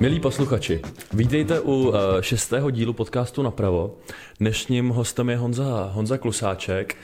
Milí 0.00 0.20
posluchači, 0.20 0.80
vítejte 1.12 1.60
u 1.60 1.72
uh, 1.72 1.94
šestého 2.20 2.70
dílu 2.70 2.92
podcastu 2.92 3.42
Napravo. 3.42 3.96
Dnešním 4.40 4.88
hostem 4.88 5.30
je 5.30 5.36
Honza, 5.36 5.90
Honza 5.92 6.18
Klusáček. 6.18 6.96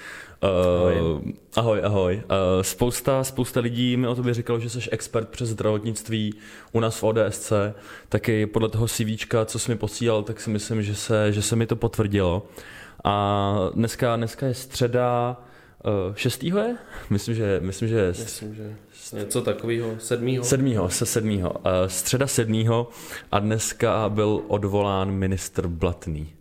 Uh, 0.43 0.49
ahoj. 0.51 1.21
ahoj, 1.57 1.81
ahoj. 1.85 2.15
Uh, 2.15 2.23
spousta, 2.63 3.25
spousta 3.25 3.61
lidí 3.61 3.97
mi 3.97 4.07
o 4.07 4.15
tobě 4.15 4.35
říkalo, 4.35 4.61
že 4.61 4.71
jsi 4.71 4.91
expert 4.91 5.29
přes 5.29 5.49
zdravotnictví 5.49 6.35
u 6.73 6.81
nás 6.81 6.99
v 6.99 7.05
ODSC. 7.05 7.53
Taky 8.09 8.47
podle 8.47 8.69
toho 8.69 8.89
CVčka, 8.89 9.45
co 9.45 9.59
jsi 9.59 9.71
mi 9.71 9.79
posílal, 9.79 10.23
tak 10.23 10.41
si 10.41 10.51
myslím, 10.51 10.83
že 10.83 10.95
se, 10.95 11.33
že 11.33 11.43
se 11.43 11.57
mi 11.57 11.67
to 11.67 11.77
potvrdilo. 11.77 12.47
A 13.05 13.57
dneska, 13.75 14.17
dneska 14.17 14.47
je 14.47 14.55
středa, 14.55 15.37
šestýho 16.15 16.59
je? 16.59 16.77
Myslím, 17.11 17.35
že, 17.35 17.61
myslím, 17.61 17.89
že, 17.89 18.09
myslím, 18.09 18.55
že 18.55 18.77
něco 19.13 19.43
takového, 19.43 19.95
sedmýho. 19.99 20.45
Sedmýho, 20.45 20.91
se 20.91 21.07
sedmýho. 21.07 21.51
Uh, 21.51 21.61
středa 21.87 22.27
sedmýho 22.27 22.89
a 23.33 23.39
dneska 23.39 24.09
byl 24.09 24.43
odvolán 24.49 25.11
ministr 25.11 25.67
Blatný. 25.67 26.33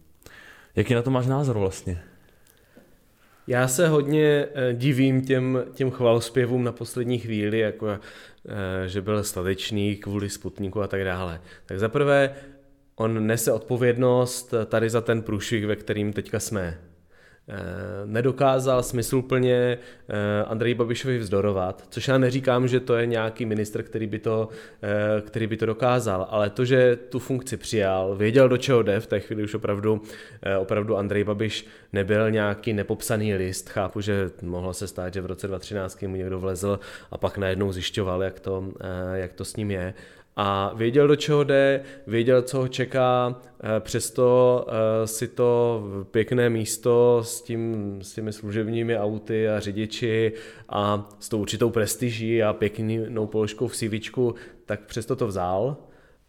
Jaký 0.76 0.94
na 0.94 1.02
to 1.02 1.12
máš 1.12 1.28
názor 1.28 1.58
vlastně? 1.58 2.04
Já 3.48 3.68
se 3.68 3.88
hodně 3.88 4.46
uh, 4.46 4.80
divím 4.80 5.26
těm, 5.26 5.64
těm 5.74 5.92
chvalospěvům 5.92 6.64
na 6.64 6.72
poslední 6.72 7.20
chvíli, 7.20 7.60
jako 7.60 8.00
že 8.86 9.02
byl 9.02 9.24
statečný 9.24 9.96
kvůli 9.96 10.30
Sputniku 10.30 10.82
a 10.82 10.88
tak 10.88 11.04
dále. 11.04 11.42
Tak 11.66 11.80
zaprvé 11.80 12.36
on 12.96 13.28
nese 13.28 13.52
odpovědnost 13.52 14.54
tady 14.66 14.90
za 14.90 15.02
ten 15.02 15.22
průšvih, 15.22 15.66
ve 15.66 15.76
kterým 15.76 16.14
teďka 16.14 16.40
jsme. 16.40 16.80
Eh, 17.48 17.56
nedokázal 18.06 18.84
smysluplně 18.84 19.78
eh, 20.08 20.44
Andrej 20.44 20.74
Babišovi 20.74 21.18
vzdorovat, 21.18 21.86
což 21.90 22.08
já 22.08 22.18
neříkám, 22.18 22.68
že 22.68 22.80
to 22.80 22.96
je 22.96 23.06
nějaký 23.06 23.46
ministr, 23.46 23.84
který 23.84 24.08
by, 24.08 24.20
to, 24.20 24.50
eh, 24.84 25.22
který 25.22 25.48
by 25.48 25.58
to 25.58 25.66
dokázal, 25.66 26.28
ale 26.30 26.50
to, 26.50 26.66
že 26.66 26.96
tu 26.96 27.20
funkci 27.20 27.58
přijal, 27.58 28.16
věděl, 28.16 28.50
do 28.50 28.58
čeho 28.58 28.84
jde, 28.84 29.00
v 29.00 29.08
té 29.08 29.20
chvíli 29.20 29.44
už 29.44 29.54
opravdu, 29.54 30.02
opravdu 30.60 30.98
Andrej 30.98 31.24
Babiš 31.24 31.68
nebyl 31.94 32.32
nějaký 32.32 32.74
nepopsaný 32.74 33.36
list, 33.36 33.70
chápu, 33.70 34.02
že 34.02 34.32
mohlo 34.42 34.74
se 34.74 34.88
stát, 34.88 35.14
že 35.14 35.22
v 35.22 35.26
roce 35.26 35.48
2013 35.48 36.02
mu 36.02 36.16
někdo 36.16 36.40
vlezl 36.40 36.80
a 37.12 37.18
pak 37.18 37.38
najednou 37.38 37.72
zjišťoval, 37.72 38.24
jak 38.24 38.40
to, 38.40 38.72
jak 39.14 39.34
to 39.34 39.46
s 39.46 39.56
ním 39.56 39.72
je, 39.72 39.94
a 40.36 40.74
věděl, 40.76 41.08
do 41.08 41.16
čeho 41.16 41.44
jde, 41.44 41.84
věděl, 42.08 42.42
co 42.42 42.58
ho 42.58 42.68
čeká, 42.68 43.42
eh, 43.64 43.80
přesto 43.80 44.66
eh, 44.68 45.08
si 45.08 45.28
to 45.28 45.84
pěkné 46.12 46.50
místo 46.50 47.22
s, 47.24 47.42
tím, 47.42 48.00
s 48.02 48.14
těmi 48.14 48.34
služebními 48.34 48.98
auty 48.98 49.50
a 49.50 49.60
řidiči 49.60 50.34
a 50.70 51.10
s 51.20 51.30
tou 51.30 51.42
určitou 51.42 51.70
prestiží 51.70 52.44
a 52.44 52.54
pěknou 52.54 53.28
položkou 53.28 53.68
v 53.68 53.76
CVčku, 53.76 54.36
tak 54.66 54.86
přesto 54.86 55.16
to 55.16 55.28
vzal. 55.28 55.78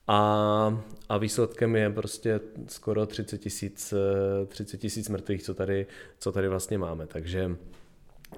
A, 0.07 0.83
a 1.09 1.19
výsledkem 1.19 1.77
je 1.77 1.91
prostě 1.91 2.41
skoro 2.69 3.07
30 3.07 3.39
tisíc 3.39 3.95
30 4.47 4.77
tisíc 4.77 5.09
mrtvých, 5.09 5.43
co 5.43 5.55
tady, 5.55 5.87
co 6.19 6.33
tady 6.33 6.49
vlastně 6.49 6.79
máme, 6.79 7.07
takže 7.07 7.57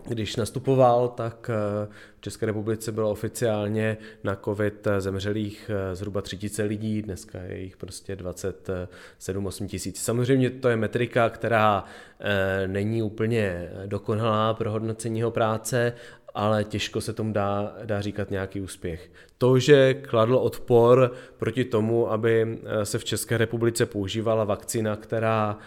když 0.08 0.36
nastupoval, 0.36 1.08
tak 1.08 1.50
eh, 1.50 1.88
v 2.18 2.20
České 2.20 2.46
republice 2.46 2.92
bylo 2.92 3.10
oficiálně 3.10 3.96
na 4.24 4.36
COVID 4.36 4.88
zemřelých 4.98 5.70
eh, 5.70 5.94
zhruba 5.94 6.22
3000 6.22 6.62
lidí, 6.62 7.02
dneska 7.02 7.38
je 7.42 7.58
jich 7.58 7.76
prostě 7.76 8.16
27-8 8.16 9.66
tisíc. 9.66 10.02
Samozřejmě 10.02 10.50
to 10.50 10.68
je 10.68 10.76
metrika, 10.76 11.30
která 11.30 11.84
eh, 12.20 12.68
není 12.68 13.02
úplně 13.02 13.70
dokonalá 13.86 14.54
pro 14.54 14.70
hodnocení 14.70 15.18
jeho 15.18 15.30
práce, 15.30 15.92
ale 16.36 16.64
těžko 16.64 17.00
se 17.00 17.12
tomu 17.12 17.32
dá, 17.32 17.76
dá 17.84 18.00
říkat 18.00 18.30
nějaký 18.30 18.60
úspěch. 18.60 19.10
To, 19.38 19.58
že 19.58 19.94
kladl 19.94 20.34
odpor 20.34 21.12
proti 21.36 21.64
tomu, 21.64 22.12
aby 22.12 22.58
se 22.82 22.98
v 22.98 23.04
České 23.04 23.38
republice 23.38 23.86
používala 23.86 24.44
vakcína, 24.44 24.96
která 24.96 25.58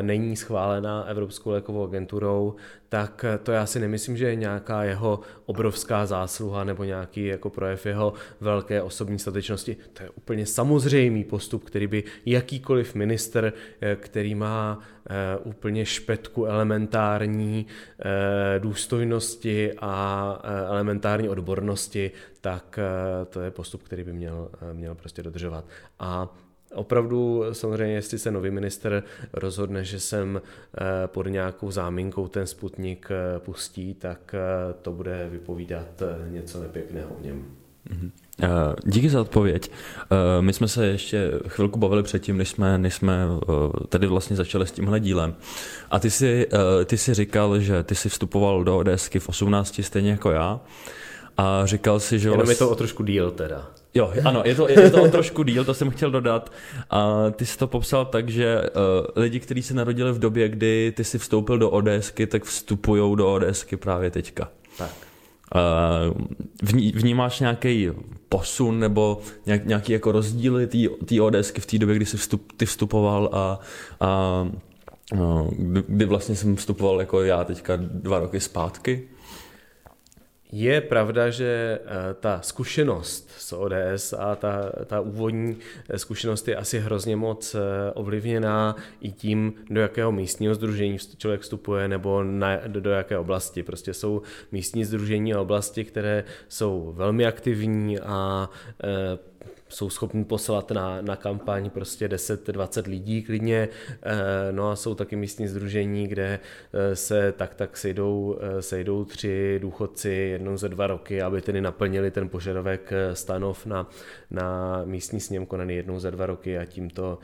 není 0.00 0.36
schválená 0.36 1.02
Evropskou 1.02 1.50
lékovou 1.50 1.84
agenturou, 1.84 2.54
tak 2.88 3.24
to 3.42 3.52
já 3.52 3.66
si 3.66 3.80
nemyslím, 3.80 4.16
že 4.16 4.26
je 4.28 4.34
nějaká 4.34 4.84
jeho 4.84 5.20
obrovská 5.46 6.06
zásluha 6.06 6.64
nebo 6.64 6.84
nějaký 6.84 7.26
jako 7.26 7.50
projev 7.50 7.86
jeho 7.86 8.12
velké 8.40 8.82
osobní 8.82 9.18
statečnosti. 9.18 9.76
To 9.92 10.02
je 10.02 10.10
úplně 10.10 10.46
samozřejmý 10.46 11.24
postup, 11.24 11.64
který 11.64 11.86
by 11.86 12.04
jakýkoliv 12.26 12.94
minister, 12.94 13.52
eh, 13.80 13.96
který 13.96 14.34
má 14.34 14.78
eh, 15.10 15.38
úplně 15.44 15.86
špetku 15.86 16.44
elementární 16.44 17.66
eh, 18.00 18.60
důstojnosti 18.60 19.72
a 19.78 20.07
elementární 20.68 21.28
odbornosti, 21.28 22.10
tak 22.40 22.78
to 23.30 23.40
je 23.40 23.50
postup, 23.50 23.82
který 23.82 24.04
by 24.04 24.12
měl, 24.12 24.50
měl 24.72 24.94
prostě 24.94 25.22
dodržovat. 25.22 25.64
A 25.98 26.34
Opravdu 26.74 27.44
samozřejmě, 27.52 27.94
jestli 27.94 28.18
se 28.18 28.30
nový 28.30 28.50
minister 28.50 29.02
rozhodne, 29.32 29.84
že 29.84 30.00
sem 30.00 30.42
eh, 30.42 31.06
pod 31.06 31.26
nějakou 31.26 31.70
záminkou 31.70 32.28
ten 32.28 32.46
Sputnik 32.46 33.08
eh, 33.10 33.38
pustí, 33.38 33.94
tak 33.94 34.34
eh, 34.34 34.74
to 34.82 34.92
bude 34.92 35.28
vypovídat 35.30 36.02
něco 36.28 36.62
nepěkného 36.62 37.10
o 37.10 37.22
něm. 37.22 37.46
Mm-hmm. 37.90 38.10
Díky 38.84 39.10
za 39.10 39.20
odpověď. 39.20 39.70
My 40.40 40.52
jsme 40.52 40.68
se 40.68 40.86
ještě 40.86 41.30
chvilku 41.48 41.78
bavili 41.78 42.02
předtím, 42.02 42.36
než 42.36 42.48
jsme, 42.48 42.78
než 42.78 42.94
jsme 42.94 43.26
tady 43.88 44.06
vlastně 44.06 44.36
začali 44.36 44.66
s 44.66 44.72
tímhle 44.72 45.00
dílem. 45.00 45.34
A 45.90 45.98
ty 45.98 46.10
si, 46.10 46.46
ty 46.84 46.98
si 46.98 47.14
říkal, 47.14 47.60
že 47.60 47.82
ty 47.82 47.94
si 47.94 48.08
vstupoval 48.08 48.64
do 48.64 48.78
ODSky 48.78 49.18
v 49.18 49.28
18 49.28 49.80
stejně 49.82 50.10
jako 50.10 50.30
já. 50.30 50.60
A 51.36 51.66
říkal 51.66 52.00
si, 52.00 52.18
že... 52.18 52.28
Jenom 52.28 52.38
vlastně... 52.38 52.52
je 52.52 52.58
to 52.58 52.70
o 52.70 52.74
trošku 52.74 53.02
díl 53.02 53.30
teda. 53.30 53.70
Jo, 53.94 54.12
ano, 54.24 54.42
je 54.44 54.54
to, 54.54 54.68
je 54.68 54.90
to 54.90 55.02
o 55.02 55.08
trošku 55.08 55.42
díl, 55.42 55.64
to 55.64 55.74
jsem 55.74 55.90
chtěl 55.90 56.10
dodat. 56.10 56.52
A 56.90 57.30
ty 57.30 57.46
jsi 57.46 57.58
to 57.58 57.66
popsal 57.66 58.04
tak, 58.04 58.28
že 58.28 58.62
uh, 58.62 59.22
lidi, 59.22 59.40
kteří 59.40 59.62
se 59.62 59.74
narodili 59.74 60.12
v 60.12 60.18
době, 60.18 60.48
kdy 60.48 60.92
ty 60.96 61.04
jsi 61.04 61.18
vstoupil 61.18 61.58
do 61.58 61.70
ODSky, 61.70 62.26
tak 62.26 62.44
vstupují 62.44 63.16
do 63.16 63.32
ODSky 63.32 63.76
právě 63.76 64.10
teďka. 64.10 64.48
Tak. 64.78 65.07
Vní, 66.62 66.92
vnímáš 66.92 67.40
nějaký 67.40 67.90
posun 68.28 68.78
nebo 68.80 69.20
nějak, 69.46 69.66
nějaký 69.66 69.92
jako 69.92 70.12
rozdíly 70.12 70.66
té 71.06 71.20
ODSky 71.22 71.60
v 71.60 71.66
té 71.66 71.78
době, 71.78 71.96
kdy 71.96 72.06
jsi 72.06 72.16
vstup, 72.16 72.52
ty 72.56 72.66
vstupoval 72.66 73.30
a, 73.32 73.60
a 74.00 74.46
kdy, 75.58 75.82
kdy 75.88 76.04
vlastně 76.04 76.36
jsem 76.36 76.56
vstupoval 76.56 77.00
jako 77.00 77.22
já 77.22 77.44
teďka 77.44 77.76
dva 77.76 78.18
roky 78.18 78.40
zpátky? 78.40 79.08
Je 80.52 80.80
pravda, 80.80 81.30
že 81.30 81.78
eh, 81.84 82.14
ta 82.20 82.40
zkušenost 82.40 83.30
s 83.38 83.52
ODS 83.52 84.12
a 84.18 84.36
ta, 84.36 84.72
ta 84.86 85.00
úvodní 85.00 85.56
eh, 85.88 85.98
zkušenost 85.98 86.48
je 86.48 86.56
asi 86.56 86.78
hrozně 86.78 87.16
moc 87.16 87.54
eh, 87.54 87.58
ovlivněná 87.94 88.76
i 89.00 89.12
tím, 89.12 89.52
do 89.70 89.80
jakého 89.80 90.12
místního 90.12 90.54
združení 90.54 90.98
člověk 91.18 91.40
vstupuje 91.40 91.88
nebo 91.88 92.22
na, 92.22 92.56
do, 92.66 92.80
do 92.80 92.90
jaké 92.90 93.18
oblasti. 93.18 93.62
Prostě 93.62 93.94
jsou 93.94 94.22
místní 94.52 94.84
združení 94.84 95.34
a 95.34 95.40
oblasti, 95.40 95.84
které 95.84 96.24
jsou 96.48 96.92
velmi 96.96 97.26
aktivní 97.26 98.00
a 98.00 98.50
jsou 99.68 99.90
schopni 99.90 100.24
poslat 100.24 100.70
na, 100.70 101.00
na 101.00 101.16
kampaň 101.16 101.70
prostě 101.70 102.08
10-20 102.08 102.90
lidí 102.90 103.22
klidně, 103.22 103.68
eh, 104.02 104.52
no 104.52 104.70
a 104.70 104.76
jsou 104.76 104.94
taky 104.94 105.16
místní 105.16 105.48
združení, 105.48 106.06
kde 106.06 106.40
eh, 106.72 106.96
se 106.96 107.32
tak 107.32 107.54
tak 107.54 107.76
sejdou, 107.76 108.38
eh, 108.40 108.62
sejdou 108.62 109.04
tři 109.04 109.58
důchodci 109.62 110.08
jednou 110.08 110.56
za 110.56 110.68
dva 110.68 110.86
roky, 110.86 111.22
aby 111.22 111.42
tedy 111.42 111.60
naplnili 111.60 112.10
ten 112.10 112.28
požadavek 112.28 112.92
stanov 113.12 113.66
na, 113.66 113.90
na 114.30 114.80
místní 114.84 115.20
sněm 115.20 115.46
konaný 115.46 115.76
jednou 115.76 115.98
za 115.98 116.10
dva 116.10 116.26
roky 116.26 116.58
a 116.58 116.64
tím 116.64 116.90
to, 116.90 117.18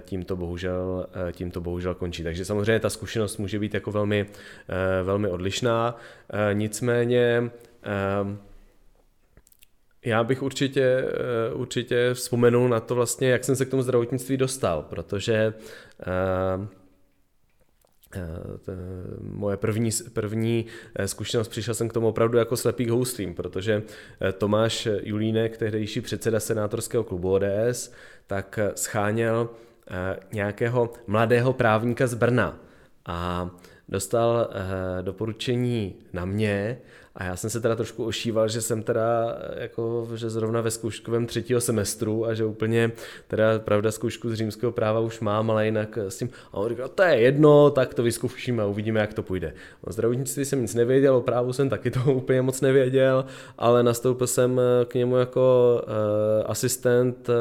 tím 0.00 0.24
to, 0.24 0.36
bohužel, 0.36 1.06
tím 1.32 1.50
to 1.50 1.60
bohužel 1.60 1.94
končí. 1.94 2.22
Takže 2.22 2.44
samozřejmě 2.44 2.80
ta 2.80 2.90
zkušenost 2.90 3.36
může 3.36 3.58
být 3.58 3.74
jako 3.74 3.92
velmi, 3.92 4.26
velmi 5.02 5.28
odlišná, 5.28 5.96
nicméně 6.52 7.50
já 10.06 10.24
bych 10.24 10.42
určitě, 10.42 10.82
eh, 10.82 11.54
určitě 11.54 12.10
vzpomenul 12.14 12.68
na 12.68 12.80
to 12.80 12.94
vlastně, 12.94 13.28
jak 13.28 13.44
jsem 13.44 13.56
se 13.56 13.64
k 13.64 13.70
tomu 13.70 13.82
zdravotnictví 13.82 14.36
dostal, 14.36 14.82
protože 14.82 15.54
uh, 16.56 16.66
moje 19.20 19.56
první, 19.56 19.90
první 20.12 20.66
zkušenost, 21.06 21.48
přišel 21.48 21.74
jsem 21.74 21.88
k 21.88 21.92
tomu 21.92 22.08
opravdu 22.08 22.38
jako 22.38 22.56
slepý 22.56 22.88
houslím, 22.88 23.34
protože 23.34 23.82
Tomáš 24.38 24.88
Julínek, 25.02 25.56
tehdejší 25.56 26.00
předseda 26.00 26.40
senátorského 26.40 27.04
klubu 27.04 27.32
ODS, 27.32 27.92
tak 28.26 28.58
scháněl 28.74 29.50
nějakého 30.32 30.92
mladého 31.06 31.52
právníka 31.52 32.06
z 32.06 32.14
Brna 32.14 32.60
a 33.06 33.50
dostal 33.88 34.50
doporučení 35.02 35.94
na 36.12 36.24
mě 36.24 36.78
A 37.16 37.24
já 37.24 37.36
jsem 37.36 37.50
se 37.50 37.60
teda 37.60 37.76
trošku 37.76 38.04
ošíval, 38.04 38.48
že 38.48 38.60
jsem 38.60 38.82
teda 38.82 39.38
jako, 39.56 40.08
že 40.14 40.30
zrovna 40.30 40.60
ve 40.60 40.70
zkouškovém 40.70 41.26
třetího 41.26 41.60
semestru 41.60 42.26
a 42.26 42.34
že 42.34 42.44
úplně 42.44 42.92
teda 43.28 43.58
pravda 43.58 43.92
zkoušku 43.92 44.30
z 44.30 44.34
římského 44.34 44.72
práva 44.72 45.00
už 45.00 45.20
mám, 45.20 45.50
ale 45.50 45.64
jinak 45.64 45.98
s 45.98 46.18
tím, 46.18 46.30
a 46.52 46.56
on 46.56 46.68
říkal, 46.68 46.88
to 46.88 47.02
je 47.02 47.20
jedno, 47.20 47.70
tak 47.70 47.94
to 47.94 48.02
vyzkoušíme 48.02 48.62
a 48.62 48.66
uvidíme, 48.66 49.00
jak 49.00 49.14
to 49.14 49.22
půjde. 49.22 49.54
O 49.80 49.92
zdravotnictví 49.92 50.44
jsem 50.44 50.62
nic 50.62 50.74
nevěděl, 50.74 51.16
o 51.16 51.20
právu 51.20 51.52
jsem 51.52 51.68
taky 51.68 51.90
to 51.90 52.00
úplně 52.12 52.42
moc 52.42 52.60
nevěděl, 52.60 53.24
ale 53.58 53.82
nastoupil 53.82 54.26
jsem 54.26 54.60
k 54.88 54.94
němu 54.94 55.16
jako 55.16 55.80
uh, 55.82 56.50
asistent, 56.50 57.28
uh, 57.28 57.34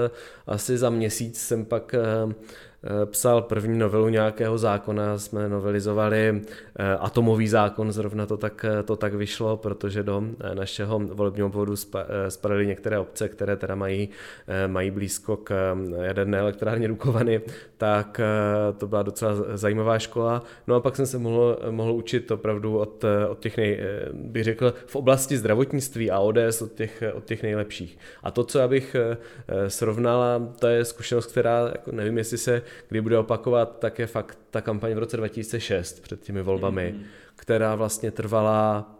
asi 0.48 0.78
za 0.78 0.90
měsíc 0.90 1.42
jsem 1.42 1.66
pak 1.66 1.96
uh, 2.26 2.32
Eh, 2.32 2.34
psal 3.06 3.42
první 3.42 3.80
novelu 3.80 4.10
nějakého 4.10 4.58
zákona, 4.58 5.18
jsme 5.18 5.50
novelizovali 5.50 6.42
eh, 6.80 6.96
atomový 7.00 7.48
zákon, 7.48 7.92
zrovna 7.92 8.26
to 8.26 8.38
tak, 8.38 8.66
eh, 8.66 8.84
to 8.84 8.96
tak 8.96 9.14
vyšlo, 9.14 9.58
protože 9.58 10.04
do 10.04 10.24
našeho 10.54 11.00
volebního 11.00 11.48
obvodu 11.48 11.76
spadaly 12.30 12.68
některé 12.68 13.00
obce, 13.00 13.30
které 13.30 13.56
teda 13.56 13.76
mají, 13.76 14.10
mají 14.68 14.92
blízko 14.92 15.38
k 15.38 15.76
jaderné 16.02 16.38
elektrárně 16.38 16.88
Dukovany, 16.88 17.42
tak 17.78 18.22
to 18.78 18.88
byla 18.88 19.04
docela 19.04 19.34
zajímavá 19.54 20.00
škola. 20.00 20.44
No 20.68 20.76
a 20.76 20.80
pak 20.80 20.96
jsem 20.96 21.06
se 21.06 21.18
mohl, 21.18 21.60
mohl 21.70 21.92
učit 21.92 22.32
opravdu 22.32 22.78
od, 22.78 23.06
od 23.30 23.40
těch, 23.40 23.58
nej, 23.58 23.80
bych 24.14 24.44
řekl, 24.44 24.74
v 24.86 24.96
oblasti 24.96 25.38
zdravotnictví 25.38 26.12
a 26.12 26.20
ODS 26.20 26.62
od 26.62 26.74
těch, 26.74 27.04
od 27.14 27.26
těch 27.26 27.44
nejlepších. 27.44 27.98
A 28.24 28.32
to, 28.32 28.44
co 28.44 28.60
já 28.60 28.68
bych 28.68 28.96
srovnala, 29.68 30.54
to 30.60 30.68
je 30.68 30.86
zkušenost, 30.86 31.32
která, 31.32 31.60
jako 31.60 31.92
nevím, 31.92 32.18
jestli 32.18 32.38
se 32.38 32.62
kdy 32.88 33.02
bude 33.02 33.18
opakovat, 33.18 33.80
tak 33.80 34.00
je 34.00 34.08
fakt 34.08 34.40
ta 34.52 34.62
kampaň 34.62 34.94
v 34.94 34.98
roce 34.98 35.18
2006 35.18 36.00
před 36.00 36.22
těmi 36.22 36.42
volbami, 36.42 36.96
mm-hmm. 36.98 37.06
která 37.36 37.76
vlastně 37.76 38.12
trvala 38.12 38.92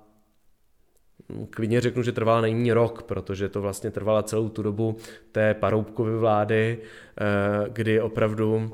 hm, 1.30 1.48
klidně 1.50 1.82
řeknu, 1.82 2.04
že 2.04 2.12
trvala 2.12 2.42
nejméně 2.42 2.74
rok, 2.74 3.04
protože 3.04 3.50
to 3.50 3.62
vlastně 3.62 3.92
trvala 3.92 4.24
celou 4.24 4.50
tu 4.50 4.64
dobu 4.64 4.98
té 5.32 5.54
Paroubkovy 5.54 6.18
vlády, 6.18 6.78
eh, 6.78 7.70
kdy 7.70 8.02
opravdu 8.02 8.72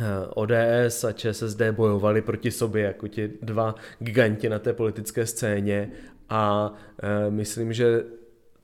eh, 0.00 0.04
ODS 0.28 1.04
a 1.04 1.12
ČSSD 1.12 1.62
bojovali 1.70 2.22
proti 2.22 2.50
sobě 2.50 2.84
jako 2.84 3.08
ti 3.08 3.30
dva 3.42 3.74
giganti 3.98 4.48
na 4.48 4.58
té 4.58 4.72
politické 4.72 5.26
scéně 5.26 5.90
a 6.28 6.74
eh, 7.02 7.30
myslím, 7.30 7.72
že 7.72 8.04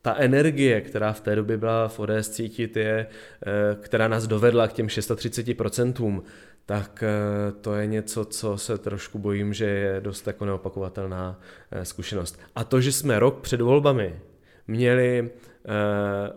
ta 0.06 0.14
energie, 0.14 0.80
která 0.80 1.12
v 1.12 1.20
té 1.20 1.36
době 1.36 1.56
byla 1.56 1.88
v 1.88 2.00
ODS 2.00 2.28
cítit, 2.28 2.76
je, 2.76 3.06
eh, 3.06 3.76
která 3.80 4.08
nás 4.08 4.26
dovedla 4.26 4.68
k 4.68 4.72
těm 4.72 4.88
630%, 4.88 6.22
tak 6.66 7.02
eh, 7.02 7.52
to 7.60 7.74
je 7.74 7.86
něco, 7.86 8.24
co 8.24 8.58
se 8.58 8.78
trošku 8.78 9.18
bojím, 9.18 9.54
že 9.54 9.64
je 9.64 10.00
dost 10.00 10.26
jako 10.26 10.44
neopakovatelná 10.44 11.40
eh, 11.70 11.84
zkušenost. 11.84 12.40
A 12.54 12.64
to, 12.64 12.80
že 12.80 12.92
jsme 12.92 13.18
rok 13.18 13.40
před 13.40 13.60
volbami 13.60 14.20
měli 14.66 15.30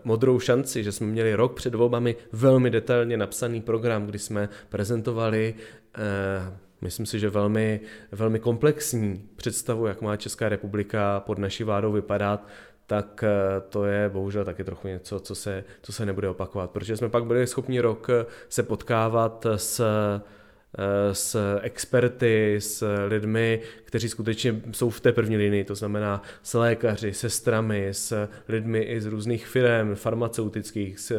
modrou 0.04 0.40
šanci, 0.40 0.84
že 0.84 0.92
jsme 0.92 1.06
měli 1.06 1.34
rok 1.34 1.54
před 1.54 1.74
volbami 1.74 2.16
velmi 2.32 2.70
detailně 2.70 3.16
napsaný 3.16 3.60
program, 3.60 4.06
kdy 4.06 4.18
jsme 4.18 4.48
prezentovali 4.68 5.54
myslím 6.80 7.06
si, 7.06 7.18
že 7.18 7.30
velmi, 7.30 7.80
velmi 8.12 8.38
komplexní 8.38 9.28
představu, 9.36 9.86
jak 9.86 10.00
má 10.00 10.16
Česká 10.16 10.48
republika 10.48 11.20
pod 11.20 11.38
naší 11.38 11.64
vládou 11.64 11.92
vypadat, 11.92 12.48
tak 12.90 13.24
eh, 13.24 13.60
to 13.68 13.84
je 13.84 14.08
bohužel 14.08 14.44
taky 14.44 14.64
trochu 14.64 14.88
něco, 14.88 15.20
co 15.20 15.34
se, 15.34 15.64
co 15.82 15.92
se 15.92 16.06
nebude 16.06 16.28
opakovat, 16.28 16.70
protože 16.70 16.96
jsme 16.96 17.08
pak 17.08 17.24
byli 17.24 17.46
schopni 17.46 17.80
rok 17.80 18.10
eh, 18.10 18.26
se 18.48 18.62
potkávat 18.62 19.46
s 19.56 19.80
eh, 19.80 20.20
s 21.12 21.58
experty, 21.62 22.56
s 22.60 23.06
lidmi, 23.06 23.60
kteří 23.84 24.08
skutečně 24.08 24.62
jsou 24.72 24.90
v 24.90 25.00
té 25.00 25.12
první 25.12 25.36
linii, 25.36 25.64
to 25.64 25.74
znamená 25.74 26.22
s 26.42 26.54
lékaři, 26.54 27.12
sestrami, 27.12 27.88
s 27.88 28.28
lidmi 28.48 28.78
i 28.78 29.00
z 29.00 29.06
různých 29.06 29.46
firm, 29.46 29.94
farmaceutických, 29.94 31.12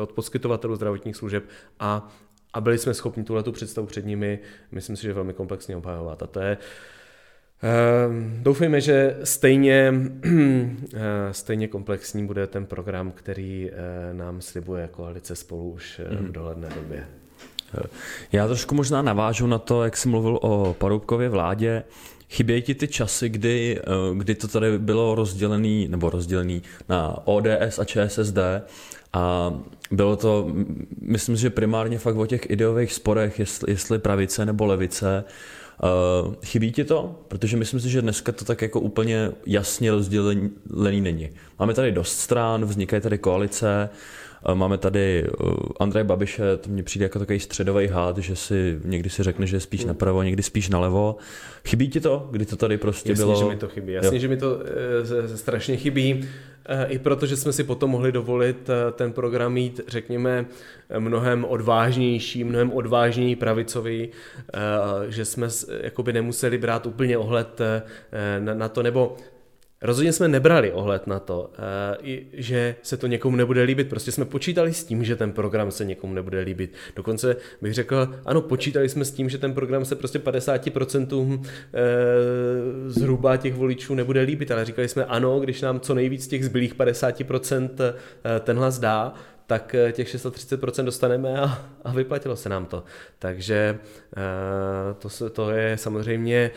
od 0.00 0.12
poskytovatelů 0.12 0.76
zdravotních 0.76 1.16
služeb 1.16 1.44
a, 1.80 2.12
a 2.52 2.60
byli 2.60 2.78
jsme 2.78 2.94
schopni 2.94 3.24
tuhle 3.24 3.42
představu 3.52 3.86
před 3.86 4.06
nimi, 4.06 4.38
myslím 4.72 4.96
si, 4.96 5.02
že 5.02 5.12
velmi 5.12 5.34
komplexně 5.34 5.76
obhajovat. 5.76 6.22
A 6.22 6.26
to 6.26 6.40
je, 6.40 6.58
doufejme, 8.42 8.80
že 8.80 9.16
stejně, 9.24 9.94
eh, 10.94 11.00
stejně 11.32 11.68
komplexní 11.68 12.26
bude 12.26 12.46
ten 12.46 12.66
program, 12.66 13.12
který 13.12 13.70
eh, 13.70 14.14
nám 14.14 14.40
slibuje 14.40 14.88
koalice 14.92 15.36
spolu 15.36 15.70
už 15.70 16.00
eh, 16.04 16.16
v 16.16 16.22
mhm. 16.22 16.32
dohledné 16.32 16.68
době. 16.74 17.06
Já 18.32 18.46
trošku 18.46 18.74
možná 18.74 19.02
navážu 19.02 19.46
na 19.46 19.58
to, 19.58 19.84
jak 19.84 19.96
jsi 19.96 20.08
mluvil 20.08 20.38
o 20.42 20.76
Paroubkově 20.78 21.28
vládě. 21.28 21.82
Chybějí 22.30 22.62
ti 22.62 22.74
ty 22.74 22.88
časy, 22.88 23.28
kdy, 23.28 23.80
kdy 24.14 24.34
to 24.34 24.48
tady 24.48 24.78
bylo 24.78 25.14
rozdělený, 25.14 25.88
nebo 25.88 26.10
rozdělený 26.10 26.62
na 26.88 27.26
ODS 27.26 27.78
a 27.78 27.84
ČSSD 27.84 28.38
a 29.12 29.54
bylo 29.90 30.16
to, 30.16 30.52
myslím 31.00 31.36
si, 31.36 31.42
že 31.42 31.50
primárně 31.50 31.98
fakt 31.98 32.16
o 32.16 32.26
těch 32.26 32.50
ideových 32.50 32.92
sporech, 32.92 33.38
jestli, 33.38 33.72
jestli 33.72 33.98
pravice 33.98 34.46
nebo 34.46 34.66
levice, 34.66 35.24
Uh, 35.24 35.30
chybí 36.44 36.72
ti 36.72 36.84
to? 36.84 37.20
Protože 37.28 37.56
myslím 37.56 37.80
si, 37.80 37.90
že 37.90 38.02
dneska 38.02 38.32
to 38.32 38.44
tak 38.44 38.62
jako 38.62 38.80
úplně 38.80 39.30
jasně 39.46 39.90
rozdělený 39.90 41.00
není. 41.00 41.30
Máme 41.58 41.74
tady 41.74 41.92
dost 41.92 42.18
stran, 42.18 42.64
vznikají 42.64 43.02
tady 43.02 43.18
koalice, 43.18 43.88
uh, 43.92 44.23
máme 44.54 44.78
tady 44.78 45.24
uh, 45.40 45.54
Andreje 45.80 46.04
Babiše, 46.04 46.56
to 46.56 46.70
mně 46.70 46.82
přijde 46.82 47.04
jako 47.04 47.18
takový 47.18 47.40
středový 47.40 47.86
hád, 47.86 48.18
že 48.18 48.36
si 48.36 48.78
někdy 48.84 49.10
si 49.10 49.22
řekne, 49.22 49.46
že 49.46 49.56
je 49.56 49.60
spíš 49.60 49.84
napravo, 49.84 50.22
někdy 50.22 50.42
spíš 50.42 50.68
nalevo. 50.68 51.16
Chybí 51.68 51.88
ti 51.88 52.00
to, 52.00 52.28
kdy 52.30 52.46
to 52.46 52.56
tady 52.56 52.78
prostě 52.78 53.10
Jasně, 53.10 53.24
bylo? 53.24 53.32
Jasně, 53.32 53.46
že 53.46 53.54
mi 53.54 53.60
to 53.60 53.68
chybí. 53.68 53.92
Jasně, 53.92 54.16
jo. 54.16 54.20
že 54.20 54.28
mi 54.28 54.36
to 54.36 54.58
e, 55.24 55.36
strašně 55.36 55.76
chybí. 55.76 56.24
Eh, 56.66 56.86
I 56.88 56.98
protože 56.98 57.36
jsme 57.36 57.52
si 57.52 57.64
potom 57.64 57.90
mohli 57.90 58.12
dovolit 58.12 58.70
eh, 58.70 58.92
ten 58.92 59.12
program 59.12 59.52
mít, 59.52 59.80
řekněme, 59.88 60.46
mnohem 60.98 61.44
odvážnější, 61.44 62.44
mnohem 62.44 62.72
odvážněji 62.72 63.36
pravicový, 63.36 64.08
eh, 64.54 64.58
že 65.08 65.24
jsme 65.24 65.48
jakoby 65.80 66.12
nemuseli 66.12 66.58
brát 66.58 66.86
úplně 66.86 67.18
ohled 67.18 67.60
na 68.38 68.68
to, 68.68 68.82
nebo 68.82 69.16
Rozhodně 69.82 70.12
jsme 70.12 70.28
nebrali 70.28 70.72
ohled 70.72 71.06
na 71.06 71.18
to, 71.18 71.50
eh, 72.02 72.20
že 72.32 72.76
se 72.82 72.96
to 72.96 73.06
někomu 73.06 73.36
nebude 73.36 73.62
líbit. 73.62 73.88
Prostě 73.88 74.12
jsme 74.12 74.24
počítali 74.24 74.74
s 74.74 74.84
tím, 74.84 75.04
že 75.04 75.16
ten 75.16 75.32
program 75.32 75.70
se 75.70 75.84
někomu 75.84 76.14
nebude 76.14 76.40
líbit. 76.40 76.72
Dokonce 76.96 77.36
bych 77.62 77.74
řekl, 77.74 78.14
ano, 78.24 78.40
počítali 78.40 78.88
jsme 78.88 79.04
s 79.04 79.10
tím, 79.10 79.28
že 79.28 79.38
ten 79.38 79.54
program 79.54 79.84
se 79.84 79.96
prostě 79.96 80.18
50% 80.18 81.40
eh, 81.74 81.80
zhruba 82.86 83.36
těch 83.36 83.54
voličů 83.54 83.94
nebude 83.94 84.20
líbit, 84.20 84.50
ale 84.50 84.64
říkali 84.64 84.88
jsme 84.88 85.04
ano, 85.04 85.40
když 85.40 85.60
nám 85.60 85.80
co 85.80 85.94
nejvíc 85.94 86.26
těch 86.26 86.44
zbylých 86.44 86.74
50% 86.74 87.68
eh, 87.80 88.40
ten 88.40 88.56
hlas 88.56 88.78
dá, 88.78 89.14
tak 89.46 89.76
těch 89.92 90.14
630% 90.14 90.84
dostaneme 90.84 91.40
a, 91.40 91.68
a 91.84 91.92
vyplatilo 91.92 92.36
se 92.36 92.48
nám 92.48 92.66
to. 92.66 92.84
Takže 93.18 93.78
to, 94.98 95.30
to 95.30 95.50
je 95.50 95.76
samozřejmě 95.76 96.50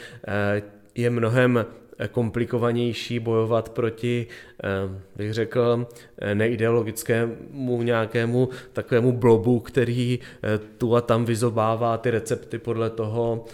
je 0.96 1.10
mnohem 1.10 1.66
komplikovanější 2.12 3.20
bojovat 3.20 3.70
proti, 3.70 4.28
eh, 4.64 4.68
bych 5.16 5.34
řekl, 5.34 5.88
eh, 6.18 6.36
neideologickému 6.36 7.84
nějakému 7.84 8.50
takovému 8.74 9.12
blobu, 9.12 9.60
který 9.60 10.20
eh, 10.44 10.58
tu 10.78 10.96
a 10.96 11.02
tam 11.02 11.26
vyzobává 11.26 11.98
ty 11.98 12.12
recepty 12.12 12.58
podle 12.58 12.90
toho, 12.90 13.46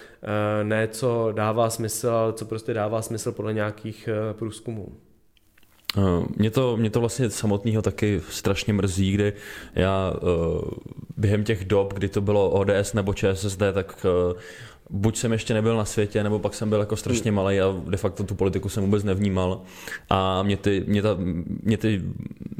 ne 0.64 0.88
co 0.88 1.32
dává 1.32 1.70
smysl, 1.70 2.10
ale 2.10 2.34
co 2.34 2.46
prostě 2.46 2.74
dává 2.74 3.02
smysl 3.02 3.32
podle 3.32 3.54
nějakých 3.54 4.10
průzkumů. 4.34 4.88
Mě 6.38 6.52
to, 6.52 6.78
mě 6.78 6.90
to 6.90 7.00
vlastně 7.00 7.30
samotného 7.30 7.82
taky 7.82 8.22
strašně 8.30 8.74
mrzí, 8.74 9.12
kdy 9.12 9.34
já 9.76 10.14
během 11.18 11.44
těch 11.44 11.66
dob, 11.66 11.94
kdy 11.94 12.10
to 12.10 12.22
bylo 12.22 12.50
ODS 12.50 12.94
nebo 12.94 13.14
ČSSD, 13.14 13.62
tak 13.74 14.06
buď 14.94 15.18
jsem 15.18 15.32
ještě 15.32 15.54
nebyl 15.54 15.78
na 15.78 15.86
světě, 15.86 16.24
nebo 16.24 16.40
pak 16.40 16.54
jsem 16.54 16.70
byl 16.70 16.80
jako 16.80 16.96
strašně 16.96 17.32
hmm. 17.32 17.36
malý 17.36 17.62
a 17.62 17.76
de 17.88 17.98
facto 17.98 18.24
tu 18.24 18.36
politiku 18.36 18.70
jsem 18.70 18.84
vůbec 18.84 19.04
nevnímal. 19.04 19.62
A 20.10 20.44
mě 20.44 20.58
ty, 20.58 20.84
mě 20.88 21.02
ta, 21.02 21.18
mě 21.64 21.78
ty 21.78 22.02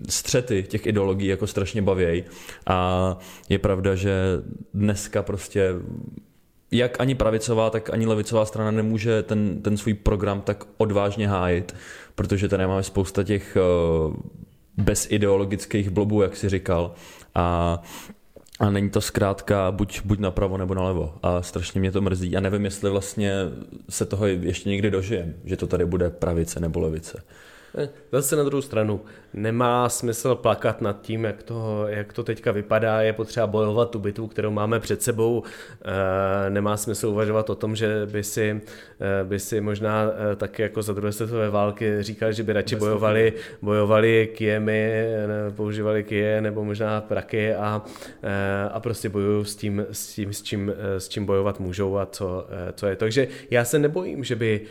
střety 0.10 0.64
těch 0.64 0.86
ideologií 0.86 1.28
jako 1.28 1.48
strašně 1.48 1.82
bavějí. 1.82 2.24
A 2.68 3.18
je 3.50 3.60
pravda, 3.60 3.96
že 3.96 4.14
dneska 4.74 5.24
prostě 5.24 5.70
jak 6.72 7.02
ani 7.02 7.16
pravicová, 7.16 7.70
tak 7.70 7.94
ani 7.94 8.06
levicová 8.06 8.46
strana 8.46 8.72
nemůže 8.72 9.24
ten, 9.24 9.62
ten 9.62 9.78
svůj 9.78 9.94
program 9.94 10.42
tak 10.42 10.64
odvážně 10.78 11.28
hájit, 11.28 11.76
protože 12.16 12.48
tady 12.48 12.68
máme 12.68 12.84
spousta 12.84 13.24
těch 13.24 13.58
uh, 14.08 14.16
bezideologických 14.78 15.90
blobů, 15.90 16.22
jak 16.22 16.36
si 16.36 16.50
říkal. 16.50 16.92
A 17.36 17.82
a 18.64 18.70
není 18.70 18.90
to 18.90 19.02
zkrátka 19.02 19.72
buď, 19.72 20.02
buď 20.06 20.20
napravo 20.20 20.58
nebo 20.58 20.74
nalevo. 20.74 21.14
A 21.24 21.42
strašně 21.42 21.80
mě 21.80 21.92
to 21.92 22.02
mrzí. 22.02 22.38
A 22.38 22.40
nevím, 22.40 22.66
jestli 22.66 22.90
vlastně 22.90 23.34
se 23.90 24.06
toho 24.06 24.28
ještě 24.28 24.70
někdy 24.70 24.92
dožijem, 24.92 25.34
že 25.46 25.58
to 25.58 25.68
tady 25.68 25.86
bude 25.86 26.10
pravice 26.10 26.60
nebo 26.60 26.80
levice. 26.80 27.24
Eh, 27.78 27.90
zase 28.12 28.36
na 28.36 28.44
druhou 28.44 28.62
stranu, 28.62 29.02
nemá 29.34 29.90
smysl 29.90 30.36
plakat 30.36 30.82
nad 30.82 31.02
tím, 31.02 31.24
jak 31.24 31.44
to, 31.44 31.86
jak 31.88 32.14
to 32.14 32.24
teďka 32.24 32.52
vypadá, 32.52 33.02
je 33.02 33.14
potřeba 33.14 33.48
bojovat 33.48 33.90
tu 33.90 34.00
bitvu, 34.00 34.28
kterou 34.28 34.52
máme 34.52 34.80
před 34.80 35.02
sebou, 35.02 35.44
eh, 35.86 36.50
nemá 36.50 36.78
smysl 36.78 37.08
uvažovat 37.08 37.50
o 37.50 37.56
tom, 37.56 37.76
že 37.76 38.06
by 38.12 38.24
si, 38.24 38.62
eh, 39.00 39.24
by 39.24 39.40
si 39.40 39.62
možná 39.62 40.12
taky 40.36 40.62
jako 40.62 40.82
za 40.82 40.94
druhé 40.94 41.12
světové 41.12 41.50
války 41.50 41.98
říkali, 42.00 42.34
že 42.34 42.44
by 42.44 42.54
radši 42.54 42.76
bojovali, 42.76 43.34
bojovali 43.62 44.30
kijemi, 44.36 45.06
používali 45.56 46.04
kije 46.04 46.42
nebo 46.42 46.64
možná 46.64 47.02
praky 47.02 47.56
a, 47.56 47.82
a 48.72 48.80
prostě 48.80 49.10
bojují 49.10 49.46
s 49.46 49.56
tím, 49.56 49.86
s 49.92 50.14
tím, 50.14 50.34
s 50.34 50.42
čím, 50.42 50.74
s 50.98 51.10
čím 51.10 51.26
bojovat 51.26 51.60
můžou 51.60 51.98
a 51.98 52.06
co, 52.06 52.48
co 52.74 52.88
je. 52.88 52.96
Takže 52.96 53.28
já 53.52 53.66
se 53.66 53.80
nebojím, 53.80 54.24
že 54.24 54.36
by 54.36 54.62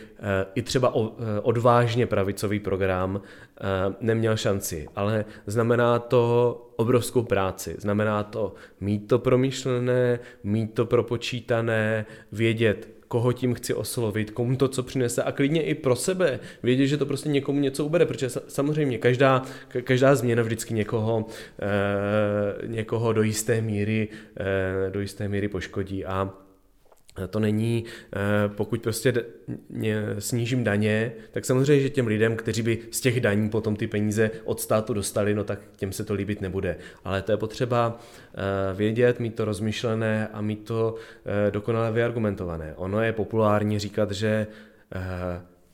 i 0.55 0.61
třeba 0.61 0.93
odvážně 1.41 2.07
pravicový 2.07 2.59
program 2.59 2.92
program 2.93 3.21
eh, 3.21 3.95
neměl 4.01 4.37
šanci, 4.37 4.87
ale 4.95 5.25
znamená 5.47 5.99
to 5.99 6.73
obrovskou 6.75 7.23
práci. 7.23 7.75
Znamená 7.77 8.23
to 8.23 8.53
mít 8.79 9.07
to 9.07 9.19
promyšlené, 9.19 10.19
mít 10.43 10.73
to 10.73 10.85
propočítané, 10.85 12.05
vědět, 12.31 12.89
koho 13.07 13.33
tím 13.33 13.53
chci 13.53 13.73
oslovit, 13.73 14.31
komu 14.31 14.55
to 14.55 14.67
co 14.67 14.83
přinese 14.83 15.23
a 15.23 15.31
klidně 15.31 15.63
i 15.63 15.75
pro 15.75 15.95
sebe 15.95 16.39
vědět, 16.63 16.87
že 16.87 16.97
to 16.97 17.05
prostě 17.05 17.29
někomu 17.29 17.59
něco 17.59 17.85
ubere, 17.85 18.05
protože 18.05 18.29
samozřejmě 18.47 18.97
každá, 18.97 19.43
každá 19.83 20.15
změna 20.15 20.43
vždycky 20.43 20.73
někoho, 20.73 21.25
eh, 21.61 22.67
někoho 22.67 23.13
do 23.13 23.21
jisté 23.21 23.61
míry, 23.61 24.07
eh, 24.37 24.89
do 24.89 24.99
jisté 24.99 25.27
míry 25.27 25.47
poškodí 25.47 26.05
a 26.05 26.33
to 27.29 27.39
není, 27.39 27.83
eh, 28.13 28.19
pokud 28.47 28.81
prostě 28.81 29.13
snížím 30.19 30.63
daně, 30.63 31.11
tak 31.31 31.45
samozřejmě, 31.45 31.83
že 31.83 31.89
těm 31.89 32.07
lidem, 32.07 32.35
kteří 32.35 32.61
by 32.61 32.77
z 32.91 33.01
těch 33.01 33.19
daní 33.19 33.49
potom 33.49 33.75
ty 33.75 33.87
peníze 33.87 34.31
od 34.43 34.59
státu 34.59 34.93
dostali, 34.93 35.35
no 35.35 35.43
tak 35.43 35.59
těm 35.75 35.91
se 35.91 36.03
to 36.03 36.13
líbit 36.13 36.41
nebude. 36.41 36.77
Ale 37.03 37.21
to 37.21 37.31
je 37.31 37.37
potřeba 37.37 37.99
eh, 38.33 38.75
vědět, 38.75 39.19
mít 39.19 39.35
to 39.35 39.45
rozmyšlené 39.45 40.27
a 40.27 40.41
mít 40.41 40.65
to 40.65 40.95
eh, 41.47 41.51
dokonale 41.51 41.91
vyargumentované. 41.91 42.73
Ono 42.75 43.01
je 43.01 43.13
populární 43.13 43.79
říkat, 43.79 44.11
že 44.11 44.47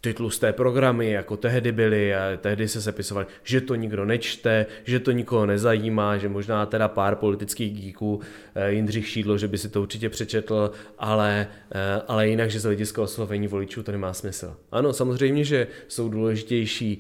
ty 0.02 0.14
tlusté 0.14 0.54
programy, 0.54 1.12
jako 1.12 1.38
tehdy 1.38 1.72
byly 1.72 2.16
a 2.16 2.38
tehdy 2.38 2.68
se 2.68 2.82
sepisovali, 2.82 3.28
že 3.44 3.62
to 3.62 3.76
nikdo 3.76 4.06
nečte, 4.06 4.66
že 4.84 5.00
to 5.00 5.12
nikoho 5.12 5.46
nezajímá, 5.46 6.18
že 6.18 6.30
možná 6.30 6.66
teda 6.66 6.88
pár 6.88 7.16
politických 7.16 7.74
díků, 7.74 8.20
eh, 8.56 8.72
Jindřich 8.72 9.08
Šídlo, 9.08 9.38
že 9.38 9.48
by 9.48 9.58
si 9.58 9.70
to 9.70 9.82
určitě 9.82 10.10
přečetl, 10.10 10.72
ale, 10.98 11.48
eh, 11.72 12.02
ale 12.08 12.28
jinak, 12.28 12.52
že 12.52 12.60
z 12.60 12.64
hlediska 12.64 13.02
oslovení 13.02 13.48
voličů 13.48 13.84
to 13.84 13.92
nemá 13.92 14.14
smysl. 14.14 14.58
Ano, 14.72 14.94
samozřejmě, 14.94 15.44
že 15.44 15.68
jsou 15.88 16.10
důležitější 16.10 17.00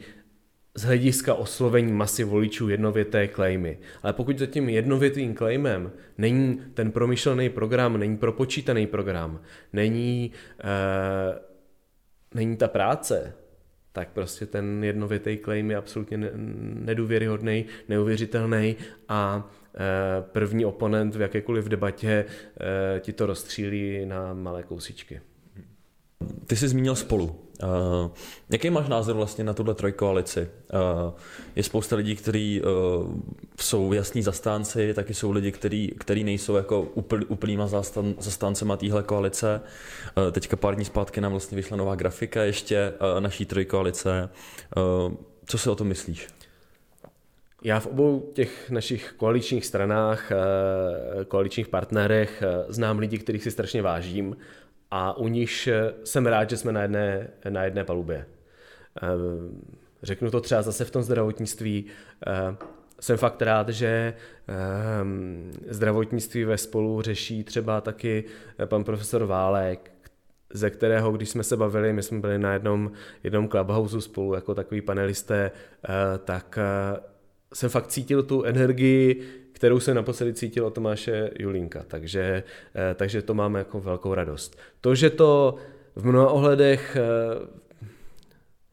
z 0.75 0.83
hlediska 0.83 1.33
oslovení 1.33 1.91
masy 1.93 2.23
voličů 2.23 2.69
jednověté 2.69 3.27
klejmy. 3.27 3.77
Ale 4.03 4.13
pokud 4.13 4.39
za 4.39 4.45
tím 4.45 4.69
jednovětým 4.69 5.33
klejmem 5.33 5.91
není 6.17 6.61
ten 6.73 6.91
promyšlený 6.91 7.49
program, 7.49 7.97
není 7.97 8.17
propočítaný 8.17 8.87
program, 8.87 9.39
není 9.73 10.31
eh, 10.59 11.48
není 12.33 12.57
ta 12.57 12.67
práce, 12.67 13.33
tak 13.91 14.09
prostě 14.09 14.45
ten 14.45 14.83
jednovětý 14.83 15.37
claim 15.43 15.71
je 15.71 15.77
absolutně 15.77 16.17
nedůvěryhodný, 16.73 17.65
neuvěřitelný 17.89 18.75
a 19.09 19.49
eh, 19.75 19.79
první 20.21 20.65
oponent 20.65 21.15
v 21.15 21.21
jakékoliv 21.21 21.65
debatě 21.65 22.25
eh, 22.25 22.99
ti 22.99 23.13
to 23.13 23.25
rozstřílí 23.25 24.05
na 24.05 24.33
malé 24.33 24.63
kousičky. 24.63 25.21
Ty 26.47 26.55
jsi 26.55 26.67
zmínil 26.67 26.95
spolu. 26.95 27.48
Uh, 27.63 28.11
jaký 28.49 28.69
máš 28.69 28.87
názor 28.87 29.15
vlastně 29.15 29.43
na 29.43 29.53
tuhle 29.53 29.73
trojkoalici? 29.73 30.49
Uh, 30.73 31.13
je 31.55 31.63
spousta 31.63 31.95
lidí, 31.95 32.15
kteří 32.15 32.61
uh, 32.61 33.13
jsou 33.59 33.93
jasní 33.93 34.21
zastánci, 34.21 34.93
taky 34.93 35.13
jsou 35.13 35.31
lidi, 35.31 35.51
kteří 35.97 36.23
nejsou 36.23 36.55
jako 36.55 36.81
úpl, 36.81 37.13
úplnýma 37.27 37.67
zastan, 37.67 38.13
zastáncema 38.19 38.77
téhle 38.77 39.03
koalice. 39.03 39.61
Uh, 40.17 40.31
teďka 40.31 40.55
pár 40.55 40.75
dní 40.75 40.85
zpátky 40.85 41.21
nám 41.21 41.31
vlastně 41.31 41.55
vyšla 41.55 41.77
nová 41.77 41.95
grafika 41.95 42.43
ještě 42.43 42.93
uh, 43.13 43.19
naší 43.19 43.45
trojkoalice. 43.45 44.29
Uh, 44.77 45.13
co 45.45 45.57
si 45.57 45.69
o 45.69 45.75
tom 45.75 45.87
myslíš? 45.87 46.27
Já 47.63 47.79
v 47.79 47.87
obou 47.87 48.31
těch 48.33 48.69
našich 48.69 49.13
koaličních 49.17 49.65
stranách, 49.65 50.31
koaličních 51.27 51.67
partnerech 51.67 52.43
znám 52.67 52.99
lidi, 52.99 53.17
kterých 53.17 53.43
si 53.43 53.51
strašně 53.51 53.81
vážím 53.81 54.35
a 54.91 55.17
u 55.17 55.27
nich 55.27 55.67
eh, 55.67 55.93
jsem 56.03 56.25
rád, 56.25 56.49
že 56.49 56.57
jsme 56.57 56.71
na 56.71 56.81
jedné, 56.81 57.29
na 57.49 57.63
jedné 57.63 57.83
palubě. 57.83 58.25
Eh, 59.03 59.07
řeknu 60.03 60.31
to 60.31 60.41
třeba 60.41 60.61
zase 60.61 60.85
v 60.85 60.91
tom 60.91 61.03
zdravotnictví. 61.03 61.85
Eh, 62.27 62.55
jsem 62.99 63.17
fakt 63.17 63.41
rád, 63.41 63.69
že 63.69 64.13
zdravotnictví 65.67 66.43
ve 66.43 66.57
spolu 66.57 67.01
řeší 67.01 67.43
třeba 67.43 67.81
taky 67.81 68.23
pan 68.65 68.83
profesor 68.83 69.25
Válek, 69.25 69.91
ze 70.53 70.69
kterého, 70.69 71.11
když 71.11 71.29
jsme 71.29 71.43
se 71.43 71.57
bavili, 71.57 71.93
my 71.93 72.03
jsme 72.03 72.19
byli 72.19 72.39
na 72.39 72.53
jednom, 72.53 72.91
jednom 73.23 73.49
clubhouse 73.49 74.01
spolu 74.01 74.33
jako 74.33 74.55
takový 74.55 74.81
panelisté, 74.81 75.51
tak 76.25 76.59
jsem 77.53 77.69
fakt 77.69 77.87
cítil 77.87 78.23
tu 78.23 78.43
energii, 78.43 79.21
kterou 79.59 79.79
se 79.79 79.93
naposledy 79.93 80.33
cítil 80.33 80.65
od 80.65 80.73
Tomáše 80.73 81.29
Julínka, 81.39 81.83
takže, 81.87 82.43
eh, 82.75 82.95
takže 82.95 83.21
to 83.21 83.33
máme 83.33 83.59
jako 83.59 83.79
velkou 83.79 84.13
radost. 84.13 84.59
To, 84.81 84.95
že 84.95 85.09
to 85.09 85.55
v 85.95 86.05
mnoha 86.05 86.29
ohledech 86.31 86.95
eh, 86.95 87.47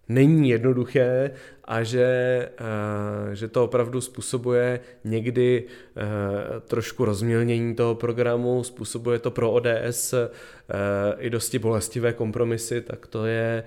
není 0.08 0.48
jednoduché 0.48 1.30
a 1.64 1.82
že, 1.82 2.06
eh, 2.58 3.34
že 3.34 3.48
to 3.48 3.64
opravdu 3.64 4.00
způsobuje 4.00 4.80
někdy 5.04 5.64
trošku 6.66 7.04
rozmělnění 7.04 7.74
toho 7.74 7.94
programu, 7.94 8.64
způsobuje 8.64 9.18
to 9.18 9.30
pro 9.30 9.52
ODS 9.52 10.14
i 11.18 11.30
dosti 11.30 11.58
bolestivé 11.58 12.12
kompromisy, 12.12 12.80
tak 12.80 13.06
to 13.06 13.26
je, 13.26 13.64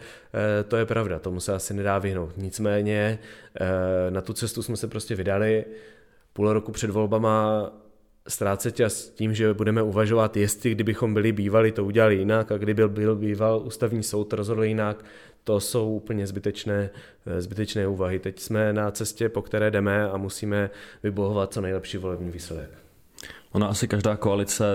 to 0.68 0.78
je 0.78 0.86
pravda, 0.86 1.20
tomu 1.20 1.40
se 1.40 1.54
asi 1.54 1.74
nedá 1.74 2.00
vyhnout. 2.00 2.38
Nicméně 2.38 3.20
na 4.10 4.22
tu 4.22 4.34
cestu 4.34 4.64
jsme 4.64 4.78
se 4.78 4.88
prostě 4.88 5.16
vydali, 5.16 5.66
půl 6.34 6.54
roku 6.54 6.72
před 6.72 6.90
volbama 6.90 7.70
ztrácet 8.28 8.76
čas 8.76 9.10
tím, 9.10 9.34
že 9.34 9.54
budeme 9.54 9.82
uvažovat, 9.82 10.38
jestli 10.38 10.72
kdybychom 10.72 11.14
byli 11.14 11.32
bývali, 11.32 11.72
to 11.72 11.86
udělali 11.86 12.16
jinak 12.16 12.52
a 12.52 12.58
kdyby 12.58 12.88
byl 12.88 13.16
býval 13.16 13.62
ústavní 13.66 14.04
soud, 14.04 14.34
rozhodl 14.34 14.64
jinak, 14.64 15.06
to 15.44 15.60
jsou 15.60 15.90
úplně 15.94 16.28
zbytečné, 16.28 16.90
zbytečné 17.40 17.88
úvahy. 17.88 18.20
Teď 18.20 18.40
jsme 18.40 18.74
na 18.74 18.92
cestě, 18.92 19.30
po 19.30 19.42
které 19.42 19.72
jdeme 19.72 20.10
a 20.10 20.18
musíme 20.18 20.70
vybohovat 21.04 21.54
co 21.54 21.62
nejlepší 21.62 21.98
volební 21.98 22.32
výsledek. 22.32 22.89
Ona 23.52 23.68
asi 23.68 23.88
každá 23.88 24.16
koalice, 24.16 24.66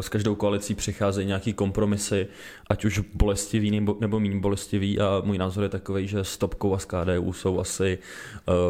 s 0.00 0.08
každou 0.08 0.34
koalicí 0.34 0.74
přicházejí 0.74 1.26
nějaký 1.26 1.52
kompromisy, 1.52 2.26
ať 2.66 2.84
už 2.84 2.98
bolestivý 3.14 3.70
nebo, 3.70 3.96
nebo 4.00 4.20
méně 4.20 4.40
bolestivý 4.40 5.00
a 5.00 5.22
můj 5.24 5.38
názor 5.38 5.62
je 5.62 5.68
takový, 5.68 6.08
že 6.08 6.24
s 6.24 6.36
Topkou 6.36 6.74
a 6.74 6.78
s 6.78 6.84
KDU 6.84 7.32
jsou 7.32 7.60
asi, 7.60 7.98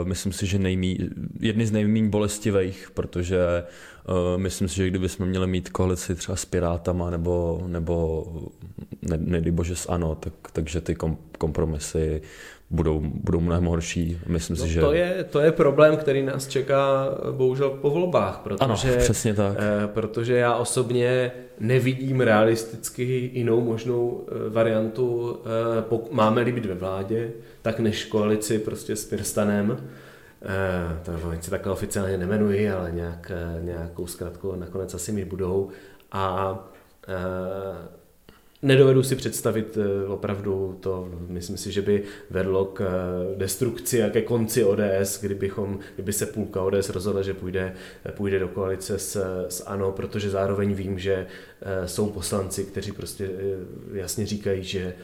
myslím 0.05 0.33
si, 0.33 0.47
že 0.47 0.59
nejmí, 0.59 0.99
jedny 1.41 1.67
z 1.67 1.73
nejméně 1.73 2.09
bolestivých, 2.09 2.91
protože 2.95 3.65
myslím 4.37 4.69
si, 4.69 4.77
že 4.77 4.89
kdybychom 4.89 5.27
měli 5.27 5.47
mít 5.47 5.69
koalici 5.69 6.15
třeba 6.15 6.37
s 6.37 6.45
Pirátama 6.45 7.11
nebo, 7.11 7.65
nebo 7.67 8.27
ne, 9.03 9.41
bože 9.41 9.77
s 9.77 9.89
ANO, 9.89 10.15
tak, 10.15 10.33
takže 10.53 10.81
ty 10.81 10.95
kom, 10.95 11.17
kompromisy 11.39 12.23
budou, 12.75 13.01
budou 13.05 13.41
mnohem 13.41 13.65
horší. 13.65 14.19
Myslím 14.27 14.57
no 14.57 14.65
si, 14.65 14.71
že... 14.71 14.81
To 14.81 14.93
je, 14.93 15.25
to 15.31 15.41
je 15.41 15.53
problém, 15.53 15.97
který 15.97 16.23
nás 16.23 16.49
čeká 16.49 17.09
bohužel 17.31 17.71
po 17.71 17.91
volbách, 17.91 18.41
protože, 18.45 18.65
ano, 18.65 18.75
přesně 18.99 19.35
tak. 19.35 19.57
Eh, 19.59 19.87
protože 19.87 20.37
já 20.37 20.55
osobně 20.55 21.33
nevidím 21.61 22.21
realisticky 22.21 23.31
jinou 23.35 23.61
možnou 23.61 24.27
eh, 24.29 24.51
variantu, 24.51 25.39
eh, 25.91 25.99
máme-li 26.11 26.53
být 26.53 26.67
ve 26.67 26.75
vládě, 26.75 27.31
tak 27.63 27.81
než 27.81 28.05
koalici 28.05 28.59
prostě 28.59 28.97
s 28.97 29.05
Pirstanem, 29.05 29.77
eh, 30.43 30.99
to 31.05 31.13
se 31.41 31.51
takhle 31.51 31.73
oficiálně 31.73 32.19
nemenuji, 32.19 32.71
ale 32.71 32.91
nějak, 32.91 33.33
eh, 33.35 33.63
nějakou 33.63 34.07
zkratku 34.07 34.57
nakonec 34.57 34.95
asi 34.95 35.13
mi 35.13 35.25
budou 35.25 35.71
a 36.13 36.59
eh, 37.09 38.04
Nedovedu 38.65 39.03
si 39.03 39.17
představit 39.17 39.79
eh, 39.81 40.07
opravdu 40.07 40.79
to, 40.81 41.09
myslím 41.29 41.57
si, 41.57 41.73
že 41.73 41.83
by 41.83 42.03
vedlo 42.31 42.65
k 42.65 42.81
eh, 42.81 43.39
destrukci 43.39 44.03
a 44.03 44.11
ke 44.11 44.23
konci 44.23 44.65
ODS, 44.65 45.21
kdybychom, 45.21 45.79
kdyby 45.95 46.13
se 46.13 46.27
půlka 46.27 46.63
ODS 46.63 46.89
rozhodla, 46.89 47.23
že 47.23 47.35
půjde, 47.35 47.75
půjde 48.17 48.39
do 48.39 48.49
koalice 48.49 48.99
s, 48.99 49.45
s 49.49 49.61
ANO, 49.67 49.93
protože 49.93 50.31
zároveň 50.31 50.75
vím, 50.75 50.99
že 50.99 51.27
eh, 51.63 51.89
jsou 51.89 52.11
poslanci, 52.11 52.65
kteří 52.65 52.93
prostě 52.93 53.31
jasně 53.93 54.27
říkají, 54.27 54.65
že 54.65 54.95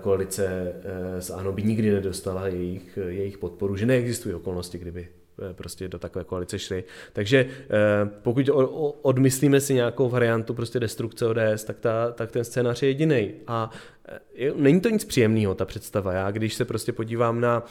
koalice 0.00 0.72
s 1.18 1.30
ANO 1.30 1.52
by 1.52 1.62
nikdy 1.62 1.90
nedostala 1.90 2.48
jejich, 2.48 2.98
jejich 3.08 3.38
podporu, 3.38 3.76
že 3.76 3.86
neexistují 3.86 4.34
okolnosti, 4.34 4.78
kdyby 4.78 5.08
prostě 5.52 5.88
do 5.88 5.98
takové 5.98 6.24
koalice 6.24 6.58
šli. 6.58 6.84
Takže 7.12 7.46
pokud 8.22 8.50
odmyslíme 9.02 9.60
si 9.60 9.74
nějakou 9.74 10.08
variantu 10.08 10.54
prostě 10.54 10.80
destrukce 10.80 11.26
ODS, 11.26 11.64
tak, 11.64 11.78
ta, 11.78 12.12
tak 12.12 12.30
ten 12.30 12.44
scénář 12.44 12.82
je 12.82 12.88
jediný. 12.88 13.32
A 13.46 13.70
není 14.56 14.80
to 14.80 14.88
nic 14.88 15.04
příjemného, 15.04 15.54
ta 15.54 15.64
představa. 15.64 16.12
Já 16.12 16.30
když 16.30 16.54
se 16.54 16.64
prostě 16.64 16.92
podívám 16.92 17.40
na 17.40 17.64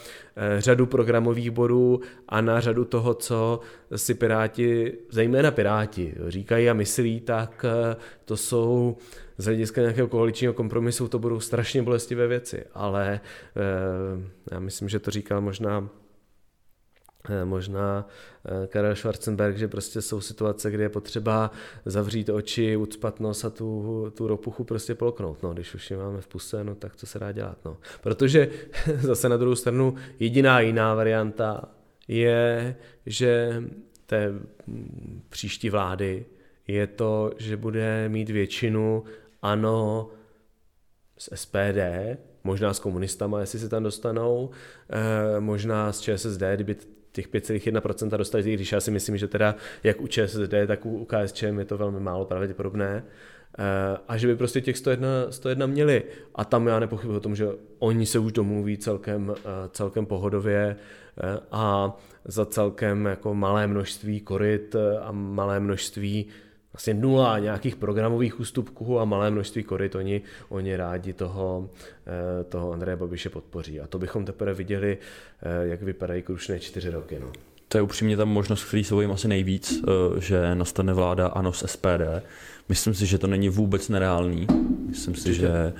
řadu 0.58 0.86
programových 0.86 1.50
bodů 1.50 2.00
a 2.28 2.40
na 2.40 2.60
řadu 2.60 2.84
toho, 2.84 3.14
co 3.14 3.60
si 3.96 4.14
Piráti, 4.14 4.92
zejména 5.10 5.50
Piráti, 5.50 6.14
říkají 6.28 6.70
a 6.70 6.74
myslí, 6.74 7.20
tak 7.20 7.64
to 8.24 8.36
jsou 8.36 8.96
z 9.40 9.44
hlediska 9.44 9.80
nějakého 9.80 10.08
koaličního 10.08 10.52
kompromisu 10.52 11.08
to 11.08 11.18
budou 11.18 11.40
strašně 11.40 11.82
bolestivé 11.82 12.26
věci, 12.26 12.64
ale 12.74 13.20
eh, 13.56 14.50
já 14.50 14.60
myslím, 14.60 14.88
že 14.88 14.98
to 14.98 15.10
říkal 15.10 15.40
možná 15.40 15.88
eh, 15.88 15.99
možná 17.44 18.08
eh, 18.44 18.66
Karel 18.66 18.96
Schwarzenberg, 18.96 19.56
že 19.56 19.68
prostě 19.68 20.02
jsou 20.02 20.20
situace, 20.20 20.70
kde 20.70 20.82
je 20.82 20.88
potřeba 20.88 21.50
zavřít 21.84 22.28
oči, 22.28 22.76
ucpat 22.76 23.20
nos 23.20 23.44
a 23.44 23.50
tu, 23.50 24.12
tu 24.16 24.26
ropuchu 24.26 24.64
prostě 24.64 24.94
polknout. 24.94 25.42
No, 25.42 25.52
když 25.52 25.74
už 25.74 25.90
je 25.90 25.96
máme 25.96 26.20
v 26.20 26.26
puse, 26.26 26.64
no, 26.64 26.74
tak 26.74 26.96
co 26.96 27.06
se 27.06 27.18
dá 27.18 27.32
dělat. 27.32 27.58
No. 27.64 27.76
Protože 28.00 28.48
zase 29.00 29.28
na 29.28 29.36
druhou 29.36 29.54
stranu 29.54 29.94
jediná 30.18 30.60
jiná 30.60 30.94
varianta 30.94 31.64
je, 32.08 32.76
že 33.06 33.62
té 34.06 34.32
příští 35.28 35.70
vlády 35.70 36.26
je 36.68 36.86
to, 36.86 37.30
že 37.38 37.56
bude 37.56 38.08
mít 38.08 38.30
většinu 38.30 39.04
ANO 39.42 40.10
z 41.18 41.28
SPD, 41.34 41.78
možná 42.44 42.74
s 42.74 42.80
komunistama, 42.80 43.40
jestli 43.40 43.58
se 43.58 43.68
tam 43.68 43.82
dostanou, 43.82 44.50
eh, 44.90 45.40
možná 45.40 45.92
z 45.92 46.00
ČSSD, 46.00 46.42
kdyby 46.54 46.76
těch 47.12 47.28
5,1% 47.28 48.16
dostali, 48.16 48.54
když 48.54 48.72
já 48.72 48.80
si 48.80 48.90
myslím, 48.90 49.16
že 49.16 49.28
teda 49.28 49.54
jak 49.82 50.00
u 50.00 50.06
ČSSD, 50.06 50.54
tak 50.66 50.86
u 50.86 51.04
KSČM 51.04 51.58
je 51.58 51.64
to 51.64 51.78
velmi 51.78 52.00
málo 52.00 52.24
pravděpodobné. 52.24 53.04
Eh, 53.58 53.98
a 54.08 54.16
že 54.16 54.26
by 54.26 54.36
prostě 54.36 54.60
těch 54.60 54.78
101, 54.78 55.08
101 55.30 55.66
měli. 55.66 56.02
A 56.34 56.44
tam 56.44 56.66
já 56.66 56.80
nepochybuji 56.80 57.16
o 57.16 57.20
tom, 57.20 57.36
že 57.36 57.46
oni 57.78 58.06
se 58.06 58.18
už 58.18 58.32
domluví 58.32 58.78
celkem, 58.78 59.34
eh, 59.38 59.42
celkem 59.72 60.06
pohodově 60.06 60.76
a 61.52 61.96
za 62.24 62.46
celkem 62.46 63.06
jako 63.06 63.34
malé 63.34 63.66
množství 63.66 64.20
koryt 64.20 64.76
a 65.02 65.12
malé 65.12 65.60
množství 65.60 66.26
vlastně 66.72 66.94
nula 66.94 67.38
nějakých 67.38 67.76
programových 67.76 68.40
ústupků 68.40 69.00
a 69.00 69.04
malé 69.04 69.30
množství 69.30 69.62
koryt, 69.62 69.94
oni, 69.94 70.22
oni 70.48 70.76
rádi 70.76 71.12
toho, 71.12 71.70
eh, 72.06 72.44
toho 72.44 72.72
Andreje 72.72 72.96
Babiše 72.96 73.30
podpoří. 73.30 73.80
A 73.80 73.86
to 73.86 73.98
bychom 73.98 74.24
teprve 74.24 74.54
viděli, 74.54 74.98
eh, 75.42 75.66
jak 75.66 75.82
vypadají 75.82 76.22
krušné 76.22 76.60
čtyři 76.60 76.90
roky. 76.90 77.18
No. 77.20 77.32
To 77.68 77.78
je 77.78 77.82
upřímně 77.82 78.16
ta 78.16 78.24
možnost, 78.24 78.64
který 78.64 78.84
se 78.84 78.94
bojím 78.94 79.12
asi 79.12 79.28
nejvíc, 79.28 79.82
eh, 79.82 80.20
že 80.20 80.54
nastane 80.54 80.94
vláda 80.94 81.26
ANO 81.26 81.52
s 81.52 81.62
SPD. 81.62 82.22
Myslím 82.68 82.94
si, 82.94 83.06
že 83.06 83.18
to 83.18 83.26
není 83.26 83.48
vůbec 83.48 83.88
nereálný. 83.88 84.46
Myslím 84.88 85.14
si, 85.14 85.34
že, 85.34 85.72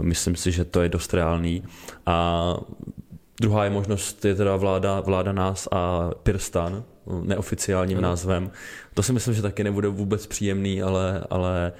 myslím 0.00 0.36
si, 0.36 0.52
že 0.52 0.64
to 0.64 0.82
je 0.82 0.88
dost 0.88 1.14
reálný. 1.14 1.62
A 2.06 2.56
druhá 3.40 3.64
je 3.64 3.70
možnost, 3.70 4.24
je 4.24 4.34
teda 4.34 4.56
vláda, 4.56 5.00
vláda 5.00 5.32
nás 5.32 5.68
a 5.72 6.10
Pirstan, 6.22 6.84
neoficiálním 7.22 7.98
ano. 7.98 8.08
názvem. 8.08 8.50
To 8.94 9.02
si 9.02 9.12
myslím, 9.12 9.34
že 9.34 9.42
taky 9.42 9.64
nebude 9.64 9.88
vůbec 9.88 10.26
příjemný, 10.26 10.82
ale... 10.82 11.24
ale 11.30 11.72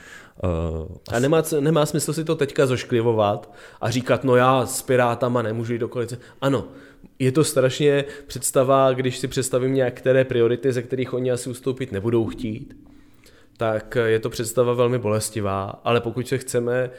uh, 0.42 0.96
a 1.12 1.18
nemá, 1.18 1.42
nemá 1.60 1.86
smysl 1.86 2.12
si 2.12 2.24
to 2.24 2.36
teďka 2.36 2.66
zošklivovat 2.66 3.54
a 3.80 3.90
říkat, 3.90 4.24
no 4.24 4.36
já 4.36 4.66
s 4.66 4.82
Pirátama 4.82 5.42
nemůžu 5.42 5.72
jít 5.72 5.78
do 5.78 5.88
koalice. 5.88 6.18
Ano, 6.40 6.68
je 7.18 7.32
to 7.32 7.44
strašně 7.44 8.04
představa, 8.26 8.92
když 8.92 9.18
si 9.18 9.28
představím 9.28 9.74
některé 9.74 10.24
priority, 10.24 10.72
ze 10.72 10.82
kterých 10.82 11.14
oni 11.14 11.30
asi 11.30 11.50
ustoupit 11.50 11.92
nebudou 11.92 12.26
chtít, 12.26 12.76
tak 13.56 13.98
je 14.04 14.18
to 14.20 14.30
představa 14.30 14.72
velmi 14.72 14.98
bolestivá, 14.98 15.80
ale 15.84 16.00
pokud 16.00 16.28
se 16.28 16.38
chceme 16.38 16.90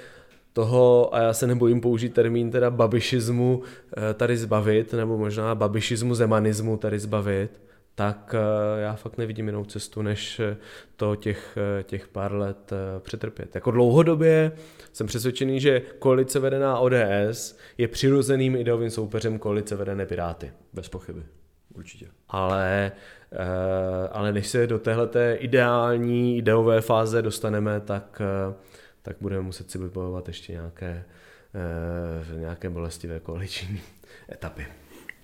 toho, 0.58 1.16
a 1.16 1.22
já 1.22 1.34
se 1.34 1.48
nebojím 1.48 1.82
použít 1.82 2.14
termín 2.14 2.52
teda 2.52 2.70
babišismu 2.70 3.62
eh, 3.62 4.14
tady 4.14 4.38
zbavit, 4.38 4.94
nebo 4.94 5.18
možná 5.18 5.56
babišismu 5.56 6.16
zemanismu 6.16 6.78
tady 6.78 7.00
zbavit, 7.00 7.62
tak 7.96 8.36
eh, 8.38 8.82
já 8.82 8.96
fakt 8.96 9.18
nevidím 9.18 9.46
jinou 9.46 9.66
cestu, 9.66 10.02
než 10.02 10.40
eh, 10.40 10.58
to 10.96 11.16
těch, 11.16 11.58
těch 11.84 12.08
pár 12.08 12.34
let 12.34 12.74
přetrpět. 13.00 13.56
Jako 13.56 13.72
dlouhodobě 13.72 14.52
jsem 14.94 15.08
přesvědčený, 15.08 15.60
že 15.60 15.82
koalice 16.00 16.40
vedená 16.40 16.80
ODS 16.80 17.58
je 17.78 17.88
přirozeným 17.88 18.56
ideovým 18.56 18.90
soupeřem 18.90 19.40
koalice 19.40 19.76
vedené 19.76 20.06
Piráty. 20.06 20.52
Bez 20.74 20.90
pochyby, 20.90 21.22
určitě. 21.76 22.08
Ale, 22.30 22.92
ale 24.12 24.34
než 24.34 24.48
se 24.48 24.68
do 24.68 24.80
téhleté 24.80 25.36
ideální 25.36 26.38
ideové 26.38 26.82
fáze 26.82 27.22
dostaneme, 27.22 27.80
tak, 27.80 28.22
tak 29.08 29.16
budeme 29.22 29.42
muset 29.42 29.72
si 29.72 29.78
vybojovat 29.78 30.28
ještě 30.28 30.54
nějaké, 30.54 31.04
nějaké 32.38 32.70
bolestivé 32.70 33.20
koaliční 33.20 33.80
etapy. 34.32 34.66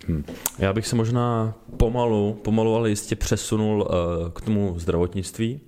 Hmm. 0.08 0.24
Já 0.60 0.74
bych 0.74 0.88
se 0.88 0.96
možná 0.96 1.54
pomalu, 1.78 2.34
pomalu 2.34 2.76
ale 2.76 2.90
jistě 2.90 3.16
přesunul 3.16 3.82
uh, 3.82 4.30
k 4.30 4.42
tomu 4.42 4.80
zdravotnictví, 4.80 5.60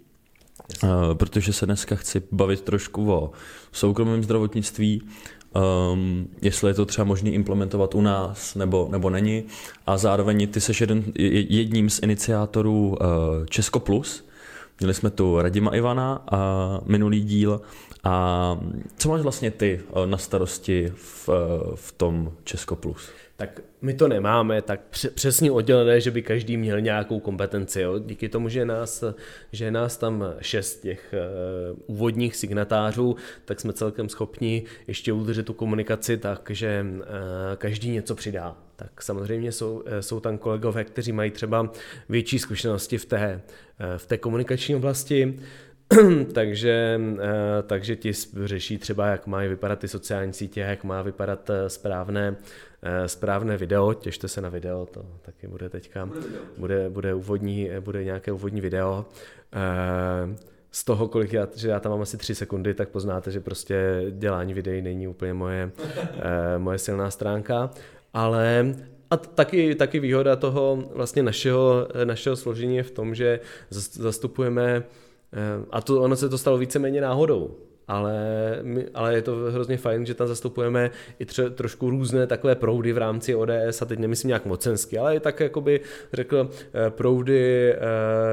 uh, 0.84 0.90
protože 1.14 1.54
se 1.54 1.66
dneska 1.66 1.96
chci 1.96 2.24
bavit 2.32 2.62
trošku 2.62 3.12
o 3.12 3.32
soukromém 3.72 4.24
zdravotnictví, 4.24 5.02
um, 5.92 6.28
jestli 6.42 6.70
je 6.70 6.74
to 6.74 6.86
třeba 6.86 7.06
možné 7.06 7.30
implementovat 7.30 7.96
u 7.96 8.02
nás 8.02 8.56
nebo, 8.56 8.88
nebo 8.92 9.10
není. 9.10 9.44
A 9.88 9.98
zároveň 9.98 10.48
ty 10.48 10.62
jsi 10.62 10.72
jeden, 10.84 11.04
jedním 11.50 11.90
z 11.90 12.00
iniciátorů 12.00 12.88
uh, 12.88 12.98
Česko 13.46 13.80
Plus. 13.80 14.26
Měli 14.80 14.94
jsme 14.94 15.10
tu 15.10 15.42
Radima 15.42 15.76
Ivana 15.76 16.24
a 16.32 16.80
minulý 16.86 17.22
díl. 17.22 17.62
A 18.06 18.60
co 18.98 19.10
máš 19.10 19.22
vlastně 19.22 19.52
ty 19.52 19.82
na 20.06 20.18
starosti 20.18 20.92
v, 20.96 21.30
v 21.76 21.92
tom 21.92 22.34
Česko 22.44 22.76
Plus? 22.76 23.10
tak 23.38 23.62
my 23.82 23.94
to 23.94 24.08
nemáme 24.08 24.62
tak 24.62 24.80
přesně 25.14 25.52
oddělené, 25.52 26.02
že 26.02 26.12
by 26.12 26.22
každý 26.22 26.58
měl 26.58 26.82
nějakou 26.82 27.20
kompetenci. 27.20 27.82
Jo. 27.82 28.00
Díky 28.00 28.30
tomu, 28.30 28.50
že 28.50 28.60
je 28.60 28.66
nás, 28.66 29.04
že 29.52 29.66
je 29.66 29.72
nás 29.72 29.98
tam 29.98 30.24
šest 30.42 30.82
těch 30.82 31.14
uh, 31.14 31.80
úvodních 31.86 32.36
signatářů, 32.36 33.16
tak 33.46 33.60
jsme 33.60 33.74
celkem 33.74 34.10
schopni 34.10 34.64
ještě 34.88 35.14
udržet 35.14 35.44
tu 35.44 35.54
komunikaci 35.54 36.18
tak, 36.18 36.50
že 36.54 36.86
každý 37.58 37.90
něco 37.90 38.16
přidá. 38.16 38.58
Tak 38.76 39.02
samozřejmě 39.02 39.52
jsou, 39.52 39.84
jsou 40.00 40.20
tam 40.20 40.38
kolegové, 40.38 40.84
kteří 40.84 41.12
mají 41.12 41.32
třeba 41.32 41.72
větší 42.10 42.40
zkušenosti 42.40 42.98
v 42.98 43.06
té, 43.06 43.42
v 43.98 44.06
té 44.06 44.18
komunikační 44.18 44.76
oblasti, 44.76 45.40
takže, 46.34 47.02
takže 47.68 47.96
ti 47.96 48.12
řeší 48.44 48.78
třeba, 48.78 49.08
jak 49.08 49.28
mají 49.28 49.50
vypadat 49.50 49.80
ty 49.80 49.88
sociální 49.88 50.34
sítě, 50.34 50.60
jak 50.60 50.84
má 50.84 51.02
vypadat 51.02 51.52
správné 51.68 52.36
Eh, 52.88 53.08
správné 53.08 53.58
video, 53.58 53.94
těšte 53.94 54.28
se 54.28 54.42
na 54.42 54.50
video, 54.50 54.86
to 54.86 55.06
taky 55.22 55.48
bude 55.48 55.70
teďka, 55.70 56.10
bude, 56.58 56.90
bude, 56.90 57.14
úvodní, 57.14 57.70
bude 57.80 58.04
nějaké 58.04 58.32
úvodní 58.32 58.62
video. 58.62 59.06
Eh, 59.54 60.36
z 60.72 60.84
toho, 60.84 61.08
kolik 61.08 61.34
já, 61.34 61.48
že 61.56 61.70
já 61.70 61.80
tam 61.80 61.92
mám 61.92 62.02
asi 62.02 62.18
tři 62.18 62.36
sekundy, 62.36 62.74
tak 62.74 62.90
poznáte, 62.90 63.32
že 63.32 63.40
prostě 63.40 64.06
dělání 64.12 64.54
videí 64.54 64.82
není 64.82 65.08
úplně 65.08 65.34
moje, 65.34 65.72
eh, 65.98 66.58
moje 66.58 66.78
silná 66.78 67.12
stránka, 67.12 67.70
ale 68.14 68.76
a 69.10 69.18
taky, 69.18 69.76
taky 69.76 70.00
výhoda 70.00 70.36
toho 70.36 70.84
vlastně 70.96 71.24
našeho, 71.24 71.88
našeho 72.04 72.36
složení 72.36 72.78
je 72.78 72.84
v 72.84 72.92
tom, 72.92 73.16
že 73.16 73.40
zastupujeme, 73.70 74.84
a 75.70 75.82
to, 75.82 76.02
ono 76.02 76.16
se 76.16 76.30
to 76.30 76.38
stalo 76.38 76.58
víceméně 76.58 77.02
náhodou, 77.02 77.56
ale, 77.88 78.16
my, 78.62 78.86
ale 78.94 79.16
je 79.16 79.22
to 79.22 79.36
hrozně 79.36 79.78
fajn, 79.78 80.06
že 80.06 80.14
tam 80.14 80.28
zastupujeme 80.28 80.92
i 81.20 81.26
tře, 81.26 81.50
trošku 81.50 81.90
různé 81.90 82.28
takové 82.28 82.56
proudy 82.56 82.94
v 82.94 82.98
rámci 82.98 83.36
ODS 83.36 83.82
a 83.82 83.86
teď 83.86 84.00
nemyslím 84.00 84.28
nějak 84.28 84.46
mocensky, 84.46 84.98
ale 84.98 85.16
i 85.16 85.20
tak 85.20 85.40
jakoby 85.40 85.82
řekl 86.14 86.50
eh, 86.52 86.90
proudy 86.90 87.76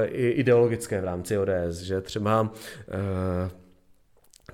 i 0.07 0.29
ideologické 0.29 1.01
v 1.01 1.05
rámci 1.05 1.39
ODS, 1.39 1.77
že 1.77 2.01
třeba 2.01 2.41
uh, 2.43 2.49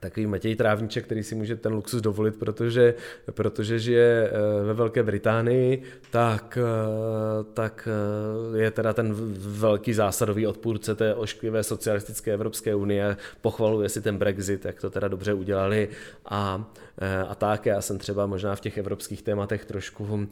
takový 0.00 0.26
Matěj 0.26 0.56
Trávníček, 0.56 1.04
který 1.04 1.22
si 1.22 1.34
může 1.34 1.56
ten 1.56 1.72
luxus 1.72 2.02
dovolit, 2.02 2.36
protože, 2.36 2.94
protože 3.30 3.78
žije 3.78 4.30
eh, 4.30 4.64
ve 4.64 4.74
Velké 4.74 5.02
Británii, 5.02 5.82
tak, 6.10 6.58
eh, 6.60 7.44
tak 7.54 7.88
eh, 8.54 8.58
je 8.58 8.70
teda 8.70 8.92
ten 8.92 9.14
velký 9.38 9.92
zásadový 9.92 10.46
odpůrce 10.46 10.94
té 10.94 11.14
ošklivé 11.14 11.62
socialistické 11.62 12.32
Evropské 12.32 12.74
unie, 12.74 13.16
pochvaluje 13.40 13.88
si 13.88 14.02
ten 14.02 14.18
Brexit, 14.18 14.64
jak 14.64 14.80
to 14.80 14.90
teda 14.90 15.08
dobře 15.08 15.32
udělali 15.32 15.88
a, 16.24 16.70
a 17.28 17.34
tak. 17.34 17.66
Já 17.66 17.80
jsem 17.80 17.98
třeba 17.98 18.26
možná 18.26 18.56
v 18.56 18.60
těch 18.60 18.78
evropských 18.78 19.22
tématech 19.22 19.64
trošku, 19.64 20.28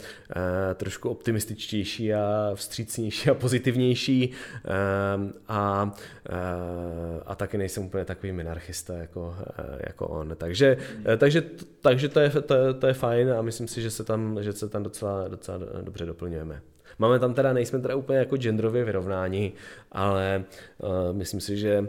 trošku 0.74 1.08
optimističtější 1.08 2.14
a 2.14 2.50
vstřícnější 2.54 3.30
a 3.30 3.34
pozitivnější 3.34 4.32
a, 5.48 5.90
a 7.26 7.34
taky 7.34 7.58
nejsem 7.58 7.84
úplně 7.84 8.04
takový 8.04 8.32
minarchista 8.32 8.94
jako 8.94 9.36
Eh, 9.58 9.78
jako 9.86 10.08
on. 10.08 10.36
Takže, 10.36 10.76
eh, 11.04 11.16
takže, 11.16 11.42
takže 11.80 12.08
to, 12.08 12.20
je, 12.20 12.30
to, 12.30 12.74
to 12.74 12.86
je 12.86 12.94
fajn 12.94 13.32
a 13.32 13.42
myslím 13.42 13.68
si, 13.68 13.82
že 13.82 13.90
se 13.90 14.04
tam, 14.04 14.38
že 14.42 14.52
se 14.52 14.68
tam 14.68 14.82
docela, 14.82 15.28
docela 15.28 15.58
dobře 15.82 16.06
doplňujeme. 16.06 16.62
Máme 16.98 17.18
tam 17.18 17.34
teda, 17.34 17.52
nejsme 17.52 17.78
teda 17.78 17.96
úplně 17.96 18.18
jako 18.18 18.36
genderově 18.36 18.84
vyrovnání, 18.84 19.52
ale 19.92 20.44
uh, 20.78 20.88
myslím 21.12 21.40
si, 21.40 21.56
že 21.56 21.88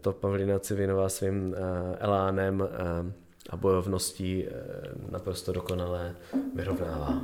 to 0.00 0.12
Pavlina 0.12 0.58
Civinová 0.58 1.08
svým 1.08 1.48
uh, 1.48 1.56
elánem 1.98 2.60
uh, 2.60 3.12
a 3.50 3.56
bojovností 3.56 4.44
uh, 4.44 5.12
naprosto 5.12 5.52
dokonale 5.52 6.14
vyrovnává. 6.56 7.20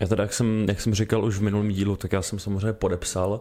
Já 0.00 0.06
teda, 0.06 0.22
jak 0.22 0.32
jsem, 0.32 0.66
jak 0.68 0.80
jsem 0.80 0.94
říkal 0.94 1.24
už 1.24 1.38
v 1.38 1.42
minulém 1.42 1.68
dílu, 1.68 1.96
tak 1.96 2.12
já 2.12 2.22
jsem 2.22 2.38
samozřejmě 2.38 2.72
podepsal 2.72 3.40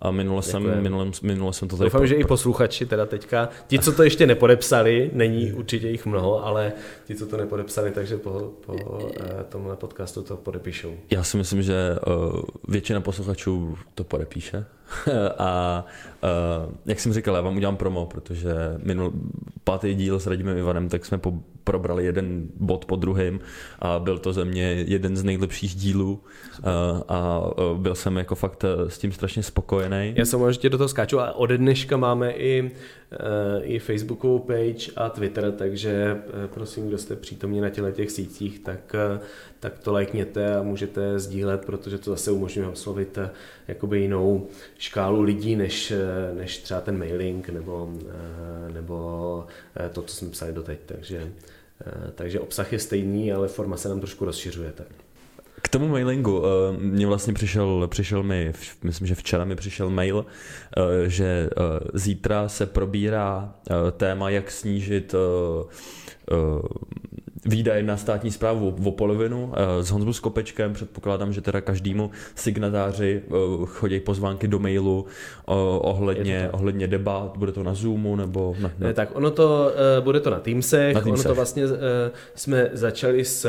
a 0.00 0.10
minule 0.10 0.42
jsem, 0.42 0.82
minule, 0.82 1.06
minule 1.22 1.52
jsem 1.52 1.68
to 1.68 1.76
tady... 1.76 1.86
Doufám, 1.86 2.00
po... 2.00 2.06
že 2.06 2.14
i 2.14 2.24
posluchači 2.24 2.86
teda 2.86 3.06
teďka, 3.06 3.48
ti, 3.66 3.78
co 3.78 3.92
to 3.92 4.02
ještě 4.02 4.26
nepodepsali, 4.26 5.10
není 5.12 5.52
určitě 5.52 5.88
jich 5.88 6.06
mnoho, 6.06 6.46
ale 6.46 6.72
ti, 7.04 7.14
co 7.14 7.26
to 7.26 7.36
nepodepsali, 7.36 7.90
takže 7.90 8.16
po, 8.16 8.52
po 8.66 8.72
uh, 8.72 9.08
tomhle 9.48 9.76
podcastu 9.76 10.22
to 10.22 10.36
podepíšou. 10.36 10.94
Já 11.10 11.24
si 11.24 11.36
myslím, 11.36 11.62
že 11.62 11.96
uh, 12.06 12.40
většina 12.68 13.00
posluchačů 13.00 13.78
to 13.94 14.04
podepíše. 14.04 14.64
a 15.38 15.84
uh, 16.22 16.72
jak 16.86 17.00
jsem 17.00 17.12
říkal, 17.12 17.34
já 17.34 17.40
vám 17.40 17.56
udělám 17.56 17.76
promo, 17.76 18.06
protože 18.06 18.54
minul, 18.82 19.12
pátý 19.64 19.94
díl 19.94 20.20
s 20.20 20.26
Radimem 20.26 20.58
Ivanem, 20.58 20.88
tak 20.88 21.04
jsme 21.04 21.18
po, 21.18 21.32
probrali 21.64 22.04
jeden 22.04 22.48
bod 22.60 22.84
po 22.84 22.96
druhém 22.96 23.40
a 23.78 23.98
byl 23.98 24.18
to 24.18 24.32
ze 24.32 24.44
mě 24.44 24.62
jeden 24.64 25.16
z 25.16 25.24
nejlepších 25.24 25.74
dílů 25.74 26.20
uh, 26.58 26.64
a 27.08 27.40
uh, 27.40 27.78
byl 27.78 27.94
jsem 27.94 28.16
jako 28.16 28.34
fakt 28.34 28.64
s 28.88 28.98
tím 28.98 29.12
strašně 29.12 29.42
spokojený. 29.42 30.12
Já 30.16 30.24
jsem 30.24 30.40
možná 30.40 30.68
do 30.68 30.78
toho 30.78 30.88
skáču 30.88 31.20
a 31.20 31.32
ode 31.32 31.58
dneška 31.58 31.96
máme 31.96 32.32
i 32.32 32.70
Eh, 33.03 33.03
i 33.62 33.78
Facebookovou 33.78 34.38
page 34.38 34.92
a 34.96 35.08
Twitter, 35.08 35.52
takže 35.52 36.22
eh, 36.26 36.48
prosím, 36.48 36.88
kdo 36.88 36.98
jste 36.98 37.16
přítomní 37.16 37.60
na 37.60 37.70
těle 37.70 37.92
těch 37.92 38.10
sítích, 38.10 38.58
tak, 38.58 38.94
eh, 38.94 39.20
tak 39.60 39.78
to 39.78 39.92
lajkněte 39.92 40.56
a 40.56 40.62
můžete 40.62 41.18
sdílet, 41.18 41.64
protože 41.64 41.98
to 41.98 42.10
zase 42.10 42.30
umožňuje 42.30 42.68
oslovit 42.68 43.18
jakoby 43.68 44.00
jinou 44.00 44.46
škálu 44.78 45.22
lidí, 45.22 45.56
než, 45.56 45.92
než 46.34 46.58
třeba 46.58 46.80
ten 46.80 46.98
mailing 46.98 47.48
nebo, 47.48 47.92
nebo 48.72 49.46
to, 49.92 50.02
co 50.02 50.16
jsme 50.16 50.28
psali 50.28 50.52
doteď. 50.52 50.78
Takže, 50.86 51.32
takže 52.14 52.40
obsah 52.40 52.72
je 52.72 52.78
stejný, 52.78 53.32
ale 53.32 53.48
forma 53.48 53.76
se 53.76 53.88
nám 53.88 54.00
trošku 54.00 54.24
rozšiřuje. 54.24 54.72
Tak. 54.72 55.03
K 55.64 55.68
tomu 55.68 55.88
mailingu, 55.88 56.38
uh, 56.38 56.46
mě 56.78 57.06
vlastně 57.06 57.34
přišel, 57.34 57.88
přišel 57.88 58.22
mi, 58.22 58.52
myslím, 58.82 59.06
že 59.06 59.14
včera 59.14 59.44
mi 59.44 59.56
přišel 59.56 59.90
mail, 59.90 60.16
uh, 60.16 60.84
že 61.06 61.50
uh, 61.56 61.64
zítra 61.94 62.48
se 62.48 62.66
probírá 62.66 63.54
téma, 63.96 64.30
jak 64.30 64.50
snížit 64.50 65.14
výdaje 67.46 67.82
na 67.82 67.96
státní 67.96 68.30
zprávu 68.30 68.76
o 68.84 68.90
polovinu. 68.90 69.52
S 69.80 69.90
Honzou 69.90 70.12
Skopečkem 70.12 70.72
předpokládám, 70.72 71.32
že 71.32 71.40
teda 71.40 71.60
každému 71.60 72.10
signatáři 72.34 73.22
chodí 73.64 74.00
pozvánky 74.00 74.48
do 74.48 74.58
mailu 74.58 75.06
ohledně, 75.78 76.48
ohledně 76.52 76.86
debat. 76.86 77.36
Bude 77.36 77.52
to 77.52 77.62
na 77.62 77.74
Zoomu 77.74 78.16
nebo... 78.16 78.56
Na, 78.60 78.70
na... 78.78 78.86
Ne, 78.86 78.94
tak 78.94 79.16
ono 79.16 79.30
to, 79.30 79.72
bude 80.00 80.20
to 80.20 80.30
na 80.30 80.40
Teamsech. 80.40 80.94
Na 80.94 81.00
Teamsech. 81.00 81.26
Ono 81.26 81.34
to 81.34 81.36
vlastně 81.36 81.64
jsme 82.34 82.70
začali 82.72 83.24
s, 83.24 83.48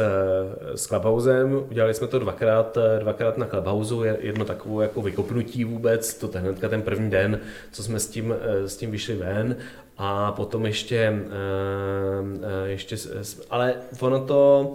s 0.75 0.87
Clubhousem, 0.87 1.61
udělali 1.71 1.93
jsme 1.93 2.07
to 2.07 2.19
dvakrát, 2.19 2.77
dvakrát 2.99 3.37
na 3.37 3.45
Clubhouse, 3.45 4.17
jedno 4.19 4.45
takovou 4.45 4.81
jako 4.81 5.01
vykopnutí 5.01 5.63
vůbec, 5.63 6.13
to 6.13 6.29
hnedka 6.35 6.69
ten 6.69 6.81
první 6.81 7.09
den, 7.09 7.39
co 7.71 7.83
jsme 7.83 7.99
s 7.99 8.07
tím, 8.07 8.35
s 8.65 8.77
tím 8.77 8.91
vyšli 8.91 9.15
ven 9.15 9.55
a 9.97 10.31
potom 10.31 10.65
ještě, 10.65 11.13
ještě 12.65 12.95
ale 13.49 13.73
ono 13.99 14.19
to, 14.19 14.73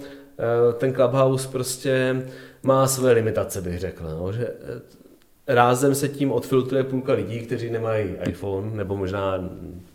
ten 0.78 0.94
Clubhouse 0.94 1.48
prostě 1.48 2.22
má 2.62 2.86
své 2.86 3.12
limitace, 3.12 3.60
bych 3.60 3.78
řekl, 3.78 4.04
no, 4.04 4.32
že 4.32 4.48
rázem 5.46 5.94
se 5.94 6.08
tím 6.08 6.32
odfiltruje 6.32 6.84
půlka 6.84 7.12
lidí, 7.12 7.40
kteří 7.40 7.70
nemají 7.70 8.16
iPhone, 8.28 8.70
nebo 8.76 8.96
možná 8.96 9.50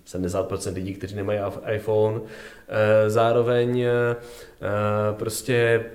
70% 0.07 0.73
lidí, 0.73 0.93
kteří 0.93 1.15
nemají 1.15 1.39
iPhone. 1.75 2.21
Zároveň 3.07 3.85
prostě 5.11 5.85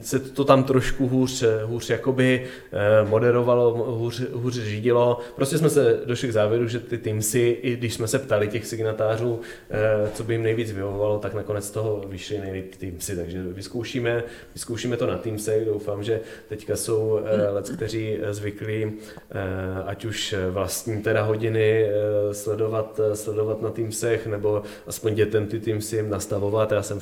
se 0.00 0.18
to 0.20 0.44
tam 0.44 0.64
trošku 0.64 1.08
hůř, 1.08 1.44
hůř 1.64 1.90
jakoby 1.90 2.46
eh, 2.72 3.08
moderovalo, 3.08 3.70
hůř, 3.72 4.22
hůř 4.32 4.54
řídilo. 4.54 5.18
Prostě 5.36 5.58
jsme 5.58 5.70
se 5.70 6.00
došli 6.04 6.28
k 6.28 6.32
závěru, 6.32 6.68
že 6.68 6.80
ty 6.80 6.98
Teamsy, 6.98 7.58
i 7.62 7.76
když 7.76 7.94
jsme 7.94 8.08
se 8.08 8.18
ptali 8.18 8.48
těch 8.48 8.66
signatářů, 8.66 9.40
eh, 9.70 10.10
co 10.14 10.24
by 10.24 10.34
jim 10.34 10.42
nejvíc 10.42 10.72
vyhovovalo, 10.72 11.18
tak 11.18 11.34
nakonec 11.34 11.64
z 11.64 11.70
toho 11.70 12.04
vyšly 12.08 12.38
nejvíc 12.38 12.76
Teamsy. 12.76 13.16
Takže 13.16 13.42
vyzkoušíme, 13.42 14.24
vyzkoušíme 14.54 14.96
to 14.96 15.06
na 15.06 15.18
Teamsech. 15.18 15.64
Doufám, 15.64 16.02
že 16.02 16.20
teďka 16.48 16.76
jsou 16.76 17.20
eh, 17.24 17.50
let, 17.50 17.70
kteří 17.76 18.18
zvyklí, 18.30 18.92
ať 19.86 20.04
už 20.04 20.34
vlastní 20.50 21.02
teda 21.02 21.22
hodiny 21.22 21.90
sledovat, 22.32 23.00
sledovat 23.14 23.62
na 23.62 23.70
Teamsech, 23.70 24.26
nebo 24.26 24.62
aspoň 24.86 25.14
dětem 25.14 25.46
ty 25.46 25.60
Teamsy 25.60 26.02
nastavovat. 26.02 26.72
Já 26.72 26.82
jsem 26.82 27.00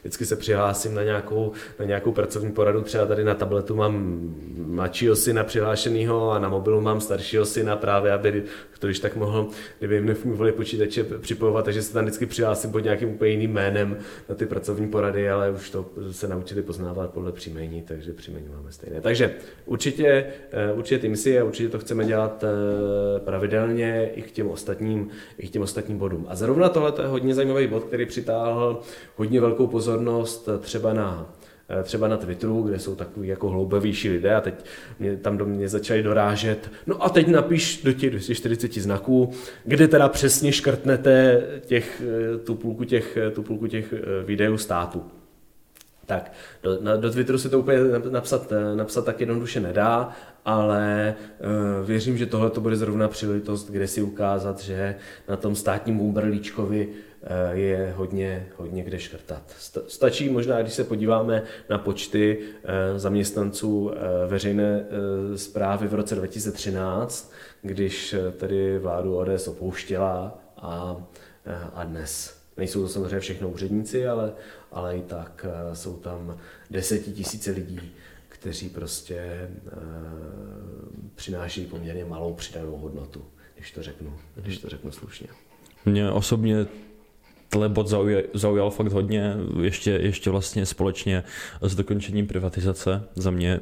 vždycky 0.00 0.26
se 0.26 0.36
přihlásím 0.36 0.94
na 0.94 1.02
nějakou 1.02 1.41
na 1.78 1.84
nějakou 1.84 2.12
pracovní 2.12 2.52
poradu, 2.52 2.80
třeba 2.80 3.06
tady 3.06 3.24
na 3.24 3.34
tabletu 3.34 3.76
mám 3.76 4.20
mladšího 4.56 5.16
syna 5.16 5.44
přihlášenýho 5.44 6.30
a 6.30 6.38
na 6.38 6.48
mobilu 6.48 6.80
mám 6.80 7.00
staršího 7.00 7.44
syna 7.44 7.76
právě, 7.76 8.12
aby 8.12 8.44
to 8.82 8.86
když 8.86 8.98
tak 8.98 9.16
mohl, 9.16 9.48
kdyby 9.78 9.94
jim 9.94 10.06
nefungovali 10.06 10.52
počítače 10.52 11.04
připojovat, 11.04 11.64
takže 11.64 11.82
se 11.82 11.92
tam 11.92 12.04
vždycky 12.04 12.26
přihlásím 12.26 12.72
pod 12.72 12.78
nějakým 12.78 13.08
úplně 13.08 13.30
jiným 13.30 13.52
jménem 13.52 13.96
na 14.28 14.34
ty 14.34 14.46
pracovní 14.46 14.88
porady, 14.88 15.30
ale 15.30 15.50
už 15.50 15.70
to 15.70 15.86
se 16.10 16.28
naučili 16.28 16.62
poznávat 16.62 17.10
podle 17.10 17.32
příjmení, 17.32 17.82
takže 17.82 18.12
příjmení 18.12 18.48
máme 18.48 18.72
stejné. 18.72 19.00
Takže 19.00 19.34
určitě, 19.66 20.26
eh, 20.52 20.72
určitě 20.72 20.98
ty 20.98 21.08
misi 21.08 21.38
a 21.38 21.44
určitě 21.44 21.68
to 21.68 21.78
chceme 21.78 22.04
dělat 22.04 22.44
eh, 22.44 23.20
pravidelně 23.20 24.10
i 24.14 24.22
k 24.22 24.30
těm 24.30 24.50
ostatním, 24.50 25.08
i 25.38 25.48
k 25.48 25.50
těm 25.50 25.62
ostatním 25.62 25.98
bodům. 25.98 26.26
A 26.28 26.34
zrovna 26.34 26.68
tohle 26.68 26.92
je 27.02 27.06
hodně 27.06 27.34
zajímavý 27.34 27.66
bod, 27.66 27.84
který 27.84 28.06
přitáhl 28.06 28.80
hodně 29.16 29.40
velkou 29.40 29.66
pozornost 29.66 30.48
třeba 30.60 30.92
na 30.92 31.31
Eh, 31.31 31.31
třeba 31.82 32.08
na 32.08 32.16
Twitteru, 32.16 32.62
kde 32.62 32.78
jsou 32.78 32.94
takový 32.94 33.28
jako 33.28 33.48
hloubavější 33.48 34.10
lidé 34.10 34.34
a 34.34 34.40
teď 34.40 34.54
mě, 34.98 35.16
tam 35.16 35.38
do 35.38 35.46
mě 35.46 35.68
začali 35.68 36.02
dorážet, 36.02 36.70
no 36.86 37.04
a 37.04 37.08
teď 37.08 37.28
napiš 37.28 37.82
do 37.82 37.92
těch 37.92 38.10
240 38.10 38.74
znaků, 38.74 39.30
kde 39.64 39.88
teda 39.88 40.08
přesně 40.08 40.52
škrtnete 40.52 41.42
těch, 41.60 42.02
eh, 42.34 42.38
tu, 42.38 42.54
půlku 42.54 42.84
těch, 42.84 43.16
eh, 43.16 43.30
tu 43.30 43.42
půlku 43.42 43.66
těch 43.66 43.94
videů 44.24 44.58
státu. 44.58 45.02
Tak, 46.06 46.32
do, 46.62 46.78
na, 46.80 46.96
do 46.96 47.10
Twitteru 47.10 47.38
se 47.38 47.48
to 47.48 47.58
úplně 47.58 47.78
napsat, 48.10 48.52
napsat 48.74 49.04
tak 49.04 49.20
jednoduše 49.20 49.60
nedá, 49.60 50.10
ale 50.44 51.14
uh, 51.80 51.86
věřím, 51.86 52.18
že 52.18 52.26
tohle 52.26 52.50
to 52.50 52.60
bude 52.60 52.76
zrovna 52.76 53.08
příležitost, 53.08 53.70
kde 53.70 53.88
si 53.88 54.02
ukázat, 54.02 54.60
že 54.60 54.94
na 55.28 55.36
tom 55.36 55.54
státním 55.54 56.00
umbrlíčkovi 56.00 56.88
Eh, 56.88 57.11
je 57.52 57.94
hodně, 57.96 58.48
hodně 58.56 58.82
kde 58.82 58.98
škrtat. 58.98 59.42
Stačí 59.88 60.30
možná, 60.30 60.62
když 60.62 60.74
se 60.74 60.84
podíváme 60.84 61.42
na 61.70 61.78
počty 61.78 62.38
eh, 62.64 62.98
zaměstnanců 62.98 63.90
eh, 63.90 64.26
veřejné 64.26 64.84
zprávy 65.36 65.88
v 65.88 65.94
roce 65.94 66.14
2013, 66.14 67.32
když 67.62 68.14
tedy 68.36 68.78
vládu 68.78 69.16
ODS 69.16 69.48
opouštěla 69.48 70.38
a, 70.56 70.96
a 71.74 71.84
dnes. 71.84 72.42
Nejsou 72.56 72.82
to 72.82 72.88
samozřejmě 72.88 73.20
všechno 73.20 73.48
úředníci, 73.48 74.08
ale, 74.08 74.32
ale 74.72 74.96
i 74.96 75.02
tak 75.02 75.46
jsou 75.72 75.96
tam 75.96 76.38
desetitisíce 76.70 77.50
lidí, 77.50 77.92
kteří 78.28 78.68
prostě 78.68 79.50
přináší 81.14 81.66
poměrně 81.66 82.04
malou 82.04 82.34
přidanou 82.34 82.76
hodnotu, 82.76 83.24
když 83.54 83.70
to 83.70 83.82
řeknu, 83.82 84.16
když 84.34 84.58
to 84.58 84.68
řeknu 84.68 84.90
slušně. 84.92 85.26
Mě 85.84 86.10
osobně 86.10 86.66
tenhle 87.52 87.68
bod 87.68 87.88
zaujal, 87.88 88.22
zaujal 88.34 88.70
fakt 88.70 88.92
hodně, 88.92 89.34
ještě, 89.60 89.90
ještě 89.90 90.30
vlastně 90.30 90.66
společně 90.66 91.24
s 91.62 91.74
dokončením 91.74 92.26
privatizace 92.26 93.02
za 93.14 93.30
mě. 93.30 93.60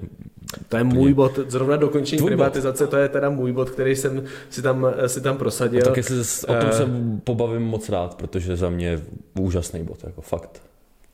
To 0.68 0.76
je 0.76 0.84
můj 0.84 1.14
bod, 1.14 1.38
zrovna 1.48 1.76
dokončení 1.76 2.18
Tvůj 2.18 2.28
privatizace, 2.28 2.84
bod. 2.84 2.90
to 2.90 2.96
je 2.96 3.08
teda 3.08 3.30
můj 3.30 3.52
bod, 3.52 3.70
který 3.70 3.96
jsem 3.96 4.24
si 4.50 4.62
tam, 4.62 4.86
si 5.06 5.20
tam 5.20 5.38
prosadil. 5.38 5.82
A 5.82 5.84
taky 5.84 6.02
se, 6.02 6.46
o 6.46 6.54
tom 6.54 6.72
se 6.72 6.86
pobavím 7.24 7.62
moc 7.62 7.88
rád, 7.88 8.14
protože 8.14 8.56
za 8.56 8.70
mě 8.70 8.86
je 8.86 9.00
úžasný 9.40 9.84
bod, 9.84 10.04
jako 10.04 10.20
fakt. 10.20 10.62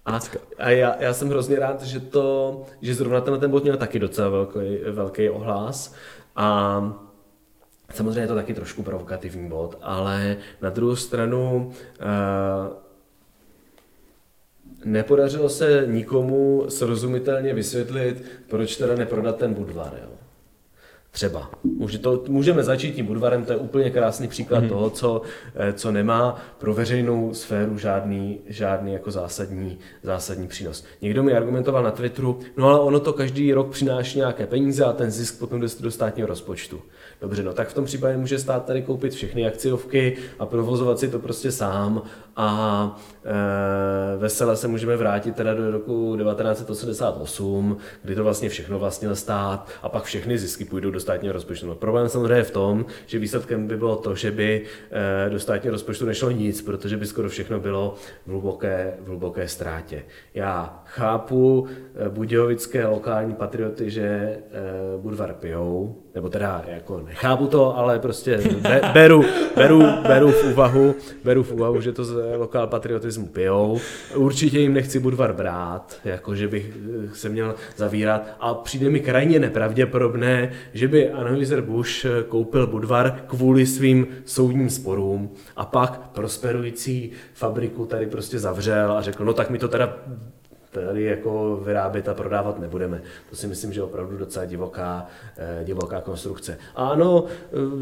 A, 0.06 0.20
a 0.58 0.70
já, 0.70 0.96
já, 1.00 1.14
jsem 1.14 1.28
hrozně 1.28 1.58
rád, 1.58 1.82
že 1.82 2.00
to, 2.00 2.62
že 2.82 2.94
zrovna 2.94 3.20
ten, 3.20 3.40
ten 3.40 3.50
bod 3.50 3.62
měl 3.62 3.76
taky 3.76 3.98
docela 3.98 4.28
velký, 4.28 4.58
velký 4.90 5.30
ohlas. 5.30 5.94
A 6.36 7.05
Samozřejmě 7.96 8.20
je 8.20 8.26
to 8.26 8.34
taky 8.34 8.54
trošku 8.54 8.82
provokativní 8.82 9.48
bod, 9.48 9.78
ale 9.82 10.36
na 10.62 10.70
druhou 10.70 10.96
stranu 10.96 11.72
uh, 12.00 12.76
nepodařilo 14.84 15.48
se 15.48 15.84
nikomu 15.86 16.64
srozumitelně 16.68 17.54
vysvětlit, 17.54 18.24
proč 18.48 18.76
teda 18.76 18.94
neprodat 18.94 19.36
ten 19.36 19.54
Budvar. 19.54 19.92
Jo. 20.02 20.10
Třeba. 21.16 21.50
Může 21.64 21.98
to, 21.98 22.24
můžeme 22.28 22.62
začít 22.62 22.94
tím 22.94 23.06
Budvarem, 23.06 23.44
to 23.44 23.52
je 23.52 23.58
úplně 23.58 23.90
krásný 23.90 24.28
příklad 24.28 24.64
mm-hmm. 24.64 24.68
toho, 24.68 24.90
co, 24.90 25.22
eh, 25.54 25.72
co 25.72 25.92
nemá 25.92 26.42
pro 26.58 26.74
veřejnou 26.74 27.34
sféru 27.34 27.78
žádný, 27.78 28.38
žádný 28.46 28.92
jako 28.92 29.10
zásadní, 29.10 29.78
zásadní 30.02 30.48
přínos. 30.48 30.84
Někdo 31.02 31.22
mi 31.22 31.32
argumentoval 31.32 31.82
na 31.82 31.90
Twitteru, 31.90 32.40
no 32.56 32.68
ale 32.68 32.80
ono 32.80 33.00
to 33.00 33.12
každý 33.12 33.52
rok 33.52 33.70
přináší 33.70 34.18
nějaké 34.18 34.46
peníze 34.46 34.84
a 34.84 34.92
ten 34.92 35.10
zisk 35.10 35.38
potom 35.38 35.60
jde 35.60 35.66
do 35.80 35.90
státního 35.90 36.28
rozpočtu. 36.28 36.80
Dobře, 37.20 37.42
no 37.42 37.52
tak 37.52 37.68
v 37.68 37.74
tom 37.74 37.84
případě 37.84 38.16
může 38.16 38.38
stát 38.38 38.64
tady 38.64 38.82
koupit 38.82 39.14
všechny 39.14 39.46
akciovky 39.46 40.16
a 40.38 40.46
provozovat 40.46 40.98
si 40.98 41.08
to 41.08 41.18
prostě 41.18 41.52
sám 41.52 42.02
a 42.36 43.00
e, 43.24 44.16
vesele 44.16 44.56
se 44.56 44.68
můžeme 44.68 44.96
vrátit 44.96 45.36
teda 45.36 45.54
do 45.54 45.70
roku 45.70 46.16
1988, 46.16 47.76
kdy 48.02 48.14
to 48.14 48.24
vlastně 48.24 48.48
všechno 48.48 48.78
vlastnil 48.78 49.16
stát 49.16 49.70
a 49.82 49.88
pak 49.88 50.04
všechny 50.04 50.38
zisky 50.38 50.64
půjdou 50.64 50.90
do 50.90 51.00
státního 51.00 51.32
rozpočtu. 51.32 51.66
No, 51.66 51.74
problém 51.74 52.08
samozřejmě 52.08 52.34
je 52.34 52.42
v 52.42 52.50
tom, 52.50 52.86
že 53.06 53.18
výsledkem 53.18 53.66
by 53.66 53.76
bylo 53.76 53.96
to, 53.96 54.14
že 54.14 54.30
by 54.30 54.64
e, 55.26 55.30
do 55.30 55.40
státního 55.40 55.72
rozpočtu 55.72 56.06
nešlo 56.06 56.30
nic, 56.30 56.62
protože 56.62 56.96
by 56.96 57.06
skoro 57.06 57.28
všechno 57.28 57.60
bylo 57.60 57.94
v 58.26 58.30
hluboké, 58.30 58.94
v 59.00 59.06
hluboké 59.06 59.48
ztrátě. 59.48 60.02
Já 60.34 60.84
chápu 60.96 61.66
e, 61.94 62.08
budějovické 62.08 62.86
lokální 62.86 63.34
patrioty, 63.34 63.90
že 63.90 64.02
e, 64.02 64.40
Budvar 64.96 65.34
pijou, 65.34 65.96
nebo 66.14 66.28
teda 66.28 66.64
jako 66.68 67.00
nechápu 67.00 67.46
to, 67.46 67.78
ale 67.78 67.98
prostě 67.98 68.40
be, 68.60 68.80
beru, 68.92 69.24
beru, 69.56 69.82
beru, 70.06 70.30
v 70.30 70.44
úvahu, 70.52 70.94
beru 71.24 71.42
v 71.42 71.52
úvahu, 71.52 71.80
že 71.80 71.92
to 71.92 72.04
z 72.04 72.36
lokál 72.36 72.66
patriotismu 72.66 73.26
pijou. 73.26 73.80
Určitě 74.14 74.58
jim 74.58 74.74
nechci 74.74 74.98
Budvar 74.98 75.32
brát, 75.32 75.96
jako 76.04 76.34
že 76.34 76.48
bych 76.48 76.72
eh, 77.04 77.14
se 77.14 77.28
měl 77.28 77.54
zavírat 77.76 78.36
a 78.40 78.54
přijde 78.54 78.90
mi 78.90 79.00
krajně 79.00 79.38
nepravděpodobné, 79.38 80.52
že 80.72 80.88
by 80.88 81.10
Anheuser-Busch 81.12 82.04
eh, 82.04 82.22
koupil 82.22 82.66
Budvar 82.66 83.20
kvůli 83.26 83.66
svým 83.66 84.06
soudním 84.24 84.70
sporům 84.70 85.30
a 85.56 85.64
pak 85.64 86.10
prosperující 86.14 87.10
fabriku 87.34 87.86
tady 87.86 88.06
prostě 88.06 88.38
zavřel 88.38 88.92
a 88.92 89.02
řekl, 89.02 89.24
no 89.24 89.32
tak 89.32 89.50
mi 89.50 89.58
to 89.58 89.68
teda 89.68 89.96
tady 90.80 91.02
jako 91.02 91.60
vyrábět 91.64 92.08
a 92.08 92.14
prodávat 92.14 92.60
nebudeme. 92.60 93.02
To 93.30 93.36
si 93.36 93.46
myslím, 93.46 93.72
že 93.72 93.80
je 93.80 93.84
opravdu 93.84 94.16
docela 94.16 94.44
divoká, 94.44 95.06
eh, 95.36 95.64
divoká 95.64 96.00
konstrukce. 96.00 96.58
A 96.74 96.88
ano, 96.88 97.24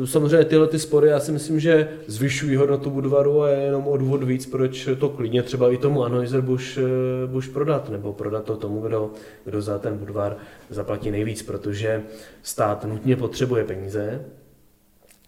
eh, 0.03 0.07
samozřejmě 0.07 0.45
tyhle 0.45 0.67
ty 0.67 0.79
spory, 0.79 1.09
já 1.09 1.21
si 1.21 1.33
myslím, 1.33 1.61
že 1.61 1.89
zvyšují 2.07 2.57
hodnotu 2.57 2.91
Budvaru 2.91 3.43
a 3.43 3.49
je 3.49 3.61
jenom 3.61 3.89
o 3.89 3.97
důvod 3.97 4.25
víc, 4.25 4.47
proč 4.47 4.89
to 4.99 5.09
klidně 5.09 5.43
třeba 5.43 5.73
i 5.73 5.77
tomu 5.77 6.05
Anheuser 6.05 6.41
Busch, 6.41 6.79
eh, 6.79 7.27
Busch 7.27 7.53
prodat, 7.53 7.91
nebo 7.91 8.13
prodat 8.13 8.45
to 8.45 8.57
tomu, 8.57 8.81
kdo, 8.81 9.11
kdo 9.45 9.63
za 9.63 9.79
ten 9.79 9.99
Budvar 9.99 10.37
zaplatí 10.71 11.11
nejvíc, 11.11 11.43
protože 11.43 12.03
stát 12.43 12.85
nutně 12.85 13.17
potřebuje 13.17 13.65
peníze, 13.65 14.25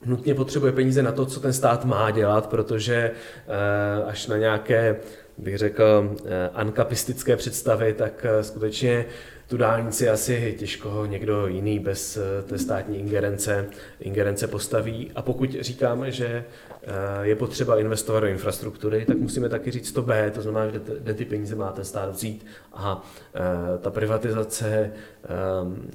nutně 0.06 0.34
potřebuje 0.34 0.72
peníze 0.72 1.02
na 1.02 1.12
to, 1.12 1.26
co 1.26 1.40
ten 1.40 1.52
stát 1.52 1.84
má 1.84 2.10
dělat, 2.10 2.46
protože 2.46 3.10
až 4.06 4.26
na 4.26 4.36
nějaké 4.36 4.96
bych 5.38 5.58
řekl, 5.58 6.16
eh, 6.24 6.50
ankapistické 6.54 7.36
představy, 7.36 7.92
tak 7.92 8.26
eh, 8.28 8.42
skutečně 8.42 9.04
tu 9.48 9.56
dálnici 9.56 10.08
asi 10.08 10.56
těžko 10.58 11.06
někdo 11.06 11.46
jiný 11.46 11.78
bez 11.78 12.16
eh, 12.16 12.42
té 12.42 12.58
státní 12.58 12.98
ingerence, 12.98 13.66
ingerence 14.00 14.46
postaví. 14.46 15.10
A 15.14 15.22
pokud 15.22 15.50
říkáme, 15.60 16.12
že 16.12 16.44
je 17.22 17.36
potřeba 17.36 17.78
investovat 17.78 18.20
do 18.20 18.26
infrastruktury, 18.26 19.04
tak 19.04 19.16
musíme 19.16 19.48
taky 19.48 19.70
říct 19.70 19.92
to 19.92 20.02
B, 20.02 20.30
to 20.30 20.42
znamená, 20.42 20.66
kde, 20.66 20.80
kde 21.00 21.14
ty 21.14 21.24
peníze 21.24 21.56
má 21.56 21.72
ten 21.72 21.84
stát 21.84 22.10
vzít. 22.10 22.46
A 22.72 23.04
ta 23.80 23.90
privatizace 23.90 24.92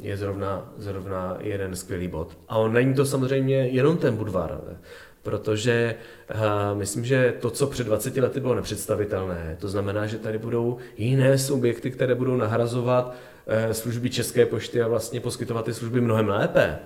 je 0.01 0.17
zrovna, 0.17 0.73
zrovna 0.77 1.37
jeden 1.39 1.75
skvělý 1.75 2.07
bod. 2.07 2.37
A 2.49 2.57
on 2.57 2.73
není 2.73 2.93
to 2.93 3.05
samozřejmě 3.05 3.55
jenom 3.55 3.97
ten 3.97 4.15
Budvar 4.15 4.61
protože 5.23 5.95
uh, 6.35 6.77
myslím, 6.77 7.05
že 7.05 7.33
to, 7.39 7.49
co 7.49 7.67
před 7.67 7.83
20 7.83 8.17
lety 8.17 8.39
bylo 8.39 8.55
nepředstavitelné, 8.55 9.57
to 9.59 9.69
znamená, 9.69 10.07
že 10.07 10.17
tady 10.17 10.37
budou 10.37 10.77
jiné 10.97 11.37
subjekty, 11.37 11.91
které 11.91 12.15
budou 12.15 12.35
nahrazovat 12.35 13.07
uh, 13.07 13.71
služby 13.71 14.09
České 14.09 14.45
pošty 14.45 14.81
a 14.81 14.87
vlastně 14.87 15.19
poskytovat 15.19 15.65
ty 15.65 15.73
služby 15.73 16.01
mnohem 16.01 16.27
lépe, 16.27 16.79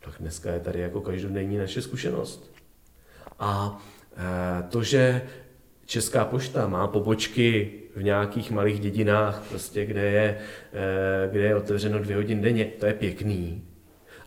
tak 0.00 0.14
dneska 0.20 0.52
je 0.52 0.60
tady 0.60 0.80
jako 0.80 1.00
každodenní 1.00 1.58
naše 1.58 1.82
zkušenost. 1.82 2.52
A 3.38 3.66
uh, 3.70 4.68
to, 4.68 4.82
že 4.82 5.22
Česká 5.86 6.24
pošta 6.24 6.68
má 6.68 6.86
pobočky 6.86 7.72
v 7.96 8.02
nějakých 8.02 8.50
malých 8.50 8.80
dědinách, 8.80 9.42
prostě, 9.48 9.86
kde, 9.86 10.10
je, 10.10 10.38
kde 11.30 11.40
je 11.40 11.56
otevřeno 11.56 11.98
dvě 11.98 12.16
hodiny 12.16 12.42
denně, 12.42 12.64
to 12.64 12.86
je 12.86 12.94
pěkný. 12.94 13.64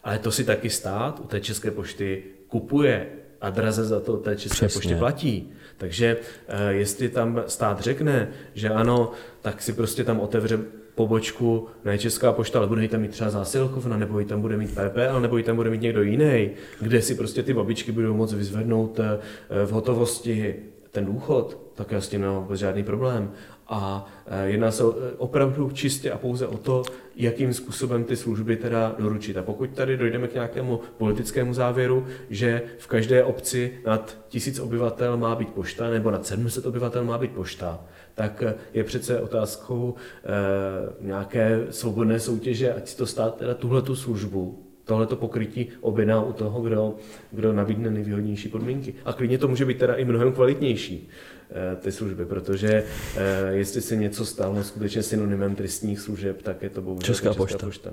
Ale 0.03 0.19
to 0.19 0.31
si 0.31 0.43
taky 0.43 0.69
stát 0.69 1.19
u 1.19 1.23
té 1.23 1.41
České 1.41 1.71
pošty 1.71 2.23
kupuje 2.49 3.07
a 3.41 3.49
draze 3.49 3.85
za 3.85 3.99
to 3.99 4.17
té 4.17 4.35
České 4.35 4.55
Přesně. 4.55 4.79
poště 4.79 4.95
platí. 4.95 5.49
Takže 5.77 6.17
eh, 6.47 6.73
jestli 6.73 7.09
tam 7.09 7.43
stát 7.47 7.79
řekne, 7.79 8.29
že 8.53 8.69
ano, 8.69 9.11
tak 9.41 9.61
si 9.61 9.73
prostě 9.73 10.03
tam 10.03 10.19
otevře 10.19 10.59
pobočku, 10.95 11.67
ne 11.85 11.97
Česká 11.97 12.33
pošta, 12.33 12.59
ale 12.59 12.67
bude 12.67 12.87
tam 12.87 13.01
mít 13.01 13.11
třeba 13.11 13.29
zásilkovna, 13.29 13.97
nebo 13.97 14.19
ji 14.19 14.25
tam 14.25 14.41
bude 14.41 14.57
mít 14.57 14.71
PPL, 14.71 15.19
nebo 15.21 15.37
ji 15.37 15.43
tam 15.43 15.55
bude 15.55 15.69
mít 15.69 15.81
někdo 15.81 16.01
jiný, 16.01 16.49
kde 16.81 17.01
si 17.01 17.15
prostě 17.15 17.43
ty 17.43 17.53
babičky 17.53 17.91
budou 17.91 18.13
moct 18.13 18.33
vyzvednout 18.33 18.99
eh, 18.99 19.19
v 19.65 19.71
hotovosti 19.71 20.55
ten 20.91 21.05
důchod, 21.05 21.71
tak 21.75 21.91
já 21.91 22.01
s 22.01 22.09
tím 22.09 22.21
nemám 22.21 22.41
vůbec 22.43 22.59
žádný 22.59 22.83
problém. 22.83 23.31
A 23.69 24.05
eh, 24.27 24.47
jedná 24.47 24.71
se 24.71 24.83
opravdu 25.17 25.69
čistě 25.69 26.11
a 26.11 26.17
pouze 26.17 26.47
o 26.47 26.57
to, 26.57 26.83
jakým 27.15 27.53
způsobem 27.53 28.03
ty 28.03 28.15
služby 28.15 28.55
teda 28.55 28.95
doručit. 28.99 29.37
A 29.37 29.43
pokud 29.43 29.69
tady 29.69 29.97
dojdeme 29.97 30.27
k 30.27 30.33
nějakému 30.33 30.79
politickému 30.97 31.53
závěru, 31.53 32.05
že 32.29 32.61
v 32.77 32.87
každé 32.87 33.23
obci 33.23 33.73
nad 33.85 34.17
tisíc 34.27 34.59
obyvatel 34.59 35.17
má 35.17 35.35
být 35.35 35.49
pošta, 35.49 35.89
nebo 35.89 36.11
nad 36.11 36.25
700 36.25 36.65
obyvatel 36.65 37.03
má 37.03 37.17
být 37.17 37.31
pošta, 37.31 37.81
tak 38.15 38.43
eh, 38.43 38.55
je 38.73 38.83
přece 38.83 39.19
otázkou 39.19 39.95
e, 40.23 41.05
nějaké 41.05 41.65
svobodné 41.69 42.19
soutěže, 42.19 42.73
ať 42.73 42.87
si 42.87 42.97
to 42.97 43.05
stát 43.05 43.35
teda 43.35 43.53
tuhle 43.53 43.81
tu 43.81 43.95
službu, 43.95 44.65
tohleto 44.83 45.15
pokrytí 45.15 45.69
objedná 45.81 46.23
u 46.23 46.33
toho, 46.33 46.61
kdo, 46.61 46.95
kdo 47.31 47.53
nabídne 47.53 47.89
nejvýhodnější 47.89 48.49
podmínky. 48.49 48.93
A 49.05 49.13
klidně 49.13 49.37
to 49.37 49.47
může 49.47 49.65
být 49.65 49.77
teda 49.77 49.93
i 49.93 50.05
mnohem 50.05 50.31
kvalitnější. 50.31 51.09
Eh, 51.51 51.75
ty 51.75 51.91
služby, 51.91 52.25
protože 52.25 52.83
eh, 53.17 53.51
jestli 53.51 53.81
se 53.81 53.95
něco 53.95 54.25
stalo 54.25 54.63
skutečně 54.63 55.03
synonymem 55.03 55.55
tristních 55.55 55.99
služeb, 55.99 56.41
tak 56.41 56.61
je 56.63 56.69
to 56.69 56.81
bohužel 56.81 57.05
Česká, 57.05 57.29
Česká 57.29 57.37
pošta. 57.37 57.65
pošta 57.65 57.89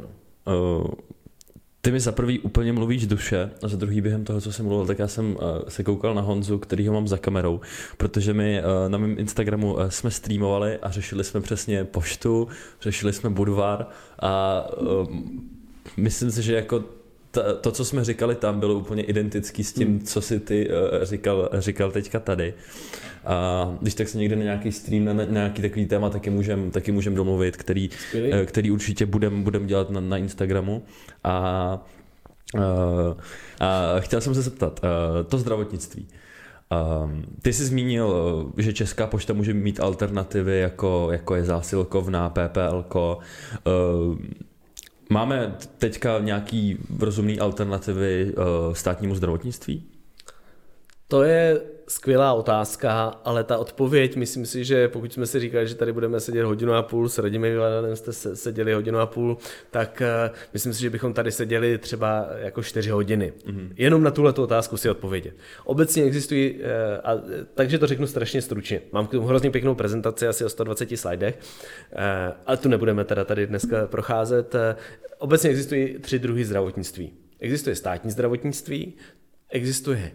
no. 0.46 0.80
uh, 0.80 0.90
ty 1.80 1.92
mi 1.92 2.00
za 2.00 2.12
prvý 2.12 2.38
úplně 2.38 2.72
mluvíš 2.72 3.06
duše 3.06 3.50
a 3.62 3.68
za 3.68 3.76
druhý 3.76 4.00
během 4.00 4.24
toho, 4.24 4.40
co 4.40 4.52
jsem 4.52 4.66
mluvil, 4.66 4.86
tak 4.86 4.98
já 4.98 5.08
jsem 5.08 5.30
uh, 5.30 5.38
se 5.68 5.84
koukal 5.84 6.14
na 6.14 6.22
Honzu, 6.22 6.58
který 6.58 6.88
ho 6.88 6.94
mám 6.94 7.08
za 7.08 7.18
kamerou, 7.18 7.60
protože 7.96 8.34
my 8.34 8.62
na 8.88 8.98
mém 8.98 9.18
Instagramu 9.18 9.76
jsme 9.88 10.10
streamovali 10.10 10.78
a 10.78 10.90
řešili 10.90 11.24
jsme 11.24 11.40
přesně 11.40 11.84
poštu, 11.84 12.48
řešili 12.80 13.12
jsme 13.12 13.30
Budvar 13.30 13.86
a 14.22 14.62
myslím 15.96 16.30
si, 16.30 16.42
že 16.42 16.54
jako 16.54 16.84
to, 17.60 17.72
co 17.72 17.84
jsme 17.84 18.04
říkali 18.04 18.34
tam, 18.34 18.60
bylo 18.60 18.74
úplně 18.74 19.02
identický 19.02 19.64
s 19.64 19.72
tím, 19.72 19.88
hmm. 19.88 20.00
co 20.00 20.20
si 20.20 20.40
ty 20.40 20.68
říkal, 21.02 21.48
říkal 21.52 21.90
teďka 21.90 22.20
tady. 22.20 22.54
A 23.26 23.68
když 23.80 23.94
tak 23.94 24.08
se 24.08 24.18
někde 24.18 24.36
na 24.36 24.42
nějaký 24.42 24.72
stream, 24.72 25.04
na, 25.04 25.12
na 25.12 25.24
nějaký 25.24 25.62
takový 25.62 25.86
téma, 25.86 26.10
taky 26.10 26.30
můžem, 26.30 26.70
taky 26.70 26.92
můžem 26.92 27.14
domluvit, 27.14 27.56
který, 27.56 27.90
uh, 28.14 28.44
který 28.44 28.70
určitě 28.70 29.06
budem, 29.06 29.42
budem 29.42 29.66
dělat 29.66 29.90
na, 29.90 30.00
na 30.00 30.16
Instagramu. 30.16 30.82
A, 31.24 31.86
uh, 32.54 32.60
a 33.60 34.00
chtěl 34.00 34.20
jsem 34.20 34.34
se 34.34 34.42
zeptat, 34.42 34.80
uh, 34.82 35.26
to 35.28 35.38
zdravotnictví. 35.38 36.08
Uh, 36.72 37.10
ty 37.42 37.52
jsi 37.52 37.64
zmínil, 37.64 38.52
že 38.56 38.72
Česká 38.72 39.06
pošta 39.06 39.32
může 39.32 39.54
mít 39.54 39.80
alternativy, 39.80 40.60
jako, 40.60 41.08
jako 41.12 41.34
je 41.34 41.44
zásilkovná, 41.44 42.30
PPL. 42.30 42.84
Uh, 42.94 44.16
Máme 45.10 45.56
teďka 45.78 46.18
nějaký 46.18 46.78
rozumný 46.98 47.40
alternativy 47.40 48.34
uh, 48.34 48.74
státnímu 48.74 49.14
zdravotnictví? 49.14 49.84
To 51.08 51.22
je 51.22 51.60
skvělá 51.88 52.32
otázka, 52.32 53.20
ale 53.24 53.44
ta 53.44 53.58
odpověď, 53.58 54.16
myslím 54.16 54.46
si, 54.46 54.64
že 54.64 54.88
pokud 54.88 55.12
jsme 55.12 55.26
si 55.26 55.40
říkali, 55.40 55.68
že 55.68 55.74
tady 55.74 55.92
budeme 55.92 56.20
sedět 56.20 56.44
hodinu 56.44 56.72
a 56.72 56.82
půl, 56.82 57.08
s 57.08 57.18
Radimem 57.18 57.52
Vyvadanem 57.52 57.96
jste 57.96 58.12
seděli 58.12 58.72
hodinu 58.72 58.98
a 58.98 59.06
půl, 59.06 59.38
tak 59.70 60.02
uh, 60.30 60.36
myslím 60.52 60.74
si, 60.74 60.80
že 60.80 60.90
bychom 60.90 61.12
tady 61.12 61.32
seděli 61.32 61.78
třeba 61.78 62.28
jako 62.36 62.62
čtyři 62.62 62.90
hodiny. 62.90 63.32
Mm-hmm. 63.46 63.68
Jenom 63.76 64.02
na 64.02 64.10
tuhle 64.10 64.32
otázku 64.32 64.76
si 64.76 64.90
odpovědět. 64.90 65.34
Obecně 65.64 66.02
existují, 66.02 66.54
uh, 66.54 66.60
a, 67.04 67.12
takže 67.54 67.78
to 67.78 67.86
řeknu 67.86 68.06
strašně 68.06 68.42
stručně. 68.42 68.80
Mám 68.92 69.06
k 69.06 69.10
tomu 69.10 69.26
hrozně 69.26 69.50
pěknou 69.50 69.74
prezentaci, 69.74 70.26
asi 70.26 70.44
o 70.44 70.48
120 70.48 70.96
slidech, 70.96 71.38
uh, 71.92 72.00
ale 72.46 72.56
tu 72.56 72.68
nebudeme 72.68 73.04
teda 73.04 73.24
tady 73.24 73.46
dneska 73.46 73.86
procházet. 73.86 74.54
Uh, 74.54 74.60
obecně 75.18 75.50
existují 75.50 75.98
tři 75.98 76.18
druhy 76.18 76.44
zdravotnictví. 76.44 77.12
Existuje 77.40 77.76
státní 77.76 78.10
zdravotnictví, 78.10 78.94
existuje 79.48 80.12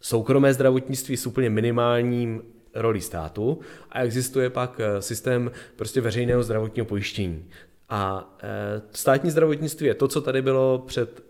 soukromé 0.00 0.54
zdravotnictví 0.54 1.16
s 1.16 1.26
úplně 1.26 1.50
minimálním 1.50 2.42
roli 2.74 3.00
státu 3.00 3.60
a 3.90 4.02
existuje 4.02 4.50
pak 4.50 4.80
eh, 4.80 5.02
systém 5.02 5.50
prostě 5.76 6.00
veřejného 6.00 6.42
zdravotního 6.42 6.86
pojištění. 6.86 7.44
A 7.88 8.34
e, 8.42 8.82
státní 8.92 9.30
zdravotnictví 9.30 9.86
je 9.86 9.94
to, 9.94 10.08
co 10.08 10.20
tady 10.20 10.42
bylo 10.42 10.84
před 10.86 11.20
e, 11.20 11.22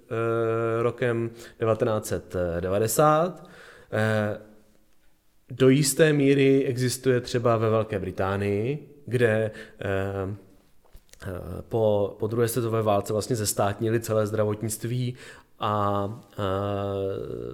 rokem 0.83 1.29
1990. 1.29 3.49
E, 3.93 4.39
do 5.51 5.69
jisté 5.69 6.13
míry 6.13 6.65
existuje 6.65 7.21
třeba 7.21 7.57
ve 7.57 7.71
Velké 7.71 7.99
Británii, 7.99 8.89
kde 9.07 9.51
po, 11.69 12.17
po 12.19 12.27
druhé 12.27 12.49
světové 12.49 12.83
válce 12.83 13.13
vlastně 13.13 13.37
zestátnili 13.37 14.01
celé 14.01 14.27
zdravotnictví 14.27 15.15
a 15.61 16.05
uh, 16.39 16.45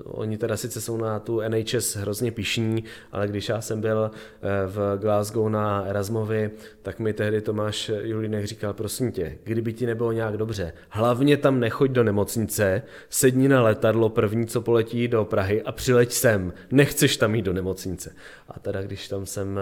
oni 0.05 0.39
teda 0.39 0.57
sice 0.57 0.81
jsou 0.81 0.97
na 0.97 1.19
tu 1.19 1.41
NHS 1.49 1.97
hrozně 1.97 2.33
pišní, 2.33 2.85
ale 3.13 3.29
když 3.29 3.49
já 3.49 3.61
jsem 3.61 3.81
byl 3.81 4.11
e, 4.43 4.67
v 4.67 4.99
Glasgow 5.01 5.49
na 5.49 5.85
Erasmovi, 5.85 6.51
tak 6.83 6.99
mi 6.99 7.13
tehdy 7.13 7.41
Tomáš 7.41 7.91
Julinek 8.03 8.45
říkal, 8.45 8.73
prosím 8.73 9.13
tě, 9.13 9.39
kdyby 9.45 9.73
ti 9.73 9.87
nebylo 9.87 10.13
nějak 10.13 10.37
dobře, 10.37 10.73
hlavně 10.89 11.37
tam 11.37 11.61
nechoď 11.61 11.91
do 11.91 12.05
nemocnice, 12.05 12.83
sedni 13.09 13.49
na 13.49 13.63
letadlo 13.63 14.09
první, 14.09 14.47
co 14.47 14.61
poletí 14.61 15.09
do 15.09 15.25
Prahy 15.25 15.63
a 15.63 15.73
přileď 15.73 16.13
sem, 16.13 16.53
nechceš 16.71 17.17
tam 17.17 17.35
jít 17.35 17.43
do 17.43 17.53
nemocnice. 17.53 18.15
A 18.49 18.59
teda 18.59 18.83
když 18.83 19.09
tam 19.09 19.27
jsem 19.27 19.61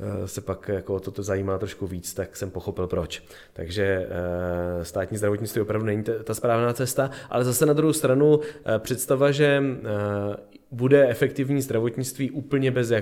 uh, 0.00 0.26
se 0.26 0.40
pak 0.40 0.68
jako 0.68 1.00
toto 1.00 1.22
zajímá 1.22 1.58
trošku 1.58 1.86
víc, 1.86 2.14
tak 2.14 2.36
jsem 2.36 2.50
pochopil 2.50 2.86
proč. 2.86 3.24
Takže 3.52 4.08
státní 4.82 5.18
zdravotnictví 5.18 5.60
opravdu 5.60 5.86
není 5.86 6.04
ta 6.24 6.34
správná 6.34 6.72
cesta, 6.72 7.10
ale 7.30 7.44
zase 7.44 7.66
na 7.66 7.73
druhou 7.74 7.92
stranu 7.92 8.40
eh, 8.40 8.78
představa, 8.78 9.30
že 9.30 9.62
eh, 9.62 10.36
bude 10.70 11.08
efektivní 11.08 11.62
zdravotnictví 11.62 12.30
úplně 12.30 12.70
bez, 12.70 12.92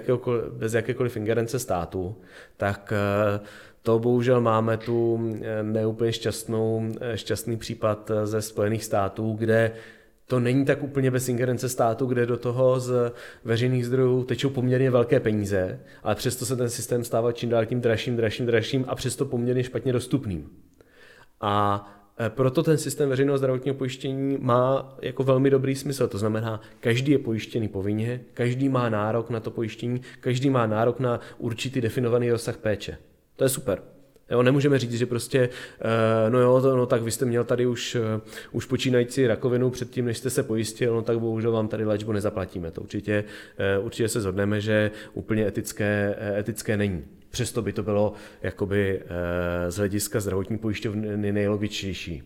bez 0.50 0.74
jakékoliv 0.74 1.16
ingerence 1.16 1.58
státu, 1.58 2.16
tak 2.56 2.92
eh, 2.96 3.40
to 3.82 3.98
bohužel 3.98 4.40
máme 4.40 4.76
tu 4.76 5.20
neúplně 5.62 6.12
šťastnou, 6.12 6.82
šťastný 7.14 7.56
případ 7.56 8.10
ze 8.24 8.42
Spojených 8.42 8.84
států, 8.84 9.36
kde 9.38 9.72
to 10.26 10.40
není 10.40 10.64
tak 10.64 10.82
úplně 10.82 11.10
bez 11.10 11.28
ingerence 11.28 11.68
státu, 11.68 12.06
kde 12.06 12.26
do 12.26 12.36
toho 12.36 12.80
z 12.80 13.12
veřejných 13.44 13.86
zdrojů 13.86 14.24
tečou 14.24 14.50
poměrně 14.50 14.90
velké 14.90 15.20
peníze, 15.20 15.80
ale 16.02 16.14
přesto 16.14 16.46
se 16.46 16.56
ten 16.56 16.70
systém 16.70 17.04
stává 17.04 17.32
čím 17.32 17.50
dál 17.50 17.66
tím 17.66 17.80
dražším, 17.80 18.16
dražším, 18.16 18.46
dražším 18.46 18.84
a 18.88 18.94
přesto 18.94 19.24
poměrně 19.24 19.64
špatně 19.64 19.92
dostupným. 19.92 20.50
A 21.40 21.84
proto 22.28 22.62
ten 22.62 22.78
systém 22.78 23.08
veřejného 23.08 23.38
zdravotního 23.38 23.74
pojištění 23.74 24.38
má 24.40 24.96
jako 25.02 25.24
velmi 25.24 25.50
dobrý 25.50 25.74
smysl. 25.74 26.08
To 26.08 26.18
znamená, 26.18 26.60
každý 26.80 27.12
je 27.12 27.18
pojištěný 27.18 27.68
povinně, 27.68 28.20
každý 28.34 28.68
má 28.68 28.88
nárok 28.88 29.30
na 29.30 29.40
to 29.40 29.50
pojištění, 29.50 30.00
každý 30.20 30.50
má 30.50 30.66
nárok 30.66 31.00
na 31.00 31.20
určitý 31.38 31.80
definovaný 31.80 32.30
rozsah 32.30 32.56
péče. 32.56 32.96
To 33.36 33.44
je 33.44 33.48
super. 33.48 33.82
Jo, 34.30 34.42
nemůžeme 34.42 34.78
říct, 34.78 34.94
že 34.94 35.06
prostě, 35.06 35.48
eh, 35.80 36.30
no 36.30 36.38
jo, 36.38 36.60
no 36.60 36.86
tak 36.86 37.02
vy 37.02 37.10
jste 37.10 37.24
měl 37.24 37.44
tady 37.44 37.66
už, 37.66 37.94
eh, 37.94 38.20
už 38.52 38.64
počínající 38.64 39.26
rakovinu 39.26 39.70
předtím, 39.70 40.04
než 40.04 40.18
jste 40.18 40.30
se 40.30 40.42
pojistil, 40.42 40.94
no 40.94 41.02
tak 41.02 41.18
bohužel 41.18 41.52
vám 41.52 41.68
tady 41.68 41.84
léčbu 41.84 42.12
nezaplatíme. 42.12 42.70
To 42.70 42.80
určitě, 42.80 43.24
určitě 43.82 44.08
se 44.08 44.20
zhodneme, 44.20 44.60
že 44.60 44.90
úplně 45.14 45.46
etické, 45.46 46.16
etické 46.38 46.76
není. 46.76 47.04
Přesto 47.32 47.62
by 47.62 47.72
to 47.72 47.82
bylo 47.82 48.12
jakoby 48.42 49.02
eh, 49.02 49.70
z 49.70 49.76
hlediska 49.76 50.20
zdravotní 50.20 50.58
pojišťovny 50.58 51.32
nejlogičtější 51.32 52.22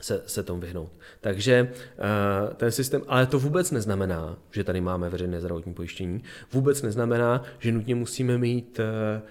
se, 0.00 0.22
se 0.26 0.42
tomu 0.42 0.60
vyhnout. 0.60 0.92
Takže 1.20 1.72
eh, 1.72 2.54
ten 2.54 2.72
systém, 2.72 3.02
ale 3.08 3.26
to 3.26 3.38
vůbec 3.38 3.70
neznamená, 3.70 4.38
že 4.50 4.64
tady 4.64 4.80
máme 4.80 5.10
veřejné 5.10 5.40
zdravotní 5.40 5.74
pojištění, 5.74 6.22
vůbec 6.52 6.82
neznamená, 6.82 7.42
že 7.58 7.72
nutně 7.72 7.94
musíme 7.94 8.38
mít 8.38 8.80
eh, 8.80 9.22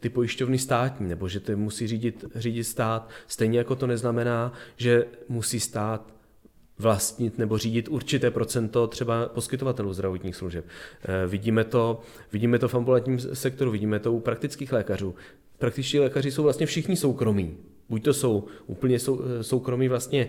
ty 0.00 0.08
pojišťovny 0.08 0.58
státní, 0.58 1.08
nebo 1.08 1.28
že 1.28 1.40
to 1.40 1.56
musí 1.56 1.86
řídit, 1.86 2.24
řídit 2.34 2.64
stát. 2.64 3.08
Stejně 3.26 3.58
jako 3.58 3.76
to 3.76 3.86
neznamená, 3.86 4.52
že 4.76 5.04
musí 5.28 5.60
stát 5.60 6.15
vlastnit 6.78 7.38
nebo 7.38 7.58
řídit 7.58 7.88
určité 7.88 8.30
procento 8.30 8.86
třeba 8.86 9.28
poskytovatelů 9.28 9.92
zdravotních 9.92 10.36
služeb. 10.36 10.64
Eh, 11.02 11.26
vidíme 11.26 11.64
to, 11.64 12.00
vidíme 12.32 12.58
to 12.58 12.68
v 12.68 12.74
ambulantním 12.74 13.18
sektoru, 13.18 13.70
vidíme 13.70 13.98
to 13.98 14.12
u 14.12 14.20
praktických 14.20 14.72
lékařů. 14.72 15.14
Praktičtí 15.58 15.98
lékaři 15.98 16.30
jsou 16.30 16.42
vlastně 16.42 16.66
všichni 16.66 16.96
soukromí. 16.96 17.56
Buď 17.88 18.04
to 18.04 18.14
jsou 18.14 18.44
úplně 18.66 18.98
sou, 18.98 19.22
eh, 19.22 19.42
soukromí 19.42 19.88
vlastně 19.88 20.28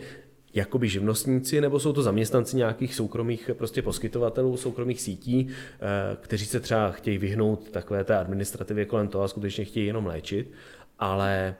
jakoby 0.53 0.89
živnostníci, 0.89 1.62
nebo 1.62 1.79
jsou 1.79 1.93
to 1.93 2.01
zaměstnanci 2.01 2.57
nějakých 2.57 2.95
soukromých 2.95 3.51
prostě 3.57 3.81
poskytovatelů, 3.81 4.57
soukromých 4.57 5.01
sítí, 5.01 5.47
eh, 5.47 6.17
kteří 6.21 6.45
se 6.45 6.60
třeba 6.60 6.91
chtějí 6.91 7.17
vyhnout 7.17 7.71
takové 7.71 8.03
té 8.03 8.17
administrativě 8.17 8.86
kolem 8.86 9.07
toho 9.07 9.23
a 9.23 9.27
skutečně 9.27 9.65
chtějí 9.65 9.86
jenom 9.86 10.05
léčit, 10.05 10.51
ale 10.99 11.55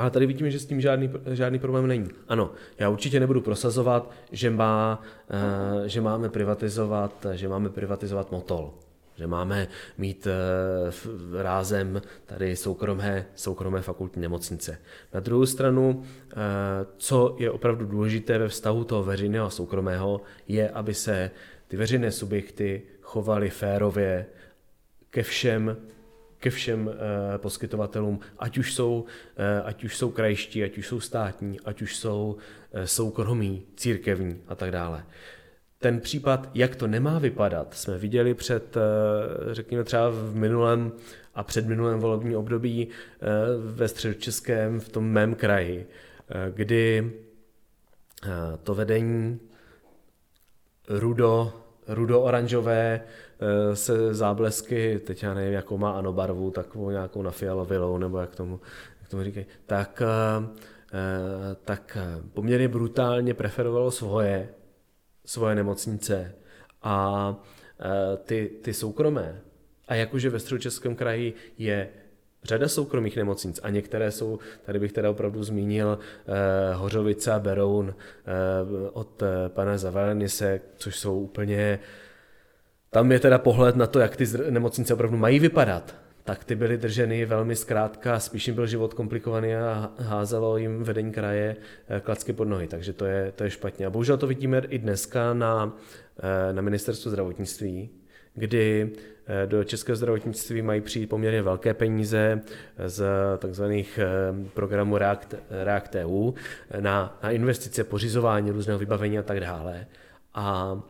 ale 0.00 0.10
tady 0.10 0.26
vidíme, 0.26 0.50
že 0.50 0.58
s 0.58 0.66
tím 0.66 0.80
žádný, 0.80 1.10
žádný 1.32 1.58
problém 1.58 1.86
není. 1.86 2.08
Ano, 2.28 2.50
já 2.78 2.88
určitě 2.88 3.20
nebudu 3.20 3.40
prosazovat, 3.40 4.10
že, 4.32 4.50
má, 4.50 5.02
uh, 5.80 5.86
že 5.86 6.00
máme 6.00 6.28
privatizovat, 6.28 7.26
že 7.32 7.48
máme 7.48 7.68
privatizovat 7.68 8.32
motol 8.32 8.74
že 9.16 9.26
máme 9.26 9.68
mít 9.98 10.26
uh, 10.26 11.42
rázem 11.42 12.02
tady 12.26 12.56
soukromé, 12.56 13.26
soukromé 13.34 13.82
fakultní 13.82 14.22
nemocnice. 14.22 14.78
Na 15.14 15.20
druhou 15.20 15.46
stranu, 15.46 15.90
uh, 15.90 16.02
co 16.96 17.36
je 17.38 17.50
opravdu 17.50 17.86
důležité 17.86 18.38
ve 18.38 18.48
vztahu 18.48 18.84
toho 18.84 19.02
veřejného 19.02 19.46
a 19.46 19.50
soukromého, 19.50 20.20
je, 20.48 20.70
aby 20.70 20.94
se 20.94 21.30
ty 21.68 21.76
veřejné 21.76 22.12
subjekty 22.12 22.82
chovaly 23.02 23.50
férově 23.50 24.26
ke 25.10 25.22
všem 25.22 25.76
ke 26.40 26.50
všem 26.50 26.86
uh, 26.86 26.94
poskytovatelům, 27.36 28.20
ať 28.38 28.58
už, 28.58 28.74
jsou, 28.74 29.00
uh, 29.00 29.66
ať 29.66 29.84
už 29.84 29.96
jsou 29.96 30.10
krajští, 30.10 30.64
ať 30.64 30.78
už 30.78 30.86
jsou 30.86 31.00
státní, 31.00 31.60
ať 31.60 31.82
už 31.82 31.96
jsou 31.96 32.36
uh, 32.74 32.82
soukromí, 32.84 33.62
církevní 33.76 34.40
a 34.48 34.54
tak 34.54 34.70
dále. 34.70 35.04
Ten 35.78 36.00
případ, 36.00 36.50
jak 36.54 36.76
to 36.76 36.86
nemá 36.86 37.18
vypadat, 37.18 37.74
jsme 37.74 37.98
viděli 37.98 38.34
před, 38.34 38.76
řekněme 39.50 39.84
třeba 39.84 40.10
v 40.10 40.34
minulém 40.34 40.92
a 41.34 41.42
před 41.42 41.66
minulém 41.66 42.00
volebním 42.00 42.36
období 42.36 42.88
ve 43.58 43.88
středočeském, 43.88 44.80
v 44.80 44.88
tom 44.88 45.04
mém 45.04 45.34
kraji, 45.34 45.86
kdy 46.50 47.12
to 48.62 48.74
vedení 48.74 49.40
rudo, 50.88 51.52
rudo-oranžové 51.88 53.00
Eh, 53.00 53.29
se 53.74 54.14
záblesky, 54.14 55.00
teď 55.06 55.22
já 55.22 55.34
nevím, 55.34 55.52
jakou 55.52 55.78
má 55.78 55.90
ano 55.90 56.12
barvu, 56.12 56.50
takovou 56.50 56.90
nějakou 56.90 57.22
na 57.22 57.30
fialovilou, 57.30 57.98
nebo 57.98 58.18
jak 58.18 58.36
tomu, 58.36 58.60
jak 59.00 59.10
tomu 59.10 59.22
říkají, 59.22 59.46
tak, 59.66 60.02
eh, 60.02 60.46
eh, 60.92 61.56
tak 61.64 61.98
poměrně 62.32 62.68
brutálně 62.68 63.34
preferovalo 63.34 63.90
svoje, 63.90 64.48
svoje 65.24 65.54
nemocnice 65.54 66.34
a 66.82 67.36
ty, 68.24 68.50
ty 68.62 68.74
soukromé. 68.74 69.40
A 69.88 69.94
jakože 69.94 70.30
ve 70.30 70.38
středočeském 70.38 70.94
kraji 70.96 71.34
je 71.58 71.88
řada 72.44 72.68
soukromých 72.68 73.16
nemocnic 73.16 73.60
a 73.62 73.70
některé 73.70 74.10
jsou, 74.10 74.38
tady 74.64 74.78
bych 74.78 74.92
teda 74.92 75.10
opravdu 75.10 75.42
zmínil 75.42 75.98
eh, 75.98 76.74
Hořovice 76.74 77.32
a 77.32 77.38
Beroun 77.38 77.94
eh, 77.94 78.90
od 78.92 79.22
eh, 79.22 79.48
pana 79.48 79.78
Zavalenise, 79.78 80.60
což 80.76 80.98
jsou 80.98 81.20
úplně 81.20 81.58
eh, 81.58 82.09
tam 82.90 83.12
je 83.12 83.20
teda 83.20 83.38
pohled 83.38 83.76
na 83.76 83.86
to, 83.86 83.98
jak 83.98 84.16
ty 84.16 84.24
nemocnice 84.50 84.94
opravdu 84.94 85.16
mají 85.16 85.38
vypadat. 85.38 85.94
Tak 86.24 86.44
ty 86.44 86.54
byly 86.54 86.78
drženy 86.78 87.24
velmi 87.24 87.56
zkrátka, 87.56 88.20
spíš 88.20 88.46
jim 88.46 88.54
byl 88.54 88.66
život 88.66 88.94
komplikovaný 88.94 89.54
a 89.54 89.90
házelo 89.98 90.56
jim 90.56 90.82
vedení 90.82 91.12
kraje 91.12 91.56
eh, 91.88 92.00
klacky 92.00 92.32
pod 92.32 92.44
nohy, 92.48 92.66
takže 92.66 92.92
to 92.92 93.04
je, 93.04 93.32
to 93.36 93.44
je 93.44 93.50
špatně. 93.50 93.86
A 93.86 93.90
bohužel 93.90 94.16
to 94.16 94.26
vidíme 94.26 94.62
i 94.68 94.78
dneska 94.78 95.34
na, 95.34 95.76
eh, 96.18 96.52
na 96.52 96.62
ministerstvu 96.62 97.10
zdravotnictví, 97.10 97.90
kdy 98.34 98.92
eh, 99.26 99.46
do 99.46 99.64
českého 99.64 99.96
zdravotnictví 99.96 100.62
mají 100.62 100.80
přijít 100.80 101.06
poměrně 101.06 101.42
velké 101.42 101.74
peníze 101.74 102.40
z 102.86 103.04
takzvaných 103.38 103.98
programů 104.54 104.98
React, 104.98 105.34
React 105.50 105.94
EU 105.94 106.32
na, 106.80 107.18
na 107.22 107.30
investice, 107.30 107.84
pořizování 107.84 108.50
různého 108.50 108.78
vybavení 108.78 109.18
a 109.18 109.22
tak 109.22 109.40
dále. 109.40 109.86
A 110.34 110.80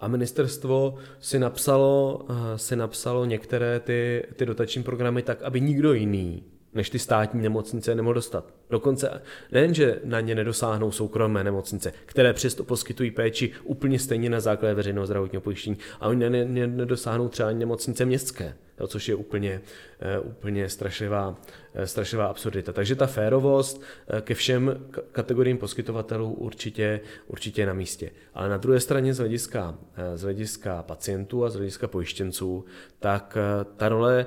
a 0.00 0.08
ministerstvo 0.08 0.94
si 1.20 1.38
napsalo, 1.38 2.26
eh, 2.30 2.58
si 2.58 2.76
napsalo 2.76 3.24
některé 3.24 3.80
ty, 3.80 4.26
ty 4.36 4.46
dotační 4.46 4.82
programy 4.82 5.22
tak, 5.22 5.42
aby 5.42 5.60
nikdo 5.60 5.92
jiný 5.92 6.44
než 6.74 6.90
ty 6.90 6.98
státní 6.98 7.42
nemocnice 7.42 7.94
nemohl 7.94 8.14
dostat. 8.14 8.54
Dokonce 8.70 9.22
nejenže 9.52 10.00
na 10.04 10.20
ně 10.20 10.34
nedosáhnou 10.34 10.90
soukromé 10.90 11.44
nemocnice, 11.44 11.92
které 12.06 12.32
přesto 12.32 12.64
poskytují 12.64 13.10
péči 13.10 13.52
úplně 13.64 13.98
stejně 13.98 14.30
na 14.30 14.40
základě 14.40 14.74
veřejného 14.74 15.06
zdravotního 15.06 15.42
pojištění, 15.42 15.78
a 16.00 16.08
oni 16.08 16.30
nedosáhnou 16.66 17.28
třeba 17.28 17.48
ani 17.48 17.58
nemocnice 17.58 18.04
městské 18.04 18.54
jo, 18.80 18.86
což 18.86 19.08
je 19.08 19.14
úplně, 19.14 19.60
eh, 20.00 20.18
úplně 20.18 20.68
strašlivá, 20.68 21.36
eh, 21.74 21.86
strašlivá 21.86 22.26
absurdita. 22.26 22.72
Takže 22.72 22.96
ta 22.96 23.06
férovost 23.06 23.82
eh, 24.08 24.20
ke 24.20 24.34
všem 24.34 24.86
kategoriím 25.12 25.58
poskytovatelů 25.58 26.32
určitě, 26.32 27.00
určitě 27.26 27.62
je 27.62 27.66
na 27.66 27.72
místě. 27.72 28.10
Ale 28.34 28.48
na 28.48 28.56
druhé 28.56 28.80
straně 28.80 29.14
z 29.14 29.18
hlediska, 29.18 29.78
z 30.14 30.22
hlediska 30.22 30.82
pacientů 30.82 31.44
a 31.44 31.50
z 31.50 31.54
hlediska 31.54 31.88
pojištěnců, 31.88 32.64
tak 32.98 33.36
ta 33.76 33.88
role 33.88 34.26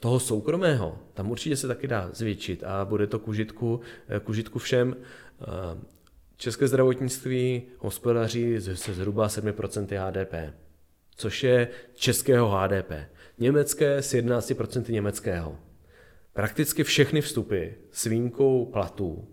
toho 0.00 0.20
soukromého, 0.20 0.98
tam 1.14 1.30
určitě 1.30 1.56
se 1.56 1.68
taky 1.68 1.86
dá 1.86 2.10
zvětšit 2.12 2.64
a 2.64 2.84
bude 2.84 3.06
to 3.06 3.18
k 3.18 3.28
užitku, 3.28 3.80
k 4.20 4.28
užitku 4.28 4.58
všem. 4.58 4.96
České 6.36 6.68
zdravotnictví 6.68 7.62
hospodaří 7.78 8.60
se 8.60 8.94
zhruba 8.94 9.28
7% 9.28 10.08
HDP, 10.08 10.54
což 11.16 11.44
je 11.44 11.68
českého 11.94 12.48
HDP. 12.48 12.92
Německé 13.38 13.96
s 13.96 14.14
11% 14.14 14.92
německého. 14.92 15.58
Prakticky 16.32 16.84
všechny 16.84 17.20
vstupy 17.20 17.66
s 17.92 18.04
výjimkou 18.04 18.66
platů 18.66 19.28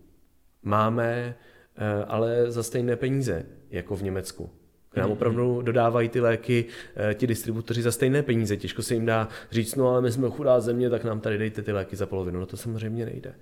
máme 0.63 1.35
eh, 1.75 2.05
ale 2.07 2.51
za 2.51 2.63
stejné 2.63 2.95
peníze 2.95 3.45
jako 3.69 3.95
v 3.95 4.03
Německu. 4.03 4.49
Nám 4.95 5.05
mhm. 5.05 5.13
opravdu 5.13 5.61
dodávají 5.61 6.09
ty 6.09 6.19
léky 6.19 6.65
eh, 6.95 7.13
ti 7.13 7.27
distributoři 7.27 7.81
za 7.81 7.91
stejné 7.91 8.23
peníze. 8.23 8.57
Těžko 8.57 8.83
se 8.83 8.93
jim 8.93 9.05
dá 9.05 9.27
říct, 9.51 9.75
no 9.75 9.89
ale 9.89 10.01
my 10.01 10.11
jsme 10.11 10.29
chudá 10.29 10.59
země, 10.59 10.89
tak 10.89 11.03
nám 11.03 11.19
tady 11.19 11.37
dejte 11.37 11.61
ty 11.61 11.71
léky 11.71 11.95
za 11.95 12.05
polovinu. 12.05 12.39
No 12.39 12.45
to 12.45 12.57
samozřejmě 12.57 13.05
nejde. 13.05 13.33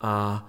A 0.00 0.46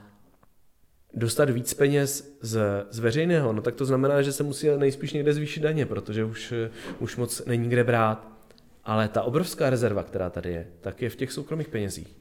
dostat 1.13 1.49
víc 1.49 1.73
peněz 1.73 2.37
z, 2.41 2.61
z 2.89 2.99
veřejného, 2.99 3.53
no 3.53 3.61
tak 3.61 3.75
to 3.75 3.85
znamená, 3.85 4.21
že 4.21 4.31
se 4.31 4.43
musí 4.43 4.67
nejspíš 4.77 5.13
někde 5.13 5.33
zvýšit 5.33 5.59
daně, 5.59 5.85
protože 5.85 6.23
už, 6.23 6.51
eh, 6.51 6.69
už 6.99 7.15
moc 7.15 7.45
není 7.45 7.69
kde 7.69 7.83
brát. 7.83 8.27
Ale 8.83 9.07
ta 9.07 9.21
obrovská 9.21 9.69
rezerva, 9.69 10.03
která 10.03 10.29
tady 10.29 10.51
je, 10.51 10.67
tak 10.81 11.01
je 11.01 11.09
v 11.09 11.15
těch 11.15 11.31
soukromých 11.31 11.67
penězích. 11.67 12.17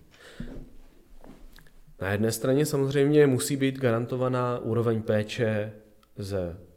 Na 2.00 2.12
jedné 2.12 2.32
straně 2.32 2.66
samozřejmě 2.66 3.26
musí 3.26 3.56
být 3.56 3.78
garantovaná 3.78 4.58
úroveň 4.58 5.02
péče 5.02 5.72
z, 6.16 6.32
eh, 6.32 6.67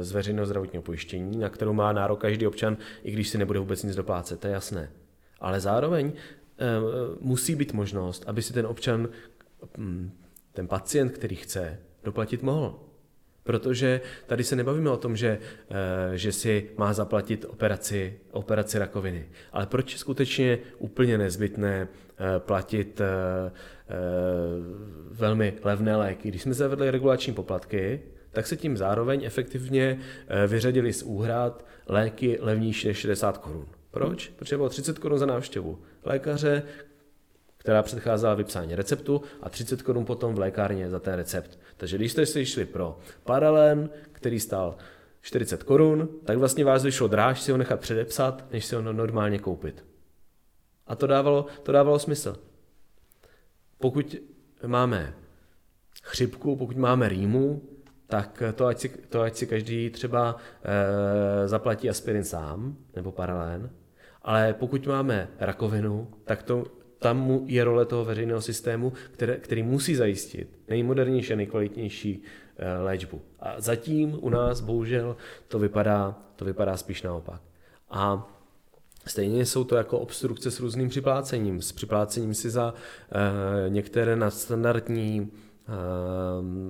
z 0.00 0.12
veřejného 0.12 0.46
zdravotního 0.46 0.82
pojištění, 0.82 1.38
na 1.38 1.48
kterou 1.48 1.72
má 1.72 1.92
nárok 1.92 2.20
každý 2.20 2.46
občan, 2.46 2.76
i 3.02 3.10
když 3.10 3.28
si 3.28 3.38
nebude 3.38 3.58
vůbec 3.58 3.82
nic 3.82 3.96
doplácet, 3.96 4.40
to 4.40 4.46
je 4.46 4.52
jasné. 4.52 4.90
Ale 5.40 5.60
zároveň 5.60 6.12
eh, 6.12 6.64
musí 7.20 7.54
být 7.54 7.72
možnost, 7.72 8.24
aby 8.26 8.42
si 8.42 8.52
ten 8.52 8.66
občan, 8.66 9.08
hm, 9.78 10.10
ten 10.52 10.68
pacient, 10.68 11.10
který 11.10 11.36
chce, 11.36 11.78
doplatit 12.04 12.42
mohl. 12.42 12.78
Protože 13.42 14.00
tady 14.26 14.44
se 14.44 14.56
nebavíme 14.56 14.90
o 14.90 14.96
tom, 14.96 15.16
že, 15.16 15.38
eh, 15.70 16.18
že 16.18 16.32
si 16.32 16.70
má 16.76 16.92
zaplatit 16.92 17.44
operaci, 17.48 18.18
operaci 18.30 18.78
rakoviny. 18.78 19.28
Ale 19.52 19.66
proč 19.66 19.92
je 19.92 19.98
skutečně 19.98 20.58
úplně 20.78 21.18
nezbytné 21.18 21.88
eh, 21.88 22.38
platit 22.38 23.00
eh, 23.00 23.52
velmi 25.10 25.54
levné 25.62 25.96
léky? 25.96 26.28
Když 26.28 26.42
jsme 26.42 26.54
zavedli 26.54 26.90
regulační 26.90 27.34
poplatky, 27.34 28.00
tak 28.32 28.46
se 28.46 28.56
tím 28.56 28.76
zároveň 28.76 29.24
efektivně 29.24 30.00
vyřadili 30.46 30.92
z 30.92 31.02
úhrad 31.02 31.64
léky 31.86 32.38
levnější 32.40 32.88
než 32.88 32.98
60 32.98 33.38
korun. 33.38 33.66
Proč? 33.90 34.28
Protože 34.36 34.56
bylo 34.56 34.68
30 34.68 34.98
korun 34.98 35.18
za 35.18 35.26
návštěvu 35.26 35.78
lékaře, 36.04 36.62
která 37.56 37.82
předcházela 37.82 38.34
vypsání 38.34 38.74
receptu 38.74 39.22
a 39.42 39.48
30 39.48 39.82
korun 39.82 40.04
potom 40.04 40.34
v 40.34 40.38
lékárně 40.38 40.90
za 40.90 41.00
ten 41.00 41.14
recept. 41.14 41.58
Takže 41.76 41.96
když 41.96 42.12
jste 42.12 42.26
si 42.26 42.46
šli 42.46 42.64
pro 42.64 42.98
paralén, 43.24 43.90
který 44.12 44.40
stál 44.40 44.76
40 45.20 45.62
korun, 45.62 46.08
tak 46.24 46.38
vlastně 46.38 46.64
vás 46.64 46.84
vyšlo 46.84 47.08
dráž 47.08 47.40
si 47.40 47.52
ho 47.52 47.58
nechat 47.58 47.80
předepsat, 47.80 48.44
než 48.52 48.64
si 48.64 48.74
ho 48.74 48.82
normálně 48.82 49.38
koupit. 49.38 49.84
A 50.86 50.94
to 50.96 51.06
dávalo, 51.06 51.46
to 51.62 51.72
dávalo 51.72 51.98
smysl. 51.98 52.36
Pokud 53.78 54.16
máme 54.66 55.14
chřipku, 56.02 56.56
pokud 56.56 56.76
máme 56.76 57.08
rýmu, 57.08 57.62
tak 58.12 58.42
to 58.54 58.66
ať 58.66 58.78
si, 58.78 58.88
to 59.08 59.20
ať 59.24 59.36
si 59.36 59.46
každý 59.46 59.90
třeba 59.90 60.36
e, 60.36 61.48
zaplatí 61.48 61.90
aspirin 61.90 62.24
sám, 62.24 62.76
nebo 62.96 63.12
paralén, 63.12 63.70
ale 64.22 64.52
pokud 64.52 64.86
máme 64.86 65.28
rakovinu, 65.40 66.08
tak 66.24 66.42
to 66.42 66.64
tam 66.98 67.40
je 67.46 67.64
role 67.64 67.86
toho 67.86 68.04
veřejného 68.04 68.40
systému, 68.40 68.92
které, 69.10 69.36
který 69.36 69.62
musí 69.62 69.94
zajistit 69.94 70.58
nejmodernější 70.68 71.32
a 71.32 71.36
nejkvalitnější 71.36 72.22
eh, 72.56 72.78
léčbu. 72.78 73.22
A 73.40 73.54
zatím 73.60 74.18
u 74.20 74.28
nás 74.28 74.60
bohužel 74.60 75.16
to 75.48 75.58
vypadá, 75.58 76.18
to 76.36 76.44
vypadá 76.44 76.76
spíš 76.76 77.02
naopak. 77.02 77.40
A 77.90 78.28
Stejně 79.06 79.46
jsou 79.46 79.64
to 79.64 79.76
jako 79.76 79.98
obstrukce 79.98 80.50
s 80.50 80.60
různým 80.60 80.88
připlácením, 80.88 81.62
s 81.62 81.72
připlácením 81.72 82.34
si 82.34 82.50
za 82.50 82.74
e, 83.64 83.70
některé 83.70 84.16
nadstandardní 84.16 85.18
e, 85.20 85.51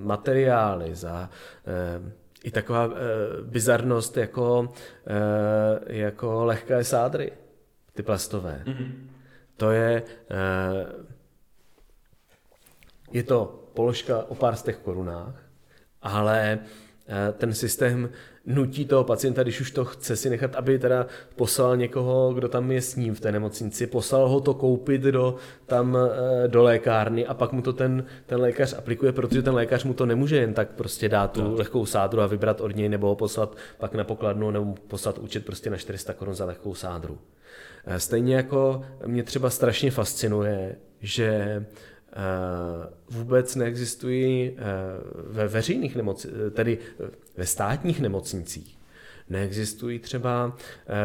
materiály, 0.03 0.95
za 0.95 1.29
e, 1.65 2.01
i 2.43 2.51
taková 2.51 2.85
e, 2.85 2.89
bizarnost 3.41 4.17
jako, 4.17 4.73
e, 5.07 5.97
jako 5.97 6.45
lehké 6.45 6.83
sádry, 6.83 7.31
ty 7.93 8.03
plastové. 8.03 8.61
Mm-hmm. 8.65 9.13
To 9.57 9.71
je, 9.71 10.03
eh, 10.29 10.85
je 13.11 13.23
to 13.23 13.69
položka 13.73 14.23
o 14.23 14.35
pár 14.35 14.55
stech 14.55 14.77
korunách, 14.77 15.35
ale 16.01 16.59
eh, 17.07 17.31
ten 17.37 17.53
systém 17.53 18.09
nutí 18.45 18.85
toho 18.85 19.03
pacienta, 19.03 19.43
když 19.43 19.61
už 19.61 19.71
to 19.71 19.85
chce 19.85 20.15
si 20.15 20.29
nechat, 20.29 20.55
aby 20.55 20.79
teda 20.79 21.07
poslal 21.35 21.77
někoho, 21.77 22.33
kdo 22.33 22.47
tam 22.49 22.71
je 22.71 22.81
s 22.81 22.95
ním 22.95 23.15
v 23.15 23.19
té 23.19 23.31
nemocnici, 23.31 23.87
poslal 23.87 24.29
ho 24.29 24.39
to 24.39 24.53
koupit 24.53 25.01
do, 25.01 25.35
tam 25.65 25.97
eh, 25.97 26.47
do 26.47 26.63
lékárny 26.63 27.25
a 27.25 27.33
pak 27.33 27.51
mu 27.51 27.61
to 27.61 27.73
ten, 27.73 28.05
ten 28.25 28.39
lékař 28.39 28.73
aplikuje, 28.73 29.11
protože 29.11 29.41
ten 29.41 29.53
lékař 29.53 29.83
mu 29.83 29.93
to 29.93 30.05
nemůže 30.05 30.37
jen 30.37 30.53
tak 30.53 30.69
prostě 30.69 31.09
dát 31.09 31.31
tu 31.31 31.41
no. 31.41 31.55
lehkou 31.55 31.85
sádru 31.85 32.21
a 32.21 32.27
vybrat 32.27 32.61
od 32.61 32.75
něj 32.75 32.89
nebo 32.89 33.07
ho 33.07 33.15
poslat 33.15 33.57
pak 33.77 33.95
na 33.95 34.03
pokladnu 34.03 34.51
nebo 34.51 34.75
poslat 34.87 35.17
účet 35.17 35.45
prostě 35.45 35.69
na 35.69 35.77
400 35.77 36.13
korun 36.13 36.35
za 36.35 36.45
lehkou 36.45 36.75
sádru. 36.75 37.17
Eh, 37.85 37.99
stejně 37.99 38.35
jako 38.35 38.83
mě 39.05 39.23
třeba 39.23 39.49
strašně 39.49 39.91
fascinuje, 39.91 40.75
že 41.01 41.65
vůbec 43.09 43.55
neexistují 43.55 44.51
eh, 44.51 44.61
ve 45.27 45.47
veřejných 45.47 45.95
nemocnicích, 45.95 46.37
tedy 46.53 46.77
ve 47.37 47.45
státních 47.45 48.01
nemocnicích, 48.01 48.77
neexistují 49.29 49.99
třeba 49.99 50.57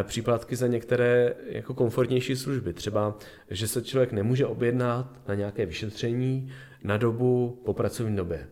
příplatky 0.02 0.56
za 0.56 0.66
některé 0.66 1.34
jako 1.46 1.74
komfortnější 1.74 2.36
služby. 2.36 2.72
Třeba, 2.72 3.18
že 3.50 3.68
se 3.68 3.82
člověk 3.82 4.12
nemůže 4.12 4.46
objednat 4.46 5.28
na 5.28 5.34
nějaké 5.34 5.66
vyšetření 5.66 6.52
na 6.84 6.96
dobu 6.96 7.62
po 7.64 7.74
pracovní 7.74 8.16
době. 8.16 8.48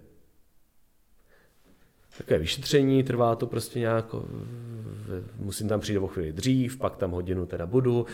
Také 2.18 2.38
vyšetření, 2.38 3.02
trvá 3.02 3.36
to 3.36 3.46
prostě 3.46 3.78
nějak, 3.78 4.14
musím 5.38 5.68
tam 5.68 5.80
přijít 5.80 5.98
o 5.98 6.06
chvíli 6.06 6.32
dřív, 6.32 6.78
pak 6.78 6.96
tam 6.96 7.10
hodinu 7.10 7.46
teda 7.46 7.66
budu, 7.66 8.06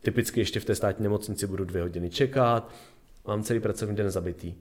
typicky 0.00 0.40
ještě 0.40 0.60
v 0.60 0.64
té 0.64 0.74
státní 0.74 1.02
nemocnici 1.02 1.46
budu 1.46 1.64
dvě 1.64 1.82
hodiny 1.82 2.10
čekat, 2.10 2.72
mám 3.28 3.42
celý 3.42 3.60
pracovní 3.60 3.96
den 3.96 4.10
zabitý. 4.10 4.54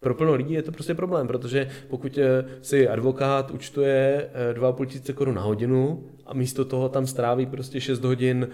Pro 0.00 0.14
plno 0.14 0.34
lidí 0.34 0.54
je 0.54 0.62
to 0.62 0.72
prostě 0.72 0.94
problém, 0.94 1.26
protože 1.26 1.68
pokud 1.88 2.18
eh, 2.18 2.44
si 2.62 2.88
advokát 2.88 3.50
účtuje 3.50 4.30
2,5 4.52 4.82
eh, 4.82 4.86
tisíce 4.86 5.12
korun 5.12 5.34
na 5.34 5.42
hodinu 5.42 6.04
a 6.26 6.34
místo 6.34 6.64
toho 6.64 6.88
tam 6.88 7.06
stráví 7.06 7.46
prostě 7.46 7.80
6 7.80 8.04
hodin, 8.04 8.48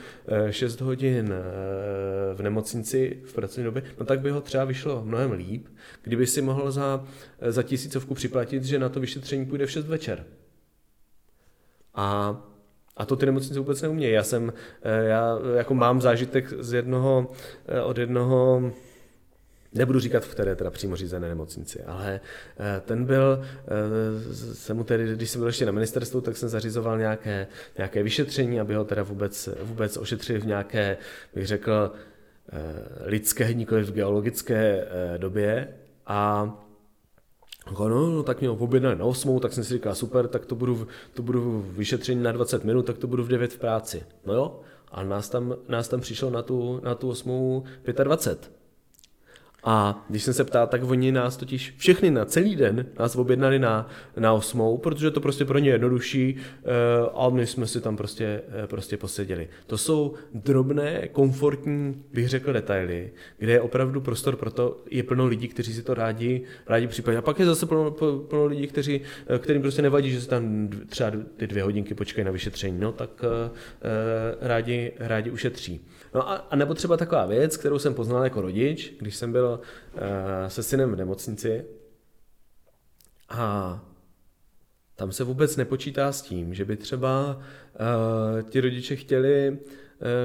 6 0.50 0.80
eh, 0.80 0.84
hodin 0.84 1.34
v 2.34 2.42
nemocnici 2.42 3.22
v 3.24 3.34
pracovní 3.34 3.64
době, 3.64 3.82
no 3.98 4.06
tak 4.06 4.20
by 4.20 4.30
ho 4.30 4.40
třeba 4.40 4.64
vyšlo 4.64 5.04
mnohem 5.04 5.32
líp, 5.32 5.66
kdyby 6.02 6.26
si 6.26 6.42
mohl 6.42 6.70
za, 6.70 7.04
za 7.48 7.62
tisícovku 7.62 8.14
připlatit, 8.14 8.64
že 8.64 8.78
na 8.78 8.88
to 8.88 9.00
vyšetření 9.00 9.46
půjde 9.46 9.66
v 9.66 9.70
6 9.70 9.86
večer. 9.86 10.24
A 11.94 12.36
a 12.96 13.04
to 13.04 13.16
ty 13.16 13.26
nemocnice 13.26 13.58
vůbec 13.58 13.82
neumějí. 13.82 14.12
Já 14.12 14.22
jsem, 14.22 14.52
já 14.82 15.38
jako 15.56 15.74
mám 15.74 16.00
zážitek 16.00 16.52
z 16.58 16.72
jednoho, 16.72 17.30
od 17.84 17.98
jednoho 17.98 18.72
Nebudu 19.74 20.00
říkat, 20.00 20.24
v 20.24 20.28
které 20.28 20.56
teda 20.56 20.70
přímo 20.70 20.96
řízené 20.96 21.28
nemocnici, 21.28 21.82
ale 21.82 22.20
eh, 22.58 22.80
ten 22.84 23.04
byl, 23.04 23.42
eh, 23.42 24.34
jsem 24.54 24.76
mu 24.76 24.84
tedy, 24.84 25.12
když 25.14 25.30
jsem 25.30 25.40
byl 25.40 25.48
ještě 25.48 25.66
na 25.66 25.72
ministerstvu, 25.72 26.20
tak 26.20 26.36
jsem 26.36 26.48
zařizoval 26.48 26.98
nějaké, 26.98 27.46
nějaké 27.78 28.02
vyšetření, 28.02 28.60
aby 28.60 28.74
ho 28.74 28.84
teda 28.84 29.02
vůbec, 29.02 29.48
vůbec 29.62 29.96
ošetřili 29.96 30.38
v 30.38 30.46
nějaké, 30.46 30.96
bych 31.34 31.46
řekl, 31.46 31.92
eh, 32.52 32.58
lidské, 33.04 33.54
nikoli 33.54 33.82
v 33.82 33.92
geologické 33.92 34.88
době 35.18 35.68
a 36.06 36.54
No, 37.78 37.88
no, 37.88 38.22
tak 38.22 38.40
mě 38.40 38.50
objednali 38.50 38.96
na 38.96 39.04
8, 39.04 39.40
tak 39.40 39.52
jsem 39.52 39.64
si 39.64 39.74
říkal, 39.74 39.94
super, 39.94 40.28
tak 40.28 40.46
to 40.46 40.54
budu, 40.54 40.86
to 41.14 41.22
budu 41.22 41.64
vyšetření 41.68 42.22
na 42.22 42.32
20 42.32 42.64
minut, 42.64 42.82
tak 42.82 42.98
to 42.98 43.06
budu 43.06 43.24
v 43.24 43.28
9 43.28 43.52
v 43.52 43.58
práci. 43.58 44.02
No 44.26 44.34
jo, 44.34 44.60
a 44.90 45.02
nás 45.02 45.28
tam, 45.28 45.54
nás 45.68 45.88
tam 45.88 46.00
přišlo 46.00 46.30
na 46.30 46.42
tu, 46.42 46.80
na 46.84 46.94
tu 46.94 47.08
8 47.08 47.64
25. 48.04 48.57
A 49.64 50.06
když 50.08 50.22
jsem 50.22 50.34
se 50.34 50.44
ptal, 50.44 50.66
tak 50.66 50.84
oni 50.84 51.12
nás 51.12 51.36
totiž 51.36 51.74
všechny 51.76 52.10
na 52.10 52.24
celý 52.24 52.56
den 52.56 52.86
nás 52.98 53.16
objednali 53.16 53.58
na, 53.58 53.88
na 54.16 54.32
osmou, 54.32 54.78
protože 54.78 55.10
to 55.10 55.20
prostě 55.20 55.44
pro 55.44 55.58
ně 55.58 55.70
jednodušší 55.70 56.34
uh, 56.34 57.24
a 57.24 57.30
my 57.30 57.46
jsme 57.46 57.66
si 57.66 57.80
tam 57.80 57.96
prostě, 57.96 58.40
uh, 58.48 58.66
prostě 58.66 58.96
poseděli. 58.96 59.48
To 59.66 59.78
jsou 59.78 60.14
drobné, 60.34 61.08
komfortní, 61.08 62.02
bych 62.12 62.28
řekl, 62.28 62.52
detaily, 62.52 63.12
kde 63.38 63.52
je 63.52 63.60
opravdu 63.60 64.00
prostor 64.00 64.36
pro 64.36 64.50
to, 64.50 64.82
je 64.90 65.02
plno 65.02 65.26
lidí, 65.26 65.48
kteří 65.48 65.74
si 65.74 65.82
to 65.82 65.94
rádi, 65.94 66.42
rádi 66.66 66.86
připadí. 66.86 67.16
A 67.16 67.22
pak 67.22 67.38
je 67.38 67.46
zase 67.46 67.66
plno, 67.66 67.90
plno 68.28 68.46
lidí, 68.46 68.66
kteří, 68.66 69.00
uh, 69.30 69.38
kterým 69.38 69.62
prostě 69.62 69.82
nevadí, 69.82 70.10
že 70.10 70.20
se 70.20 70.28
tam 70.28 70.68
třeba 70.88 71.12
ty 71.36 71.46
dvě 71.46 71.62
hodinky 71.62 71.94
počkají 71.94 72.24
na 72.24 72.30
vyšetření, 72.30 72.80
no 72.80 72.92
tak 72.92 73.24
rádi, 74.40 74.92
rádi 74.98 75.30
ušetří. 75.30 75.80
No 76.14 76.30
a, 76.30 76.34
a 76.34 76.56
nebo 76.56 76.74
třeba 76.74 76.96
taková 76.96 77.26
věc, 77.26 77.56
kterou 77.56 77.78
jsem 77.78 77.94
poznal 77.94 78.24
jako 78.24 78.40
rodič, 78.40 78.94
když 78.98 79.16
jsem 79.16 79.32
byl 79.32 79.60
uh, 79.94 80.00
se 80.48 80.62
synem 80.62 80.92
v 80.92 80.96
nemocnici 80.96 81.64
a 83.28 83.84
tam 84.96 85.12
se 85.12 85.24
vůbec 85.24 85.56
nepočítá 85.56 86.12
s 86.12 86.22
tím, 86.22 86.54
že 86.54 86.64
by 86.64 86.76
třeba 86.76 87.36
uh, 87.36 88.50
ti 88.50 88.60
rodiče 88.60 88.96
chtěli, 88.96 89.50
uh, 89.50 89.56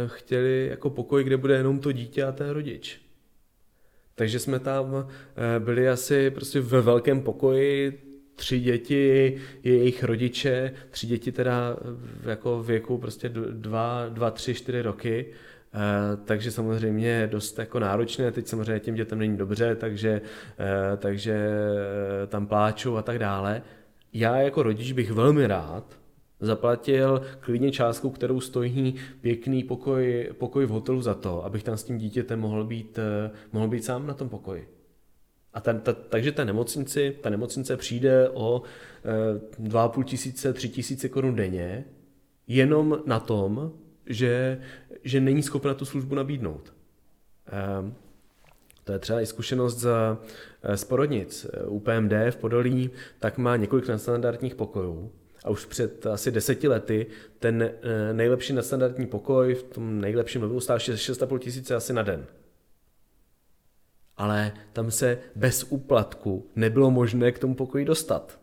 chtěli 0.07 0.67
jako 0.69 0.89
pokoj, 0.89 1.23
kde 1.23 1.37
bude 1.37 1.55
jenom 1.57 1.79
to 1.79 1.91
dítě 1.91 2.23
a 2.23 2.31
ten 2.31 2.49
rodič. 2.49 3.01
Takže 4.15 4.39
jsme 4.39 4.59
tam 4.59 5.07
byli 5.59 5.89
asi 5.89 6.31
prostě 6.31 6.61
ve 6.61 6.81
velkém 6.81 7.21
pokoji, 7.21 8.03
tři 8.35 8.59
děti, 8.59 9.37
jejich 9.63 10.03
rodiče, 10.03 10.73
tři 10.89 11.07
děti 11.07 11.31
teda 11.31 11.77
jako 12.23 12.63
věku 12.63 12.97
prostě 12.97 13.29
dva, 13.29 14.05
dva, 14.09 14.31
tři, 14.31 14.53
čtyři 14.53 14.81
roky 14.81 15.25
takže 16.25 16.51
samozřejmě 16.51 17.27
dost 17.31 17.59
jako 17.59 17.79
náročné, 17.79 18.31
teď 18.31 18.47
samozřejmě 18.47 18.79
těm 18.79 18.95
dětem 18.95 19.19
není 19.19 19.37
dobře, 19.37 19.75
takže, 19.75 20.21
eh, 20.59 20.97
takže 20.97 21.33
eh, 22.23 22.27
tam 22.27 22.47
pláčou 22.47 22.97
a 22.97 23.01
tak 23.01 23.19
dále. 23.19 23.61
Já 24.13 24.37
jako 24.37 24.63
rodič 24.63 24.91
bych 24.91 25.11
velmi 25.11 25.47
rád 25.47 25.99
zaplatil 26.39 27.21
klidně 27.39 27.71
částku, 27.71 28.09
kterou 28.09 28.39
stojí 28.39 28.95
pěkný 29.21 29.63
pokoj, 29.63 30.29
pokoj 30.37 30.65
v 30.65 30.69
hotelu 30.69 31.01
za 31.01 31.13
to, 31.13 31.45
abych 31.45 31.63
tam 31.63 31.77
s 31.77 31.83
tím 31.83 31.97
dítětem 31.97 32.39
mohl 32.39 32.63
být, 32.63 32.99
mohl 33.51 33.67
být 33.67 33.85
sám 33.85 34.07
na 34.07 34.13
tom 34.13 34.29
pokoji. 34.29 34.67
A 35.53 35.61
ta, 35.61 35.73
ta, 35.73 35.93
takže 35.93 36.31
ta 36.31 36.43
nemocnici, 36.43 37.15
ta 37.21 37.29
nemocnice 37.29 37.77
přijde 37.77 38.29
o 38.29 38.61
e, 39.63 39.69
2,5 39.69 40.03
tisíce, 40.03 40.53
3 40.53 40.69
tisíce 40.69 41.09
korun 41.09 41.35
denně, 41.35 41.85
jenom 42.47 42.99
na 43.05 43.19
tom, 43.19 43.71
že, 44.05 44.61
že 45.03 45.19
není 45.19 45.43
schopna 45.43 45.73
tu 45.73 45.85
službu 45.85 46.15
nabídnout. 46.15 46.73
Ehm, 47.47 47.95
to 48.83 48.91
je 48.91 48.99
třeba 48.99 49.21
i 49.21 49.25
zkušenost 49.25 49.77
z, 49.77 49.87
eh, 50.63 50.77
z 50.77 50.83
porodnic. 50.83 51.45
U 51.65 51.79
PMD 51.79 52.31
v 52.31 52.35
Podolí 52.35 52.89
tak 53.19 53.37
má 53.37 53.55
několik 53.55 53.87
nadstandardních 53.87 54.55
pokojů 54.55 55.11
a 55.43 55.49
už 55.49 55.65
před 55.65 56.05
asi 56.05 56.31
deseti 56.31 56.67
lety 56.67 57.07
ten 57.39 57.63
eh, 57.63 58.13
nejlepší 58.13 58.53
nadstandardní 58.53 59.07
pokoj 59.07 59.53
v 59.55 59.63
tom 59.63 60.01
nejlepším 60.01 60.41
levelu 60.41 60.59
stál 60.59 60.77
6,5 60.77 61.39
tisíce 61.39 61.75
asi 61.75 61.93
na 61.93 62.01
den. 62.01 62.25
Ale 64.17 64.51
tam 64.73 64.91
se 64.91 65.17
bez 65.35 65.63
úplatku 65.69 66.49
nebylo 66.55 66.91
možné 66.91 67.31
k 67.31 67.39
tomu 67.39 67.55
pokoji 67.55 67.85
dostat. 67.85 68.39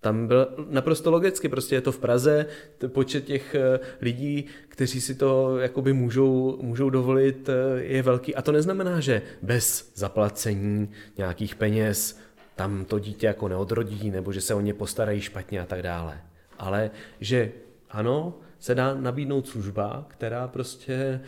Tam 0.00 0.26
byl 0.26 0.48
naprosto 0.70 1.10
logicky, 1.10 1.48
prostě 1.48 1.74
je 1.74 1.80
to 1.80 1.92
v 1.92 1.98
Praze, 1.98 2.46
počet 2.88 3.24
těch 3.24 3.54
eh, 3.54 3.80
lidí, 4.00 4.44
kteří 4.68 5.00
si 5.00 5.14
to 5.14 5.58
jakoby 5.58 5.92
můžou, 5.92 6.58
můžou 6.62 6.90
dovolit, 6.90 7.48
eh, 7.48 7.82
je 7.82 8.02
velký. 8.02 8.34
A 8.34 8.42
to 8.42 8.52
neznamená, 8.52 9.00
že 9.00 9.22
bez 9.42 9.92
zaplacení 9.94 10.90
nějakých 11.16 11.54
peněz 11.54 12.18
tam 12.56 12.84
to 12.84 12.98
dítě 12.98 13.26
jako 13.26 13.48
neodrodí, 13.48 14.10
nebo 14.10 14.32
že 14.32 14.40
se 14.40 14.54
o 14.54 14.60
ně 14.60 14.74
postarají 14.74 15.20
špatně 15.20 15.60
a 15.60 15.66
tak 15.66 15.82
dále. 15.82 16.20
Ale 16.58 16.90
že 17.20 17.52
ano, 17.90 18.34
se 18.58 18.74
dá 18.74 18.94
nabídnout 18.94 19.48
služba, 19.48 20.06
která 20.08 20.48
prostě 20.48 20.92
e, 20.94 21.20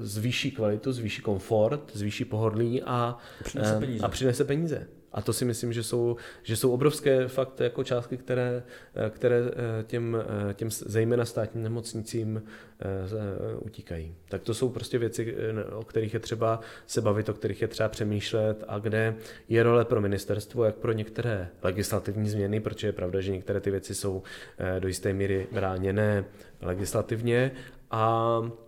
zvýší 0.00 0.50
kvalitu, 0.50 0.92
zvýší 0.92 1.22
komfort, 1.22 1.90
zvýší 1.94 2.24
pohodlí 2.24 2.82
a, 2.82 3.16
přinese 3.44 3.80
peníze. 3.80 4.04
a 4.04 4.08
přinese 4.08 4.44
peníze. 4.44 4.86
A 5.16 5.22
to 5.22 5.32
si 5.32 5.44
myslím, 5.44 5.72
že 5.72 5.82
jsou, 5.82 6.16
že 6.42 6.56
jsou 6.56 6.70
obrovské 6.70 7.28
fakt 7.28 7.60
jako 7.60 7.84
částky, 7.84 8.16
které, 8.16 8.62
které 9.10 9.36
eh, 9.36 9.84
těm, 9.84 10.16
eh, 10.50 10.54
těm 10.54 10.70
zejména 10.70 11.24
státním 11.24 11.62
nemocnicím 11.62 12.42
eh, 12.80 13.56
utíkají. 13.58 14.14
Tak 14.28 14.42
to 14.42 14.54
jsou 14.54 14.68
prostě 14.68 14.98
věci, 14.98 15.36
o 15.72 15.84
kterých 15.84 16.14
je 16.14 16.20
třeba 16.20 16.60
se 16.86 17.00
bavit, 17.00 17.28
o 17.28 17.34
kterých 17.34 17.62
je 17.62 17.68
třeba 17.68 17.88
přemýšlet 17.88 18.64
a 18.68 18.78
kde 18.78 19.14
je 19.48 19.62
role 19.62 19.84
pro 19.84 20.00
ministerstvo, 20.00 20.64
jak 20.64 20.74
pro 20.74 20.92
některé 20.92 21.48
legislativní 21.62 22.28
změny, 22.28 22.60
protože 22.60 22.88
je 22.88 22.92
pravda, 22.92 23.20
že 23.20 23.32
některé 23.32 23.60
ty 23.60 23.70
věci 23.70 23.94
jsou 23.94 24.22
do 24.78 24.88
jisté 24.88 25.12
míry 25.12 25.46
bráněné 25.52 26.24
legislativně 26.60 27.50
a 27.90 28.40
Eh, 28.42 28.65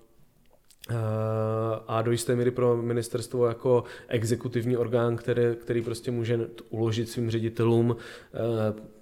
a 1.86 2.02
do 2.02 2.10
jisté 2.10 2.36
míry 2.36 2.50
pro 2.50 2.82
ministerstvo 2.82 3.46
jako 3.46 3.84
exekutivní 4.08 4.76
orgán, 4.76 5.16
který, 5.16 5.42
který 5.56 5.82
prostě 5.82 6.10
může 6.10 6.40
uložit 6.70 7.08
svým 7.08 7.30
ředitelům 7.30 7.96
eh, 8.34 8.98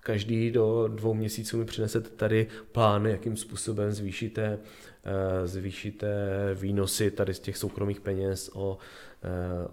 každý 0.00 0.50
do 0.50 0.88
dvou 0.88 1.14
měsíců 1.14 1.58
mi 1.58 1.64
přinesete 1.64 2.10
tady 2.10 2.46
plány, 2.72 3.10
jakým 3.10 3.36
způsobem 3.36 3.92
zvýšíte, 3.92 4.58
eh, 5.04 5.46
zvýšíte 5.46 6.08
výnosy 6.54 7.10
tady 7.10 7.34
z 7.34 7.40
těch 7.40 7.56
soukromých 7.56 8.00
peněz 8.00 8.50
o, 8.54 8.78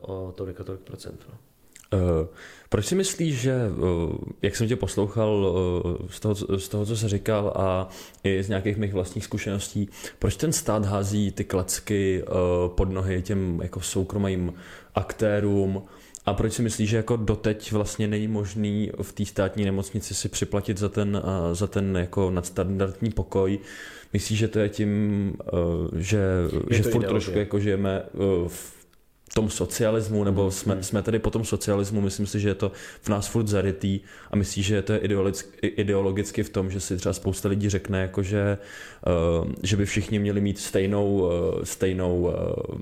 o 0.01 0.33
tolik 0.37 0.59
a 0.61 0.63
tolik 0.63 0.81
procent. 0.81 1.25
No. 1.29 1.50
Uh, 1.93 2.27
proč 2.69 2.85
si 2.85 2.95
myslíš, 2.95 3.41
že, 3.41 3.55
uh, 3.77 4.15
jak 4.41 4.55
jsem 4.55 4.67
tě 4.67 4.75
poslouchal 4.75 5.29
uh, 5.29 6.07
z, 6.09 6.19
toho, 6.19 6.35
z 6.35 6.69
toho, 6.69 6.85
co 6.85 6.97
jsi 6.97 7.07
říkal 7.07 7.53
a 7.55 7.87
i 8.23 8.43
z 8.43 8.49
nějakých 8.49 8.77
mých 8.77 8.93
vlastních 8.93 9.23
zkušeností, 9.23 9.89
proč 10.19 10.35
ten 10.35 10.51
stát 10.51 10.85
hází 10.85 11.31
ty 11.31 11.43
klacky 11.43 12.23
pod 12.67 12.91
nohy 12.91 13.21
těm 13.21 13.59
jako 13.63 13.81
soukromým 13.81 14.53
aktérům 14.95 15.83
a 16.25 16.33
proč 16.33 16.53
si 16.53 16.61
myslíš, 16.61 16.89
že 16.89 16.97
jako 16.97 17.15
doteď 17.15 17.71
vlastně 17.71 18.07
není 18.07 18.27
možný 18.27 18.91
v 19.01 19.13
té 19.13 19.25
státní 19.25 19.65
nemocnici 19.65 20.15
si 20.15 20.29
připlatit 20.29 20.77
za 20.77 20.89
ten, 20.89 21.21
za 21.51 21.67
ten 21.67 21.97
jako 21.97 22.31
nadstandardní 22.31 23.11
pokoj? 23.11 23.59
Myslíš, 24.13 24.39
že 24.39 24.47
to 24.47 24.59
je 24.59 24.69
tím, 24.69 25.33
že, 25.95 26.17
je 26.69 26.77
že 26.77 26.83
furt 26.83 26.89
ideologie. 26.89 27.09
trošku 27.09 27.39
jako 27.39 27.59
žijeme 27.59 28.03
v 28.47 28.80
tom 29.33 29.49
socialismu, 29.49 30.23
nebo 30.23 30.41
hmm, 30.41 30.51
jsme, 30.51 30.83
jsme 30.83 31.01
tady 31.01 31.19
po 31.19 31.29
tom 31.29 31.45
socialismu, 31.45 32.01
myslím 32.01 32.27
si, 32.27 32.39
že 32.39 32.49
je 32.49 32.55
to 32.55 32.71
v 33.01 33.09
nás 33.09 33.27
furt 33.27 33.47
zarytý 33.47 33.99
a 34.31 34.35
myslím, 34.35 34.63
že 34.63 34.81
to 34.81 34.93
je 34.93 34.99
ideologicky 35.61 36.43
v 36.43 36.49
tom, 36.49 36.71
že 36.71 36.79
si 36.79 36.97
třeba 36.97 37.13
spousta 37.13 37.49
lidí 37.49 37.69
řekne, 37.69 38.01
jako 38.01 38.23
že, 38.23 38.57
uh, 39.41 39.51
že 39.63 39.77
by 39.77 39.85
všichni 39.85 40.19
měli 40.19 40.41
mít 40.41 40.59
stejnou, 40.59 41.19
uh, 41.19 41.63
stejnou 41.63 42.21
uh, 42.21 42.79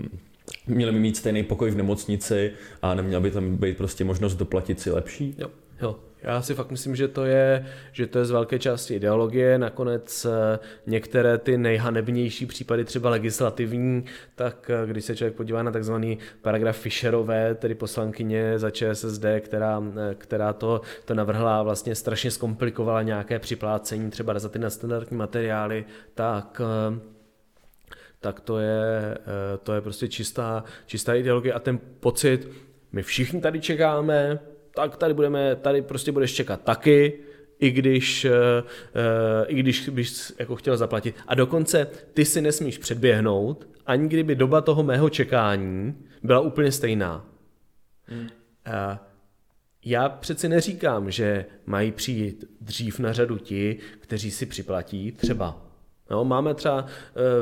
měli 0.68 0.92
by 0.92 1.00
mít 1.00 1.18
stejný 1.18 1.44
pokoj 1.44 1.72
v 1.72 1.78
nemocnici 1.78 2.52
a 2.82 2.94
neměla 2.94 3.22
by 3.22 3.32
tam 3.32 3.56
být 3.56 3.78
prostě 3.78 4.04
možnost 4.04 4.36
doplatit 4.36 4.80
si 4.80 4.92
lepší. 4.92 5.36
Jo, 5.38 5.50
jo. 5.82 5.96
Já 6.24 6.42
si 6.42 6.56
fakt 6.56 6.72
myslím, 6.72 6.96
že 6.96 7.08
to 7.08 7.26
je, 7.26 7.66
že 7.92 8.08
to 8.08 8.20
je 8.20 8.26
z 8.26 8.32
velké 8.32 8.60
části 8.60 8.96
ideologie. 8.96 9.58
Nakonec 9.58 10.26
eh, 10.26 10.60
některé 10.88 11.38
ty 11.38 11.58
nejhanebnější 11.58 12.46
případy, 12.46 12.86
třeba 12.86 13.10
legislativní, 13.10 14.06
tak 14.36 14.70
eh, 14.70 14.88
když 14.88 15.06
se 15.06 15.16
člověk 15.16 15.36
podívá 15.36 15.64
na 15.64 15.72
takzvaný 15.72 16.18
paragraf 16.42 16.78
Fischerové, 16.78 17.56
tedy 17.56 17.76
poslankyně 17.76 18.60
za 18.60 18.72
ČSSD, 18.72 19.26
která, 19.40 19.84
eh, 20.12 20.16
která 20.16 20.54
to, 20.54 20.82
to 21.06 21.14
navrhla 21.14 21.64
vlastně 21.64 21.96
strašně 21.96 22.32
zkomplikovala 22.32 23.02
nějaké 23.02 23.40
připlácení 23.40 24.10
třeba 24.10 24.40
za 24.40 24.50
ty 24.50 24.60
nadstandardní 24.60 25.18
materiály, 25.18 25.86
tak 26.14 26.62
tak 28.22 28.40
to 28.40 28.60
je, 28.60 29.18
to 29.64 29.74
je 29.74 29.82
prostě 29.82 30.08
čistá, 30.08 30.64
čistá 30.86 31.16
ideologie 31.16 31.54
a 31.54 31.60
ten 31.60 31.80
pocit, 32.00 32.50
my 32.92 33.04
všichni 33.04 33.42
tady 33.42 33.62
čekáme, 33.62 34.40
tak 34.76 34.98
tady 34.98 35.14
budeme, 35.14 35.56
tady 35.56 35.82
prostě 35.82 36.12
budeš 36.12 36.34
čekat 36.34 36.62
taky, 36.62 37.20
i 37.60 37.72
když, 37.72 38.26
uh, 38.26 38.32
i 39.48 39.56
když 39.56 39.90
bys 39.90 40.34
jako 40.40 40.56
chtěl 40.56 40.78
zaplatit. 40.78 41.16
A 41.28 41.36
dokonce 41.36 41.88
ty 42.14 42.26
si 42.26 42.42
nesmíš 42.42 42.78
předběhnout, 42.78 43.68
ani 43.86 44.08
kdyby 44.08 44.36
doba 44.36 44.62
toho 44.62 44.84
mého 44.84 45.10
čekání 45.10 45.96
byla 46.24 46.40
úplně 46.40 46.72
stejná. 46.72 47.26
Hmm. 48.06 48.22
Uh, 48.22 48.28
já 49.86 50.10
přeci 50.10 50.50
neříkám, 50.50 51.12
že 51.12 51.46
mají 51.66 51.92
přijít 51.92 52.46
dřív 52.62 53.00
na 53.00 53.14
řadu 53.14 53.38
ti, 53.38 53.78
kteří 54.00 54.32
si 54.32 54.46
připlatí 54.46 55.12
třeba 55.12 55.70
No, 56.12 56.26
máme 56.26 56.54
třeba 56.54 56.86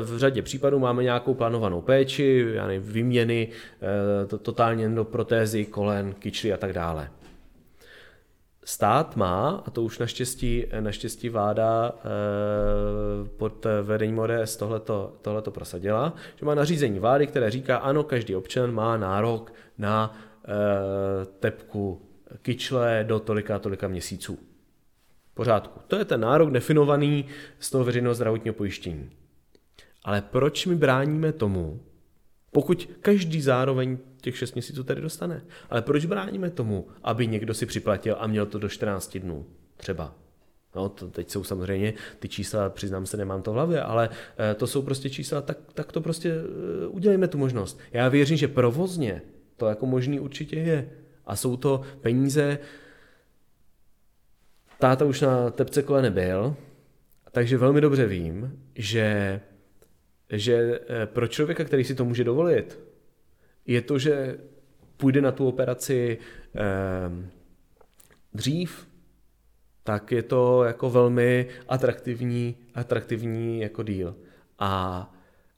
v 0.02 0.18
řadě 0.18 0.42
případů 0.42 0.78
máme 0.78 1.02
nějakou 1.02 1.34
plánovanou 1.34 1.80
péči, 1.80 2.46
já 2.52 2.66
nevím, 2.66 2.92
výměny, 2.92 3.48
totálně 4.42 4.88
do 4.88 5.04
protézy, 5.04 5.64
kolen, 5.64 6.14
kyčly 6.14 6.52
a 6.52 6.56
tak 6.56 6.72
dále 6.72 7.10
stát 8.68 9.16
má, 9.16 9.62
a 9.66 9.70
to 9.70 9.82
už 9.82 9.98
naštěstí, 9.98 10.66
naštěstí 10.80 11.28
vláda 11.28 11.92
e, 11.92 13.28
pod 13.28 13.66
vedením 13.82 14.18
ODS 14.18 14.56
tohleto, 14.56 15.16
tohleto 15.22 15.50
prosadila, 15.50 16.14
že 16.36 16.46
má 16.46 16.54
nařízení 16.54 16.98
vlády, 16.98 17.26
které 17.26 17.50
říká, 17.50 17.76
ano, 17.76 18.04
každý 18.04 18.36
občan 18.36 18.72
má 18.72 18.96
nárok 18.96 19.52
na 19.78 20.18
e, 20.44 21.24
tepku 21.24 22.02
kyčle 22.42 23.04
do 23.08 23.20
tolika 23.20 23.58
tolika 23.58 23.88
měsíců. 23.88 24.38
Pořádku. 25.34 25.80
To 25.88 25.96
je 25.96 26.04
ten 26.04 26.20
nárok 26.20 26.50
definovaný 26.50 27.24
z 27.58 27.70
toho 27.70 27.84
veřejného 27.84 28.14
zdravotního 28.14 28.54
pojištění. 28.54 29.10
Ale 30.04 30.22
proč 30.22 30.66
my 30.66 30.74
bráníme 30.74 31.32
tomu, 31.32 31.80
pokud 32.50 32.88
každý 33.00 33.40
zároveň 33.40 33.98
těch 34.20 34.36
6 34.36 34.54
měsíců 34.54 34.84
tady 34.84 35.00
dostane. 35.00 35.42
Ale 35.70 35.82
proč 35.82 36.06
bráníme 36.06 36.50
tomu, 36.50 36.86
aby 37.02 37.26
někdo 37.26 37.54
si 37.54 37.66
připlatil 37.66 38.16
a 38.18 38.26
měl 38.26 38.46
to 38.46 38.58
do 38.58 38.68
14 38.68 39.18
dnů? 39.18 39.46
Třeba. 39.76 40.14
No, 40.76 40.88
to 40.88 41.08
teď 41.08 41.30
jsou 41.30 41.44
samozřejmě 41.44 41.94
ty 42.18 42.28
čísla, 42.28 42.70
přiznám 42.70 43.06
se, 43.06 43.16
nemám 43.16 43.42
to 43.42 43.50
v 43.50 43.54
hlavě, 43.54 43.82
ale 43.82 44.08
eh, 44.38 44.54
to 44.54 44.66
jsou 44.66 44.82
prostě 44.82 45.10
čísla, 45.10 45.40
tak, 45.40 45.58
tak 45.74 45.92
to 45.92 46.00
prostě 46.00 46.32
eh, 46.32 46.86
udělejme 46.86 47.28
tu 47.28 47.38
možnost. 47.38 47.78
Já 47.92 48.08
věřím, 48.08 48.36
že 48.36 48.48
provozně 48.48 49.22
to 49.56 49.66
jako 49.66 49.86
možný 49.86 50.20
určitě 50.20 50.56
je. 50.56 50.90
A 51.26 51.36
jsou 51.36 51.56
to 51.56 51.80
peníze, 52.00 52.58
táta 54.78 55.04
už 55.04 55.20
na 55.20 55.50
tepce 55.50 55.82
kole 55.82 56.02
nebyl, 56.02 56.56
takže 57.32 57.58
velmi 57.58 57.80
dobře 57.80 58.06
vím, 58.06 58.60
že, 58.74 59.40
že 60.30 60.80
eh, 60.88 61.06
pro 61.06 61.26
člověka, 61.26 61.64
který 61.64 61.84
si 61.84 61.94
to 61.94 62.04
může 62.04 62.24
dovolit, 62.24 62.78
je 63.68 63.82
to, 63.82 63.98
že 63.98 64.38
půjde 64.96 65.20
na 65.20 65.32
tu 65.32 65.48
operaci 65.48 66.18
eh, 66.54 67.28
dřív, 68.34 68.88
tak 69.84 70.12
je 70.12 70.22
to 70.22 70.64
jako 70.64 70.90
velmi 70.90 71.46
atraktivní, 71.68 72.56
atraktivní 72.74 73.60
jako 73.60 73.82
díl. 73.82 74.14
A 74.58 75.14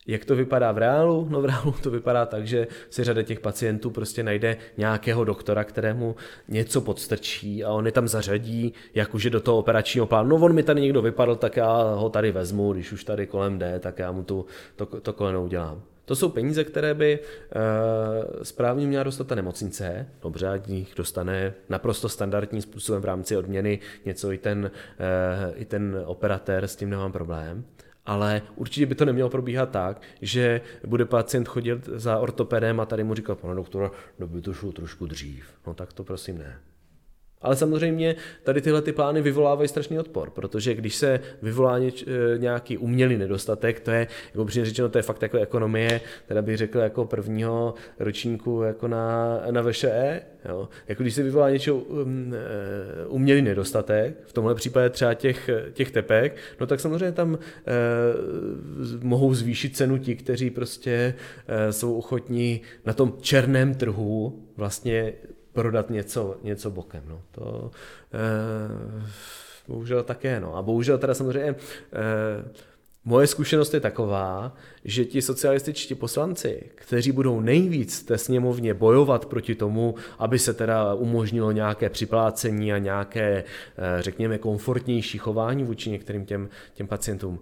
jak 0.06 0.24
to 0.24 0.36
vypadá 0.36 0.72
v 0.72 0.78
reálu? 0.78 1.26
No 1.30 1.42
v 1.42 1.44
reálu 1.44 1.74
to 1.82 1.90
vypadá 1.90 2.26
tak, 2.26 2.46
že 2.46 2.66
si 2.90 3.04
řada 3.04 3.22
těch 3.22 3.40
pacientů 3.40 3.90
prostě 3.90 4.22
najde 4.22 4.56
nějakého 4.76 5.24
doktora, 5.24 5.64
kterému 5.64 6.16
něco 6.48 6.80
podstrčí 6.80 7.64
a 7.64 7.70
on 7.70 7.86
je 7.86 7.92
tam 7.92 8.08
zařadí, 8.08 8.72
jakože 8.94 9.30
do 9.30 9.40
toho 9.40 9.58
operačního 9.58 10.06
plánu. 10.06 10.28
No 10.28 10.44
on 10.44 10.52
mi 10.52 10.62
tady 10.62 10.80
někdo 10.80 11.02
vypadl, 11.02 11.36
tak 11.36 11.56
já 11.56 11.82
ho 11.94 12.10
tady 12.10 12.32
vezmu, 12.32 12.72
když 12.72 12.92
už 12.92 13.04
tady 13.04 13.26
kolem 13.26 13.58
jde, 13.58 13.78
tak 13.80 13.98
já 13.98 14.12
mu 14.12 14.22
tu, 14.22 14.46
to, 14.76 14.86
to 14.86 15.12
koleno 15.12 15.44
udělám. 15.44 15.82
To 16.10 16.16
jsou 16.16 16.28
peníze, 16.28 16.64
které 16.64 16.94
by 16.94 17.18
uh, 17.18 18.42
správně 18.42 18.86
měla 18.86 19.04
dostat 19.04 19.26
ta 19.26 19.34
nemocnice. 19.34 20.06
Dobře, 20.22 20.48
ať 20.48 20.68
jich 20.68 20.94
dostane 20.96 21.54
naprosto 21.68 22.08
standardním 22.08 22.62
způsobem 22.62 23.02
v 23.02 23.04
rámci 23.04 23.36
odměny 23.36 23.78
něco 24.04 24.32
i 24.32 24.38
ten, 24.38 24.70
uh, 25.50 25.60
i 25.60 25.64
ten 25.64 26.02
operatér, 26.04 26.64
s 26.64 26.76
tím 26.76 26.90
nemám 26.90 27.12
problém. 27.12 27.64
Ale 28.06 28.42
určitě 28.56 28.86
by 28.86 28.94
to 28.94 29.04
nemělo 29.04 29.30
probíhat 29.30 29.70
tak, 29.70 30.02
že 30.22 30.60
bude 30.86 31.04
pacient 31.04 31.48
chodit 31.48 31.86
za 31.86 32.18
ortopedem 32.18 32.80
a 32.80 32.86
tady 32.86 33.04
mu 33.04 33.14
říkat, 33.14 33.38
pane 33.38 33.54
doktora, 33.54 33.90
no 34.18 34.26
by 34.26 34.40
to 34.40 34.52
šlo 34.52 34.72
trošku 34.72 35.06
dřív. 35.06 35.44
No 35.66 35.74
tak 35.74 35.92
to 35.92 36.04
prosím 36.04 36.38
ne. 36.38 36.58
Ale 37.42 37.56
samozřejmě 37.56 38.16
tady 38.42 38.60
tyhle 38.60 38.82
ty 38.82 38.92
plány 38.92 39.22
vyvolávají 39.22 39.68
strašný 39.68 39.98
odpor, 39.98 40.30
protože 40.30 40.74
když 40.74 40.96
se 40.96 41.20
vyvolá 41.42 41.78
něč, 41.78 42.04
e, 42.06 42.38
nějaký 42.38 42.78
umělý 42.78 43.16
nedostatek, 43.16 43.80
to 43.80 43.90
je, 43.90 44.06
jako 44.26 44.42
upřímně 44.42 44.66
řečeno, 44.66 44.88
to 44.88 44.98
je 44.98 45.02
fakt 45.02 45.22
jako 45.22 45.38
ekonomie, 45.38 46.00
teda 46.26 46.42
bych 46.42 46.56
řekl 46.56 46.78
jako 46.78 47.04
prvního 47.04 47.74
ročníku 47.98 48.62
jako 48.62 48.88
na, 48.88 49.40
na 49.50 49.62
VŠE, 49.62 50.22
jo. 50.48 50.68
Jako 50.88 51.02
když 51.02 51.14
se 51.14 51.22
vyvolá 51.22 51.50
něčeho 51.50 51.76
um, 51.76 52.34
e, 52.34 53.06
umělý 53.06 53.42
nedostatek, 53.42 54.14
v 54.26 54.32
tomhle 54.32 54.54
případě 54.54 54.90
třeba 54.90 55.14
těch, 55.14 55.50
těch 55.72 55.90
tepek, 55.90 56.36
no 56.60 56.66
tak 56.66 56.80
samozřejmě 56.80 57.12
tam 57.12 57.38
eh, 57.66 57.70
mohou 59.02 59.34
zvýšit 59.34 59.76
cenu 59.76 59.98
ti, 59.98 60.16
kteří 60.16 60.50
prostě 60.50 61.14
eh, 61.48 61.72
jsou 61.72 61.98
ochotní 61.98 62.60
na 62.84 62.92
tom 62.92 63.12
černém 63.20 63.74
trhu 63.74 64.42
vlastně 64.56 65.12
prodat 65.60 65.90
něco, 65.90 66.36
něco 66.42 66.70
bokem. 66.70 67.02
No. 67.08 67.20
To 67.30 67.70
eh, 68.12 69.06
bohužel 69.68 70.02
také. 70.02 70.40
No. 70.40 70.56
A 70.56 70.62
bohužel 70.62 70.98
teda 70.98 71.14
samozřejmě 71.14 71.54
eh, 71.92 72.44
Moje 73.04 73.26
zkušenost 73.26 73.74
je 73.74 73.80
taková, 73.80 74.54
že 74.84 75.04
ti 75.04 75.22
socialističtí 75.22 75.94
poslanci, 75.94 76.62
kteří 76.74 77.12
budou 77.12 77.40
nejvíc 77.40 78.02
té 78.02 78.18
sněmovně 78.18 78.74
bojovat 78.74 79.26
proti 79.26 79.54
tomu, 79.54 79.94
aby 80.18 80.38
se 80.38 80.54
teda 80.54 80.94
umožnilo 80.94 81.52
nějaké 81.52 81.90
připlácení 81.90 82.72
a 82.72 82.78
nějaké, 82.78 83.44
eh, 83.78 84.02
řekněme, 84.02 84.38
komfortnější 84.38 85.18
chování 85.18 85.64
vůči 85.64 85.90
některým 85.90 86.26
těm, 86.26 86.48
těm 86.74 86.86
pacientům, 86.86 87.38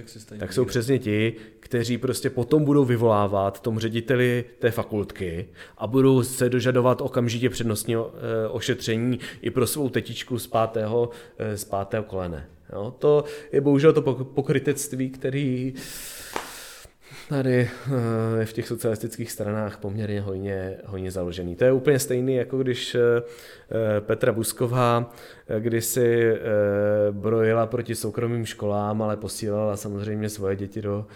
tak, 0.00 0.08
si 0.08 0.38
tak 0.38 0.52
jsou 0.52 0.64
přesně 0.64 0.98
ti, 0.98 1.34
kteří 1.60 1.98
prostě 1.98 2.30
potom 2.30 2.64
budou 2.64 2.84
vyvolávat 2.84 3.60
tomu 3.60 3.78
řediteli 3.78 4.44
té 4.58 4.70
fakultky 4.70 5.48
a 5.78 5.86
budou 5.86 6.22
se 6.22 6.48
dožadovat 6.48 7.00
okamžitě 7.00 7.50
přednostního 7.50 8.12
eh, 8.14 8.48
ošetření 8.48 9.18
i 9.42 9.50
pro 9.50 9.66
svou 9.66 9.88
tetičku 9.88 10.38
z 10.38 10.46
pátého, 10.46 11.10
eh, 11.38 11.56
z 11.56 11.64
pátého 11.64 12.04
kolene. 12.04 12.48
Jo, 12.72 12.94
to 12.98 13.24
je 13.52 13.60
bohužel 13.60 13.92
to 13.92 14.02
pokrytectví, 14.24 15.10
který 15.10 15.74
tady 17.30 17.70
eh, 17.70 18.40
je 18.40 18.46
v 18.46 18.52
těch 18.52 18.68
socialistických 18.68 19.32
stranách 19.32 19.78
poměrně 19.78 20.20
hojně, 20.20 20.76
hojně 20.86 21.10
založený. 21.10 21.56
To 21.56 21.64
je 21.64 21.72
úplně 21.72 21.98
stejný, 21.98 22.34
jako 22.34 22.58
když 22.58 22.94
eh, 22.94 23.00
eh, 23.18 24.00
Petra 24.00 24.32
Busková 24.32 25.10
kdysi 25.58 26.34
brojila 27.10 27.66
proti 27.66 27.94
soukromým 27.94 28.46
školám, 28.46 29.02
ale 29.02 29.16
posílala 29.16 29.76
samozřejmě 29.76 30.28
svoje 30.28 30.56
děti 30.56 30.82
do, 30.82 31.06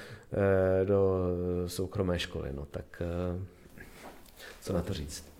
do 0.84 1.28
soukromé 1.66 2.18
školy. 2.18 2.50
No 2.52 2.66
tak 2.70 3.02
co 4.60 4.72
na 4.72 4.82
to 4.82 4.92
říct? 4.92 5.33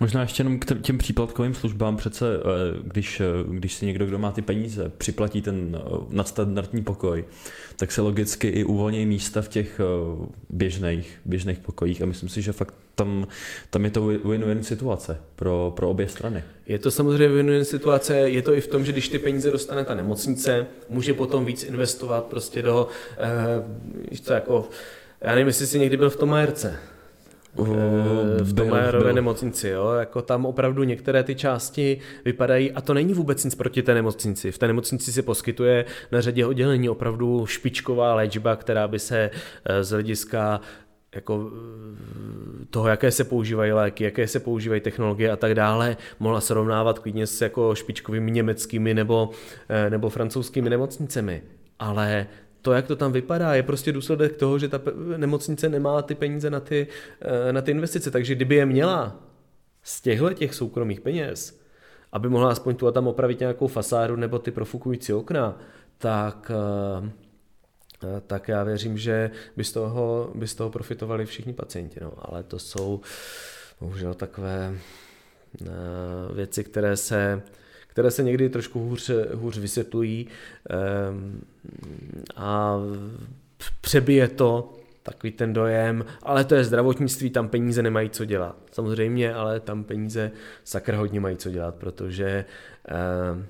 Možná 0.00 0.22
ještě 0.22 0.40
jenom 0.40 0.58
k 0.58 0.80
těm 0.82 0.98
příplatkovým 0.98 1.54
službám. 1.54 1.96
Přece, 1.96 2.36
eh, 2.36 2.40
když, 2.82 3.20
eh, 3.20 3.24
když 3.48 3.74
si 3.74 3.86
někdo, 3.86 4.06
kdo 4.06 4.18
má 4.18 4.32
ty 4.32 4.42
peníze, 4.42 4.92
připlatí 4.98 5.42
ten 5.42 5.80
eh, 5.80 5.98
nadstandardní 6.08 6.82
pokoj, 6.82 7.24
tak 7.76 7.92
se 7.92 8.00
logicky 8.00 8.48
i 8.48 8.64
uvolní 8.64 9.06
místa 9.06 9.42
v 9.42 9.48
těch 9.48 9.80
běžných, 10.50 11.20
běžných 11.24 11.58
pokojích. 11.58 12.02
A 12.02 12.06
myslím 12.06 12.28
si, 12.28 12.42
že 12.42 12.52
fakt 12.52 12.74
tam, 12.94 13.26
tam 13.70 13.84
je 13.84 13.90
to 13.90 14.06
win-win 14.06 14.60
situace 14.60 15.20
pro, 15.36 15.72
pro 15.76 15.90
obě 15.90 16.08
strany. 16.08 16.42
Je 16.66 16.78
to 16.78 16.90
samozřejmě 16.90 17.28
win-win 17.28 17.62
situace, 17.62 18.16
je 18.16 18.42
to 18.42 18.54
i 18.54 18.60
v 18.60 18.66
tom, 18.66 18.84
že 18.84 18.92
když 18.92 19.08
ty 19.08 19.18
peníze 19.18 19.50
dostane 19.50 19.84
ta 19.84 19.94
nemocnice, 19.94 20.66
může 20.88 21.14
potom 21.14 21.44
víc 21.44 21.64
investovat 21.64 22.24
prostě 22.24 22.62
do, 22.62 22.88
eh, 23.18 24.18
to 24.24 24.32
jako, 24.32 24.68
já 25.20 25.30
nevím, 25.30 25.46
jestli 25.46 25.66
jsi 25.66 25.78
někdy 25.78 25.96
byl 25.96 26.10
v 26.10 26.16
tom 26.16 26.28
Majerce, 26.28 26.78
v 28.42 28.52
tom 28.54 28.68
Majerově 28.68 29.12
nemocnici. 29.12 29.68
Jo? 29.68 29.92
Jako 29.92 30.22
tam 30.22 30.46
opravdu 30.46 30.84
některé 30.84 31.22
ty 31.22 31.34
části 31.34 31.98
vypadají, 32.24 32.72
a 32.72 32.80
to 32.80 32.94
není 32.94 33.14
vůbec 33.14 33.44
nic 33.44 33.54
proti 33.54 33.82
té 33.82 33.94
nemocnici. 33.94 34.52
V 34.52 34.58
té 34.58 34.66
nemocnici 34.66 35.12
se 35.12 35.22
poskytuje 35.22 35.84
na 36.12 36.20
řadě 36.20 36.46
oddělení 36.46 36.88
opravdu 36.88 37.46
špičková 37.46 38.14
léčba, 38.14 38.56
která 38.56 38.88
by 38.88 38.98
se 38.98 39.30
eh, 39.64 39.84
z 39.84 39.90
hlediska 39.90 40.60
jako 41.14 41.50
eh, 41.52 42.64
toho, 42.70 42.88
jaké 42.88 43.10
se 43.10 43.24
používají 43.24 43.72
léky, 43.72 44.04
jaké 44.04 44.28
se 44.28 44.40
používají 44.40 44.80
technologie 44.80 45.30
a 45.30 45.36
tak 45.36 45.54
dále, 45.54 45.96
mohla 46.20 46.40
srovnávat 46.40 46.98
klidně 46.98 47.26
s 47.26 47.40
jako 47.40 47.74
špičkovými 47.74 48.30
německými 48.30 48.94
nebo, 48.94 49.30
eh, 49.68 49.90
nebo 49.90 50.08
francouzskými 50.08 50.70
nemocnicemi. 50.70 51.42
Ale 51.78 52.26
to, 52.64 52.72
jak 52.72 52.86
to 52.86 52.96
tam 52.96 53.12
vypadá, 53.12 53.54
je 53.54 53.62
prostě 53.62 53.92
důsledek 53.92 54.36
toho, 54.36 54.58
že 54.58 54.68
ta 54.68 54.80
nemocnice 55.16 55.68
nemá 55.68 56.02
ty 56.02 56.14
peníze 56.14 56.50
na 56.50 56.60
ty, 56.60 56.86
eh, 57.20 57.52
na 57.52 57.62
ty 57.62 57.70
investice. 57.70 58.10
Takže 58.10 58.34
kdyby 58.34 58.54
je 58.54 58.66
měla 58.66 59.16
z 59.82 60.00
těchto 60.00 60.32
těch 60.32 60.54
soukromých 60.54 61.00
peněz, 61.00 61.60
aby 62.12 62.28
mohla 62.28 62.50
aspoň 62.50 62.76
tu 62.76 62.86
a 62.86 62.92
tam 62.92 63.06
opravit 63.06 63.40
nějakou 63.40 63.66
fasádu 63.66 64.16
nebo 64.16 64.38
ty 64.38 64.50
profukující 64.50 65.12
okna, 65.12 65.58
tak, 65.98 66.50
eh, 66.50 67.10
eh, 68.04 68.20
tak 68.26 68.48
já 68.48 68.64
věřím, 68.64 68.98
že 68.98 69.30
by 69.56 69.64
z 69.64 69.72
toho, 69.72 70.32
by 70.34 70.48
z 70.48 70.54
toho 70.54 70.70
profitovali 70.70 71.26
všichni 71.26 71.52
pacienti. 71.52 72.00
No. 72.02 72.12
Ale 72.18 72.42
to 72.42 72.58
jsou 72.58 73.00
bohužel 73.80 74.14
takové 74.14 74.78
věci, 76.34 76.64
které 76.64 76.96
se 76.96 77.42
které 77.94 78.10
se 78.10 78.22
někdy 78.22 78.48
trošku 78.48 78.80
hůř, 78.80 79.10
hůř 79.34 79.58
vysvětlují 79.58 80.26
ehm, 80.70 81.40
a 82.36 82.76
přebije 83.80 84.28
to 84.28 84.72
takový 85.02 85.30
ten 85.32 85.52
dojem, 85.52 86.04
ale 86.22 86.44
to 86.44 86.54
je 86.54 86.64
zdravotnictví, 86.64 87.30
tam 87.30 87.48
peníze 87.48 87.82
nemají 87.82 88.10
co 88.10 88.24
dělat. 88.24 88.56
Samozřejmě, 88.72 89.34
ale 89.34 89.60
tam 89.60 89.84
peníze 89.84 90.30
sakra 90.64 90.98
hodně 90.98 91.20
mají 91.20 91.36
co 91.36 91.50
dělat, 91.50 91.74
protože 91.74 92.44
eh, 92.88 93.46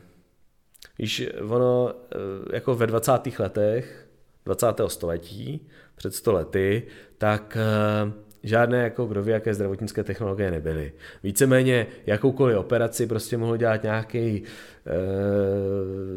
víš, 0.98 1.28
ono 1.48 1.90
eh, 1.90 2.56
jako 2.56 2.74
ve 2.74 2.86
20. 2.86 3.12
letech 3.38 4.08
20. 4.44 4.66
století, 4.86 5.68
před 5.94 6.14
100 6.14 6.32
lety, 6.32 6.82
tak 7.18 7.56
eh, 7.60 8.12
žádné 8.44 8.82
jako 8.82 9.06
kdo 9.06 9.22
ví, 9.22 9.32
jaké 9.32 9.54
zdravotnické 9.54 10.04
technologie 10.04 10.50
nebyly. 10.50 10.92
Víceméně 11.22 11.86
jakoukoliv 12.06 12.56
operaci 12.56 13.06
prostě 13.06 13.36
mohl 13.36 13.56
dělat 13.56 13.82
nějaký 13.82 14.18
e, 14.18 14.42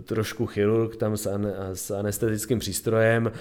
trošku 0.01 0.45
chirurg 0.45 0.95
tam 0.95 1.17
s, 1.17 1.27
an, 1.27 1.53
s 1.73 1.91
anestetickým 1.91 2.59
přístrojem 2.59 3.27
e, 3.27 3.31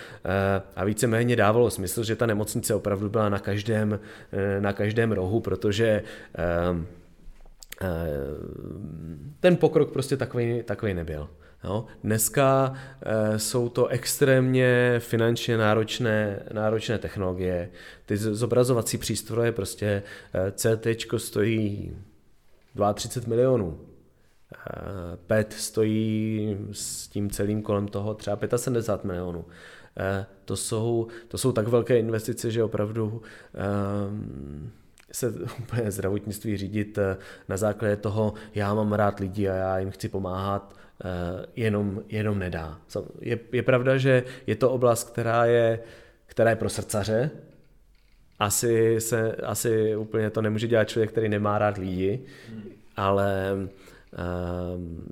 a 0.77 0.85
víceméně 0.85 1.37
dávalo 1.37 1.71
smysl, 1.71 2.05
že 2.05 2.17
ta 2.17 2.27
nemocnice 2.27 2.75
opravdu 2.75 3.09
byla 3.09 3.29
na 3.29 3.39
každém, 3.39 4.01
e, 4.33 4.61
na 4.61 4.73
každém 4.73 5.13
rohu, 5.13 5.41
protože 5.41 5.87
e, 5.87 6.03
ten 9.41 9.57
pokrok 9.57 9.93
prostě 9.93 10.17
takový, 10.17 10.63
takový 10.63 10.95
nebyl. 10.95 11.29
Jo. 11.67 11.85
Dneska 12.05 12.75
e, 13.03 13.39
jsou 13.39 13.69
to 13.69 13.87
extrémně 13.87 14.95
finančně 14.99 15.59
náročné, 15.59 16.43
náročné 16.53 16.99
technologie. 16.99 17.71
Ty 18.07 18.17
zobrazovací 18.17 18.99
přístroje 18.99 19.53
prostě 19.53 20.03
e, 20.35 20.53
CT 20.53 20.87
stojí 21.17 21.97
32 22.95 23.29
milionů. 23.29 23.81
E, 23.81 25.17
PET 25.17 25.53
stojí 25.53 26.57
s 26.73 27.09
tím 27.09 27.31
celým 27.31 27.63
kolem 27.63 27.89
toho 27.89 28.15
třeba 28.15 28.39
75 28.57 29.09
milionů. 29.09 29.45
E, 29.99 30.27
to, 30.45 30.57
jsou, 30.57 31.07
to 31.29 31.39
jsou 31.39 31.53
tak 31.53 31.69
velké 31.69 31.99
investice, 31.99 32.51
že 32.51 32.65
opravdu 32.65 33.23
e, 33.55 33.63
se 35.13 35.31
úplně 35.59 35.91
zdravotnictví 35.91 36.57
řídit 36.57 36.99
na 37.49 37.57
základě 37.57 37.97
toho, 37.97 38.35
já 38.55 38.75
mám 38.75 38.93
rád 38.93 39.21
lidi 39.21 39.49
a 39.49 39.55
já 39.55 39.79
jim 39.79 39.91
chci 39.91 40.09
pomáhat, 40.09 40.77
Eh, 40.77 40.86
jenom, 41.57 42.03
jenom 42.09 42.39
nedá. 42.39 42.81
Je, 43.21 43.39
je 43.53 43.63
pravda, 43.63 43.97
že 43.97 44.25
je 44.47 44.57
to 44.57 44.71
oblast, 44.71 45.11
která 45.11 45.45
je, 45.45 45.81
která 46.27 46.51
je 46.51 46.57
pro 46.57 46.69
srdcaře. 46.69 47.31
Asi, 48.39 49.01
se, 49.01 49.33
asi 49.33 49.97
úplně 49.97 50.31
to 50.31 50.43
nemůže 50.43 50.69
dělat 50.69 50.89
člověk, 50.89 51.11
který 51.11 51.29
nemá 51.29 51.59
rád 51.59 51.79
lidi, 51.79 52.21
ale, 52.97 53.53
um, 54.75 55.05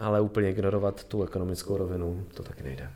ale 0.00 0.20
úplně 0.20 0.50
ignorovat 0.50 1.04
tu 1.04 1.22
ekonomickou 1.22 1.76
rovinu, 1.76 2.26
to 2.34 2.42
taky 2.42 2.62
nejde. 2.62 2.90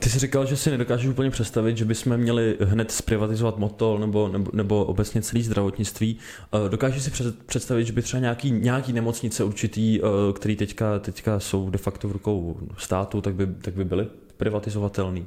Ty 0.00 0.10
jsi 0.10 0.18
říkal, 0.18 0.46
že 0.46 0.56
si 0.56 0.70
nedokážeš 0.70 1.06
úplně 1.06 1.30
představit, 1.30 1.76
že 1.76 1.84
bychom 1.84 2.16
měli 2.16 2.56
hned 2.60 2.90
zprivatizovat 2.90 3.58
motol 3.58 3.98
nebo, 3.98 4.28
nebo, 4.28 4.50
nebo 4.54 4.84
obecně 4.84 5.22
celý 5.22 5.42
zdravotnictví. 5.42 6.18
Eh, 6.52 6.68
dokážeš 6.68 7.02
si 7.02 7.32
představit, 7.46 7.84
že 7.84 7.92
by 7.92 8.02
třeba 8.02 8.20
nějaký, 8.20 8.50
nějaký 8.50 8.92
nemocnice 8.92 9.44
určitý, 9.44 10.00
eh, 10.00 10.32
který 10.32 10.56
teďka, 10.56 10.98
teďka 10.98 11.40
jsou 11.40 11.70
de 11.70 11.78
facto 11.78 12.08
v 12.08 12.12
rukou 12.12 12.56
státu, 12.78 13.20
tak 13.20 13.34
by, 13.34 13.46
tak 13.46 13.74
by 13.74 13.84
byly 13.84 14.06
privatizovatelný? 14.36 15.26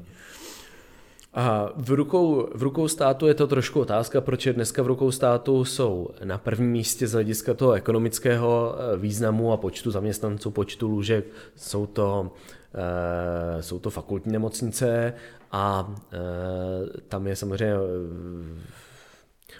A 1.33 1.69
v 1.75 1.89
rukou, 1.89 2.49
v 2.55 2.63
rukou 2.63 2.87
státu 2.87 3.27
je 3.27 3.33
to 3.33 3.47
trošku 3.47 3.79
otázka, 3.79 4.21
proč 4.21 4.47
dneska 4.47 4.83
v 4.83 4.87
rukou 4.87 5.11
státu 5.11 5.65
jsou 5.65 6.09
na 6.23 6.37
prvním 6.37 6.71
místě 6.71 7.07
z 7.07 7.13
hlediska 7.13 7.53
toho 7.53 7.71
ekonomického 7.71 8.75
eh, 8.75 8.97
významu 8.97 9.53
a 9.53 9.57
počtu 9.57 9.91
zaměstnanců, 9.91 10.51
počtu 10.51 10.87
lůžek. 10.87 11.25
Jsou 11.55 11.85
to 11.85 12.31
jsou 13.61 13.79
to 13.79 13.89
fakultní 13.89 14.31
nemocnice 14.31 15.13
a 15.53 15.95
eh, 16.13 16.17
tam 17.07 17.27
je 17.27 17.35
samozřejmě 17.35 17.75
eh, 17.75 18.61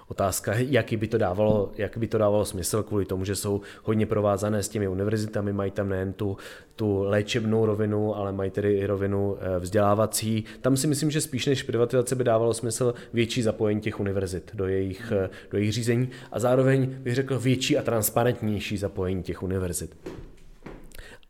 otázka, 0.07 0.53
jaký 0.55 0.97
by 0.97 1.07
to 1.07 1.17
dávalo, 1.17 1.71
jak 1.77 1.97
by 1.97 2.07
to 2.07 2.17
dávalo 2.17 2.45
smysl 2.45 2.83
kvůli 2.83 3.05
tomu, 3.05 3.25
že 3.25 3.35
jsou 3.35 3.61
hodně 3.83 4.05
provázané 4.05 4.63
s 4.63 4.69
těmi 4.69 4.87
univerzitami, 4.87 5.53
mají 5.53 5.71
tam 5.71 5.89
nejen 5.89 6.13
tu, 6.13 6.37
tu 6.75 7.03
léčebnou 7.03 7.65
rovinu, 7.65 8.15
ale 8.15 8.31
mají 8.31 8.51
tedy 8.51 8.73
i 8.73 8.85
rovinu 8.85 9.37
vzdělávací. 9.59 10.45
Tam 10.61 10.77
si 10.77 10.87
myslím, 10.87 11.11
že 11.11 11.21
spíš 11.21 11.45
než 11.45 11.63
privatizace 11.63 12.15
by 12.15 12.23
dávalo 12.23 12.53
smysl 12.53 12.93
větší 13.13 13.41
zapojení 13.41 13.81
těch 13.81 13.99
univerzit 13.99 14.51
do 14.53 14.67
jejich, 14.67 15.13
do 15.51 15.57
jejich 15.57 15.73
řízení 15.73 16.09
a 16.31 16.39
zároveň 16.39 16.95
bych 16.99 17.15
řekl 17.15 17.39
větší 17.39 17.77
a 17.77 17.81
transparentnější 17.81 18.77
zapojení 18.77 19.23
těch 19.23 19.43
univerzit. 19.43 19.97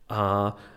A 0.08 0.56
Eh, 0.56 0.73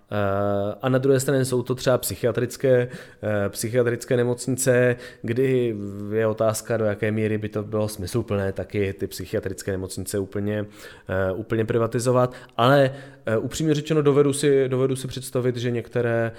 a 0.82 0.89
na 0.89 0.97
druhé 0.97 1.20
straně 1.20 1.45
jsou 1.45 1.64
to 1.64 1.76
třeba 1.76 1.97
psychiatrické, 1.97 2.88
eh, 3.24 3.49
psychiatrické 3.49 4.18
nemocnice, 4.18 4.95
kdy 5.22 5.76
je 6.12 6.28
otázka, 6.28 6.78
do 6.78 6.86
jaké 6.86 7.12
míry 7.12 7.38
by 7.38 7.49
to 7.49 7.64
bylo 7.64 7.88
smysluplné 7.88 8.51
taky 8.51 8.93
ty 8.93 9.08
psychiatrické 9.08 9.72
nemocnice 9.72 10.20
úplně, 10.20 10.66
eh, 11.10 11.32
úplně 11.32 11.66
privatizovat, 11.66 12.34
ale 12.58 12.91
upřímně 13.39 13.74
řečeno 13.74 14.01
dovedu 14.01 14.34
si, 14.34 14.70
dovedu 14.70 14.95
si 14.95 15.08
představit, 15.08 15.58
že 15.58 15.72
některé 15.72 16.32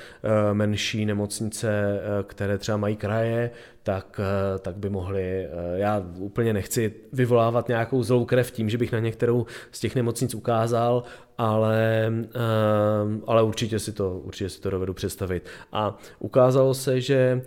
menší 0.52 1.06
nemocnice, 1.06 2.00
které 2.26 2.58
třeba 2.58 2.76
mají 2.76 2.96
kraje, 2.96 3.50
tak, 3.82 4.20
eh, 4.20 4.58
tak 4.58 4.76
by 4.76 4.90
mohli, 4.90 5.22
eh, 5.22 5.48
já 5.74 6.06
úplně 6.18 6.52
nechci 6.52 6.94
vyvolávat 7.12 7.68
nějakou 7.68 8.02
zlou 8.02 8.24
krev 8.24 8.50
tím, 8.50 8.70
že 8.70 8.78
bych 8.78 8.92
na 8.92 8.98
některou 8.98 9.46
z 9.72 9.80
těch 9.80 9.94
nemocnic 9.94 10.34
ukázal, 10.34 11.02
ale, 11.38 12.12
eh, 12.24 13.20
ale 13.26 13.42
určitě, 13.42 13.78
si 13.78 13.92
to, 13.92 14.18
určitě 14.18 14.48
si 14.48 14.60
to 14.60 14.70
dovedu 14.70 14.94
představit. 14.94 15.46
A 15.72 15.98
ukázalo 16.18 16.74
se, 16.74 17.00
že 17.00 17.42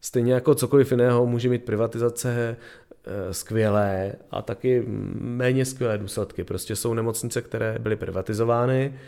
stejně 0.00 0.32
jako 0.32 0.54
cokoliv 0.54 0.90
jiného 0.90 1.26
může 1.26 1.48
mít 1.48 1.64
privatizace 1.64 2.56
skvělé 3.30 4.12
a 4.30 4.42
taky 4.42 4.84
méně 5.20 5.64
skvělé 5.64 5.98
důsledky. 5.98 6.44
Prostě 6.44 6.76
jsou 6.76 6.94
nemocnice, 6.94 7.42
které 7.42 7.78
byly 7.78 7.96
privatizovány, 7.96 8.98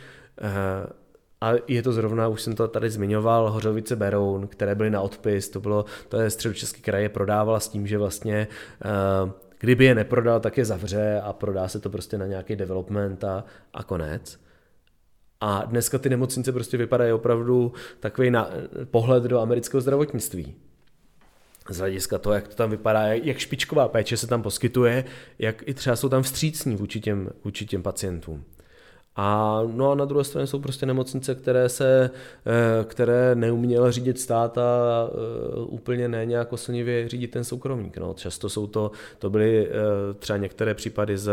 a 1.41 1.53
je 1.69 1.83
to 1.83 1.93
zrovna, 1.93 2.29
už 2.29 2.43
jsem 2.43 2.55
to 2.55 2.69
tady 2.69 2.91
zmiňoval, 2.91 3.51
Hořovice 3.51 3.97
Beroun, 3.97 4.47
které 4.47 4.75
byly 4.75 4.91
na 4.91 5.01
odpis, 5.01 5.49
to 5.49 5.61
bylo, 5.61 5.85
to 6.09 6.21
je 6.21 6.31
středočeský 6.31 6.83
kraje, 6.83 7.09
prodávala 7.09 7.61
s 7.61 7.69
tím, 7.69 7.87
že 7.87 7.99
vlastně 7.99 8.49
uh, 9.25 9.31
kdyby 9.61 9.85
je 9.85 9.95
neprodal, 9.95 10.41
tak 10.41 10.59
je 10.59 10.65
zavře 10.65 11.21
a 11.25 11.33
prodá 11.33 11.69
se 11.69 11.81
to 11.81 11.91
prostě 11.91 12.19
na 12.19 12.27
nějaký 12.27 12.57
development 12.57 13.25
a, 13.25 13.45
a 13.75 13.83
konec. 13.83 14.41
A 15.41 15.65
dneska 15.65 15.99
ty 15.99 16.09
nemocnice 16.09 16.53
prostě 16.53 16.77
vypadají 16.77 17.13
opravdu 17.13 17.73
takový 18.01 18.31
na, 18.31 18.51
pohled 18.91 19.23
do 19.23 19.41
amerického 19.41 19.81
zdravotnictví. 19.81 20.55
Z 21.71 21.79
hlediska 21.79 22.19
toho, 22.19 22.35
jak 22.35 22.49
to 22.49 22.55
tam 22.55 22.71
vypadá, 22.71 23.03
jak 23.03 23.39
špičková 23.39 23.89
péče 23.89 24.17
se 24.17 24.27
tam 24.27 24.43
poskytuje, 24.43 25.05
jak 25.39 25.69
i 25.69 25.75
třeba 25.75 25.97
jsou 25.97 26.09
tam 26.09 26.23
vstřícní 26.23 26.77
vůči 26.77 27.01
těm, 27.01 27.31
vůči 27.45 27.67
těm 27.67 27.83
pacientům. 27.83 28.45
A, 29.23 29.63
no 29.67 29.91
a 29.91 29.95
na 29.95 30.05
druhé 30.05 30.25
straně 30.25 30.47
jsou 30.47 30.61
prostě 30.61 30.87
nemocnice, 30.87 31.35
které 31.35 31.69
se, 31.69 32.11
eh, 32.47 32.85
které 32.85 33.35
neuměl 33.35 33.93
řídit 33.93 34.21
stát 34.21 34.59
a 34.59 34.63
eh, 35.09 35.61
úplně 35.61 36.09
ne 36.09 36.27
nějak 36.27 36.53
oslnivě 36.53 37.09
řídit 37.09 37.31
ten 37.31 37.45
soukromník. 37.45 37.99
No. 37.99 38.15
Často 38.15 38.49
jsou 38.49 38.67
to, 38.67 38.91
to 39.19 39.31
byly 39.31 39.69
eh, 39.69 39.73
třeba 40.15 40.37
některé 40.37 40.75
případy 40.75 41.19
z 41.19 41.33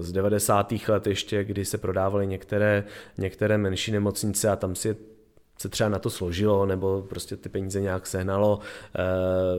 z 0.00 0.12
90. 0.12 0.74
let 0.88 1.06
ještě, 1.06 1.44
kdy 1.44 1.64
se 1.64 1.78
prodávaly 1.78 2.26
některé, 2.26 2.84
některé 3.18 3.58
menší 3.58 3.92
nemocnice 3.92 4.48
a 4.48 4.56
tam 4.56 4.74
si 4.74 4.96
se 5.58 5.68
třeba 5.68 5.88
na 5.88 5.98
to 5.98 6.10
složilo, 6.10 6.66
nebo 6.66 7.02
prostě 7.08 7.36
ty 7.36 7.48
peníze 7.48 7.80
nějak 7.80 8.06
sehnalo 8.06 8.58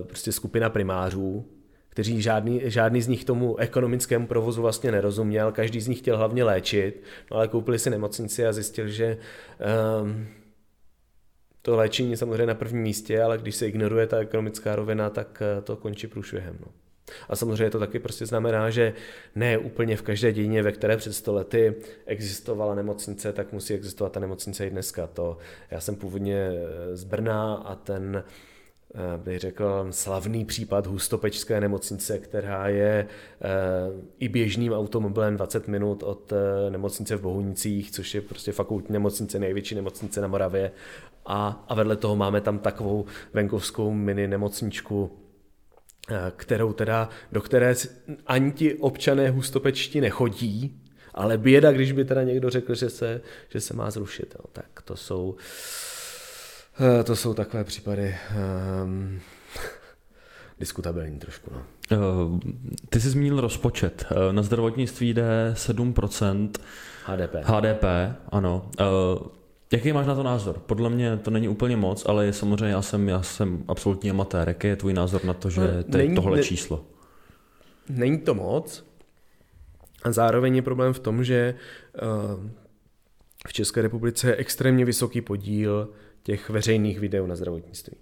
prostě 0.08 0.32
skupina 0.32 0.70
primářů, 0.70 1.46
kteří 1.94 2.22
žádný, 2.22 2.62
žádný 2.64 3.02
z 3.02 3.08
nich 3.08 3.26
tomu 3.26 3.58
ekonomickému 3.58 4.28
provozu 4.28 4.62
vlastně 4.62 4.92
nerozuměl, 4.92 5.52
každý 5.52 5.82
z 5.82 5.88
nich 5.88 5.98
chtěl 5.98 6.18
hlavně 6.18 6.44
léčit, 6.44 7.04
no 7.32 7.38
ale 7.38 7.48
koupili 7.48 7.80
si 7.80 7.90
nemocnici 7.90 8.46
a 8.46 8.54
zjistil, 8.54 8.88
že 8.88 9.18
um, 10.02 10.28
to 11.62 11.76
léčení 11.76 12.12
je 12.12 12.18
samozřejmě 12.18 12.46
na 12.46 12.56
prvním 12.56 12.84
místě, 12.84 13.22
ale 13.22 13.38
když 13.38 13.56
se 13.56 13.68
ignoruje 13.68 14.08
ta 14.08 14.18
ekonomická 14.18 14.76
rovina, 14.76 15.10
tak 15.10 15.42
eh, 15.42 15.62
to 15.62 15.76
končí 15.76 16.08
průšvihem. 16.08 16.58
No. 16.62 16.68
A 17.30 17.36
samozřejmě 17.36 17.70
to 17.70 17.80
taky 17.80 18.00
prostě 18.00 18.26
znamená, 18.26 18.70
že 18.70 18.94
ne 19.36 19.58
úplně 19.58 19.98
v 19.98 20.02
každé 20.02 20.34
dějině, 20.34 20.64
ve 20.64 20.72
které 20.72 20.98
před 20.98 21.14
100 21.14 21.34
lety 21.34 21.76
existovala 22.06 22.76
nemocnice, 22.76 23.34
tak 23.34 23.52
musí 23.52 23.74
existovat 23.74 24.12
ta 24.12 24.20
nemocnice 24.20 24.68
i 24.68 24.70
dneska. 24.70 25.08
To, 25.08 25.38
já 25.72 25.80
jsem 25.80 25.96
původně 25.96 26.50
eh, 26.52 26.96
z 26.96 27.04
Brna 27.04 27.54
a 27.54 27.76
ten 27.76 28.24
bych 29.18 29.40
řekl, 29.40 29.88
slavný 29.90 30.46
případ 30.46 30.88
hustopečské 30.88 31.62
nemocnice, 31.62 32.20
která 32.20 32.68
je 32.68 33.08
eh, 33.42 33.48
i 34.20 34.30
běžným 34.30 34.74
automobilem 34.74 35.38
20 35.38 35.68
minut 35.68 36.04
od 36.04 36.34
eh, 36.34 36.70
nemocnice 36.70 37.16
v 37.16 37.22
Bohunicích, 37.22 37.92
což 37.92 38.16
je 38.16 38.22
prostě 38.22 38.52
fakultní 38.52 38.94
nemocnice, 38.94 39.40
největší 39.40 39.76
nemocnice 39.76 40.22
na 40.22 40.28
Moravě. 40.28 40.72
A, 41.26 41.66
a 41.68 41.76
vedle 41.76 41.96
toho 41.96 42.16
máme 42.16 42.42
tam 42.42 42.60
takovou 42.60 43.06
venkovskou 43.34 43.92
mini 43.92 44.28
nemocničku, 44.28 45.12
kterou 46.36 46.74
teda, 46.74 47.10
do 47.32 47.42
které 47.42 47.76
ani 48.28 48.52
ti 48.52 48.74
občané 48.74 49.30
hustopečtí 49.30 50.02
nechodí, 50.02 50.82
ale 51.14 51.38
běda, 51.38 51.72
když 51.72 51.92
by 51.92 52.06
teda 52.06 52.24
někdo 52.24 52.50
řekl, 52.50 52.76
že 52.76 52.90
se, 52.90 53.22
že 53.50 53.62
se 53.62 53.74
má 53.74 53.92
zrušit. 53.92 54.36
Jo. 54.40 54.46
Tak 54.54 54.82
to 54.86 54.96
jsou, 54.96 55.36
Eh, 55.36 55.93
to 57.04 57.16
jsou 57.16 57.34
takové 57.34 57.64
případy 57.64 58.16
um, 58.84 59.20
diskutabilní 60.60 61.20
trošku. 61.20 61.52
No. 61.54 61.62
Uh, 61.98 62.40
ty 62.90 63.02
jsi 63.02 63.10
zmínil 63.10 63.42
rozpočet. 63.42 64.06
Uh, 64.12 64.34
na 64.34 64.42
zdravotnictví 64.42 65.14
jde 65.14 65.54
7% 65.54 66.50
HDP. 67.06 67.36
HDP, 67.44 67.84
ano. 68.30 68.70
Jaký 69.72 69.94
máš 69.94 70.08
na 70.08 70.16
to 70.16 70.24
názor? 70.24 70.60
Podle 70.60 70.90
mě 70.90 71.18
to 71.18 71.32
není 71.32 71.48
úplně 71.48 71.78
moc, 71.78 72.06
ale 72.06 72.26
je 72.26 72.34
samozřejmě 72.34 72.74
já 72.74 72.82
jsem, 72.82 73.10
já 73.10 73.22
jsem 73.22 73.64
absolutní 73.68 74.10
amatér. 74.10 74.48
Jaký 74.48 74.68
je 74.68 74.76
tvůj 74.76 74.94
názor 74.94 75.26
na 75.26 75.34
to, 75.34 75.50
že 75.50 75.84
to 75.92 75.98
je 75.98 76.16
tohle 76.16 76.38
ne, 76.38 76.44
číslo? 76.44 76.86
Není 77.90 78.18
to 78.18 78.34
moc. 78.34 78.86
A 80.04 80.12
zároveň 80.12 80.56
je 80.56 80.62
problém 80.62 80.94
v 80.94 81.00
tom, 81.00 81.24
že 81.24 81.56
v 83.48 83.54
České 83.54 83.82
republice 83.82 84.28
je 84.28 84.36
extrémně 84.36 84.86
vysoký 84.86 85.22
podíl 85.22 85.90
těch 86.24 86.50
veřejných 86.50 87.00
videů 87.00 87.26
na 87.26 87.36
zdravotnictví. 87.36 87.98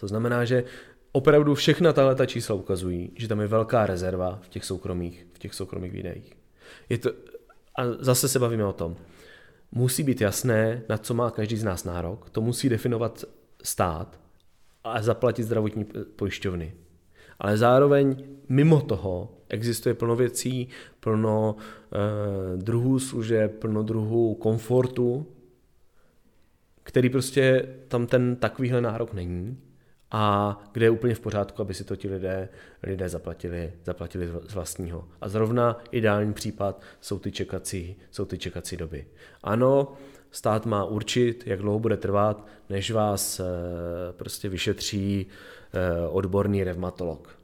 To 0.00 0.08
znamená, 0.08 0.44
že 0.44 0.64
opravdu 1.12 1.54
všechna 1.54 1.92
tahle 1.92 2.14
ta 2.14 2.26
čísla 2.26 2.54
ukazují, 2.54 3.12
že 3.16 3.28
tam 3.28 3.40
je 3.40 3.46
velká 3.46 3.86
rezerva 3.86 4.38
v 4.42 4.48
těch 4.48 4.64
soukromých, 4.64 5.26
v 5.32 5.38
těch 5.38 5.54
soukromých 5.54 5.92
videích. 5.92 6.32
Je 6.88 6.98
to, 6.98 7.10
a 7.76 7.82
zase 7.98 8.28
se 8.28 8.38
bavíme 8.38 8.64
o 8.64 8.72
tom. 8.72 8.96
Musí 9.72 10.02
být 10.02 10.20
jasné, 10.20 10.82
na 10.88 10.98
co 10.98 11.14
má 11.14 11.30
každý 11.30 11.56
z 11.56 11.64
nás 11.64 11.84
nárok, 11.84 12.30
to 12.30 12.40
musí 12.40 12.68
definovat 12.68 13.24
stát 13.62 14.20
a 14.84 15.02
zaplatit 15.02 15.42
zdravotní 15.42 15.86
pojišťovny. 16.16 16.74
Ale 17.38 17.56
zároveň 17.56 18.24
mimo 18.48 18.80
toho 18.80 19.34
existuje 19.48 19.94
plno 19.94 20.16
věcí, 20.16 20.68
plno 21.00 21.56
eh, 21.56 22.56
druhů 22.56 22.98
služeb, 22.98 23.58
plno 23.58 23.82
druhů 23.82 24.34
komfortu, 24.34 25.26
který 26.88 27.10
prostě 27.10 27.68
tam 27.88 28.06
ten 28.06 28.36
takovýhle 28.36 28.80
nárok 28.80 29.12
není 29.12 29.58
a 30.10 30.56
kde 30.72 30.86
je 30.86 30.90
úplně 30.90 31.14
v 31.14 31.20
pořádku, 31.20 31.62
aby 31.62 31.74
si 31.74 31.84
to 31.84 31.96
ti 31.96 32.08
lidé, 32.08 32.48
lidé 32.82 33.08
zaplatili, 33.08 33.72
zaplatili 33.84 34.28
z 34.48 34.54
vlastního. 34.54 35.08
A 35.20 35.28
zrovna 35.28 35.82
ideální 35.90 36.32
případ 36.32 36.82
jsou 37.00 37.18
ty 37.18 37.32
čekací, 37.32 37.96
jsou 38.10 38.24
ty 38.24 38.38
čekací 38.38 38.76
doby. 38.76 39.06
Ano, 39.42 39.92
stát 40.30 40.66
má 40.66 40.84
určit, 40.84 41.46
jak 41.46 41.60
dlouho 41.60 41.78
bude 41.78 41.96
trvat, 41.96 42.46
než 42.68 42.90
vás 42.90 43.40
eh, 43.40 43.44
prostě 44.12 44.48
vyšetří 44.48 45.26
eh, 45.26 46.08
odborný 46.08 46.64
revmatolog. 46.64 47.38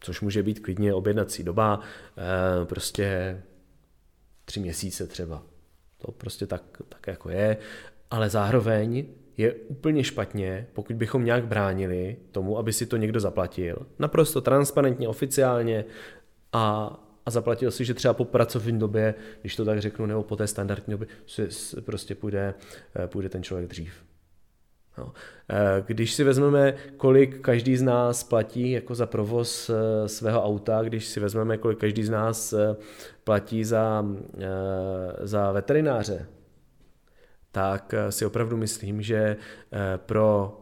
Což 0.00 0.20
může 0.20 0.42
být 0.42 0.60
klidně 0.60 0.94
objednací 0.94 1.42
doba, 1.42 1.80
eh, 1.80 2.64
prostě 2.64 3.40
tři 4.44 4.60
měsíce 4.60 5.06
třeba. 5.06 5.42
To 5.98 6.12
prostě 6.12 6.46
tak, 6.46 6.62
tak 6.88 7.06
jako 7.06 7.30
je, 7.30 7.56
ale 8.14 8.30
zároveň 8.30 9.06
je 9.36 9.52
úplně 9.52 10.04
špatně, 10.04 10.66
pokud 10.72 10.96
bychom 10.96 11.24
nějak 11.24 11.46
bránili 11.46 12.16
tomu, 12.32 12.58
aby 12.58 12.72
si 12.72 12.86
to 12.86 12.96
někdo 12.96 13.20
zaplatil. 13.20 13.86
Naprosto 13.98 14.40
transparentně, 14.40 15.08
oficiálně 15.08 15.84
a, 16.52 16.96
a 17.26 17.30
zaplatil 17.30 17.70
si, 17.70 17.84
že 17.84 17.94
třeba 17.94 18.14
po 18.14 18.24
pracovní 18.24 18.78
době, 18.78 19.14
když 19.40 19.56
to 19.56 19.64
tak 19.64 19.80
řeknu, 19.80 20.06
nebo 20.06 20.22
po 20.22 20.36
té 20.36 20.46
standardní 20.46 20.90
době, 20.90 21.08
si, 21.26 21.48
prostě 21.80 22.14
půjde, 22.14 22.54
eh, 22.96 23.06
půjde 23.06 23.28
ten 23.28 23.42
člověk 23.42 23.68
dřív. 23.68 23.92
No. 24.98 25.12
Eh, 25.50 25.82
když 25.86 26.14
si 26.14 26.24
vezmeme, 26.24 26.74
kolik 26.96 27.40
každý 27.40 27.76
z 27.76 27.82
nás 27.82 28.24
platí 28.24 28.70
jako 28.70 28.94
za 28.94 29.06
provoz 29.06 29.70
eh, 29.70 30.08
svého 30.08 30.44
auta, 30.44 30.82
když 30.82 31.06
si 31.06 31.20
vezmeme, 31.20 31.58
kolik 31.58 31.78
každý 31.78 32.04
z 32.04 32.10
nás 32.10 32.54
platí 33.24 33.64
za, 33.64 34.06
za 35.22 35.52
veterináře, 35.52 36.26
tak 37.54 37.94
eh, 37.94 38.12
si 38.12 38.26
opravdu 38.26 38.56
myslím, 38.56 39.02
že 39.02 39.16
eh, 39.16 39.98
pro 39.98 40.60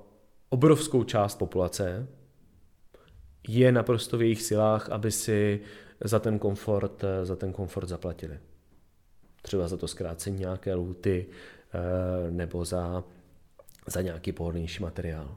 obrovskou 0.48 1.04
část 1.04 1.34
populace 1.38 2.06
je 3.48 3.72
naprosto 3.72 4.18
v 4.18 4.22
jejich 4.22 4.42
silách, 4.42 4.90
aby 4.90 5.10
si 5.10 5.60
za 6.04 6.18
ten 6.18 6.38
komfort, 6.38 7.04
eh, 7.04 7.24
za 7.24 7.36
ten 7.36 7.52
komfort 7.52 7.88
zaplatili. 7.88 8.38
Třeba 9.42 9.68
za 9.68 9.76
to 9.76 9.88
zkrácení 9.88 10.38
nějaké 10.38 10.74
lhuty 10.74 11.26
nebo 12.30 12.64
za, 12.64 13.04
za 13.86 14.00
nějaký 14.00 14.32
pohodlnější 14.32 14.82
materiál. 14.82 15.36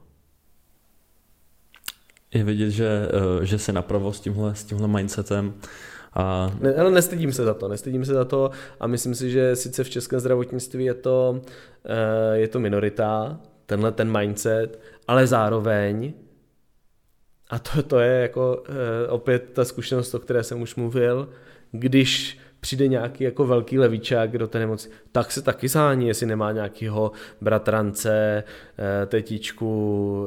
Je 2.34 2.44
vidět, 2.44 2.70
že, 2.70 3.08
že 3.42 3.58
se 3.58 3.72
napravo 3.72 4.12
s 4.12 4.20
tímhle, 4.20 4.54
s 4.54 4.64
tímhle 4.64 4.88
mindsetem 4.88 5.54
a... 6.16 6.50
Ne, 6.60 6.74
ale 6.74 6.90
nestydím 6.90 7.32
se 7.32 7.44
za 7.44 7.54
to, 7.54 7.68
nestydím 7.68 8.04
se 8.04 8.14
za 8.14 8.24
to 8.24 8.50
a 8.80 8.86
myslím 8.86 9.14
si, 9.14 9.30
že 9.30 9.56
sice 9.56 9.84
v 9.84 9.90
českém 9.90 10.20
zdravotnictví 10.20 10.84
je 10.84 10.94
to, 10.94 11.40
eh, 11.84 12.36
je 12.36 12.48
to 12.48 12.60
minorita, 12.60 13.40
tenhle 13.66 13.92
ten 13.92 14.18
mindset, 14.18 14.80
ale 15.08 15.26
zároveň 15.26 16.12
a 17.50 17.58
to, 17.58 17.82
to 17.82 17.98
je 17.98 18.22
jako 18.22 18.62
eh, 18.68 19.08
opět 19.08 19.50
ta 19.52 19.64
zkušenost, 19.64 20.14
o 20.14 20.18
které 20.18 20.42
jsem 20.42 20.62
už 20.62 20.74
mluvil, 20.74 21.28
když 21.72 22.38
přijde 22.60 22.88
nějaký 22.88 23.24
jako 23.24 23.46
velký 23.46 23.78
levíčák 23.78 24.38
do 24.38 24.46
té 24.46 24.58
nemoci, 24.58 24.88
tak 25.12 25.32
se 25.32 25.42
taky 25.42 25.68
zání, 25.68 26.08
jestli 26.08 26.26
nemá 26.26 26.52
nějakýho 26.52 27.12
bratrance, 27.40 28.44
eh, 28.78 29.06
tetičku, 29.06 30.26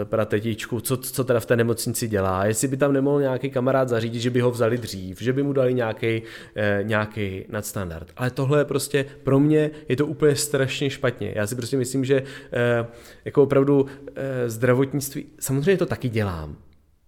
eh, 0.00 0.04
pratetičku, 0.04 0.80
co, 0.80 0.96
co 0.96 1.24
teda 1.24 1.40
v 1.40 1.46
té 1.46 1.56
nemocnici 1.56 2.08
dělá, 2.08 2.46
jestli 2.46 2.68
by 2.68 2.76
tam 2.76 2.92
nemohl 2.92 3.20
nějaký 3.20 3.50
kamarád 3.50 3.88
zařídit, 3.88 4.20
že 4.20 4.30
by 4.30 4.40
ho 4.40 4.50
vzali 4.50 4.78
dřív, 4.78 5.20
že 5.20 5.32
by 5.32 5.42
mu 5.42 5.52
dali 5.52 5.74
nějaký, 5.74 6.22
eh, 6.56 6.80
nějaký 6.82 7.44
nadstandard. 7.48 8.08
Ale 8.16 8.30
tohle 8.30 8.60
je 8.60 8.64
prostě, 8.64 9.06
pro 9.22 9.40
mě 9.40 9.70
je 9.88 9.96
to 9.96 10.06
úplně 10.06 10.36
strašně 10.36 10.90
špatně. 10.90 11.32
Já 11.36 11.46
si 11.46 11.54
prostě 11.54 11.76
myslím, 11.76 12.04
že 12.04 12.22
jako 13.24 13.42
opravdu 13.42 13.86
zdravotnictví, 14.46 15.26
samozřejmě 15.40 15.76
to 15.76 15.86
taky 15.86 16.08
dělám, 16.08 16.56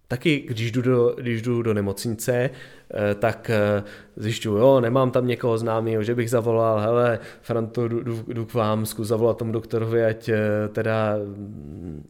Taky, 0.07 0.39
když 0.47 0.71
jdu 0.71 0.81
do, 0.81 1.15
když 1.17 1.41
jdu 1.41 1.61
do 1.61 1.73
nemocnice, 1.73 2.33
eh, 2.33 3.15
tak 3.15 3.49
eh, 3.49 3.83
zjišťuju, 4.15 4.57
jo, 4.57 4.79
nemám 4.79 5.11
tam 5.11 5.27
někoho 5.27 5.57
známého, 5.57 6.03
že 6.03 6.15
bych 6.15 6.29
zavolal, 6.29 6.79
hele, 6.79 7.19
Franto, 7.41 7.87
jdu, 7.87 8.23
jdu, 8.27 8.45
k 8.45 8.53
vám, 8.53 8.85
zkus 8.85 9.07
zavolat 9.07 9.37
tomu 9.37 9.51
doktorovi, 9.51 10.05
ať 10.05 10.29
eh, 10.29 10.39
teda 10.71 11.15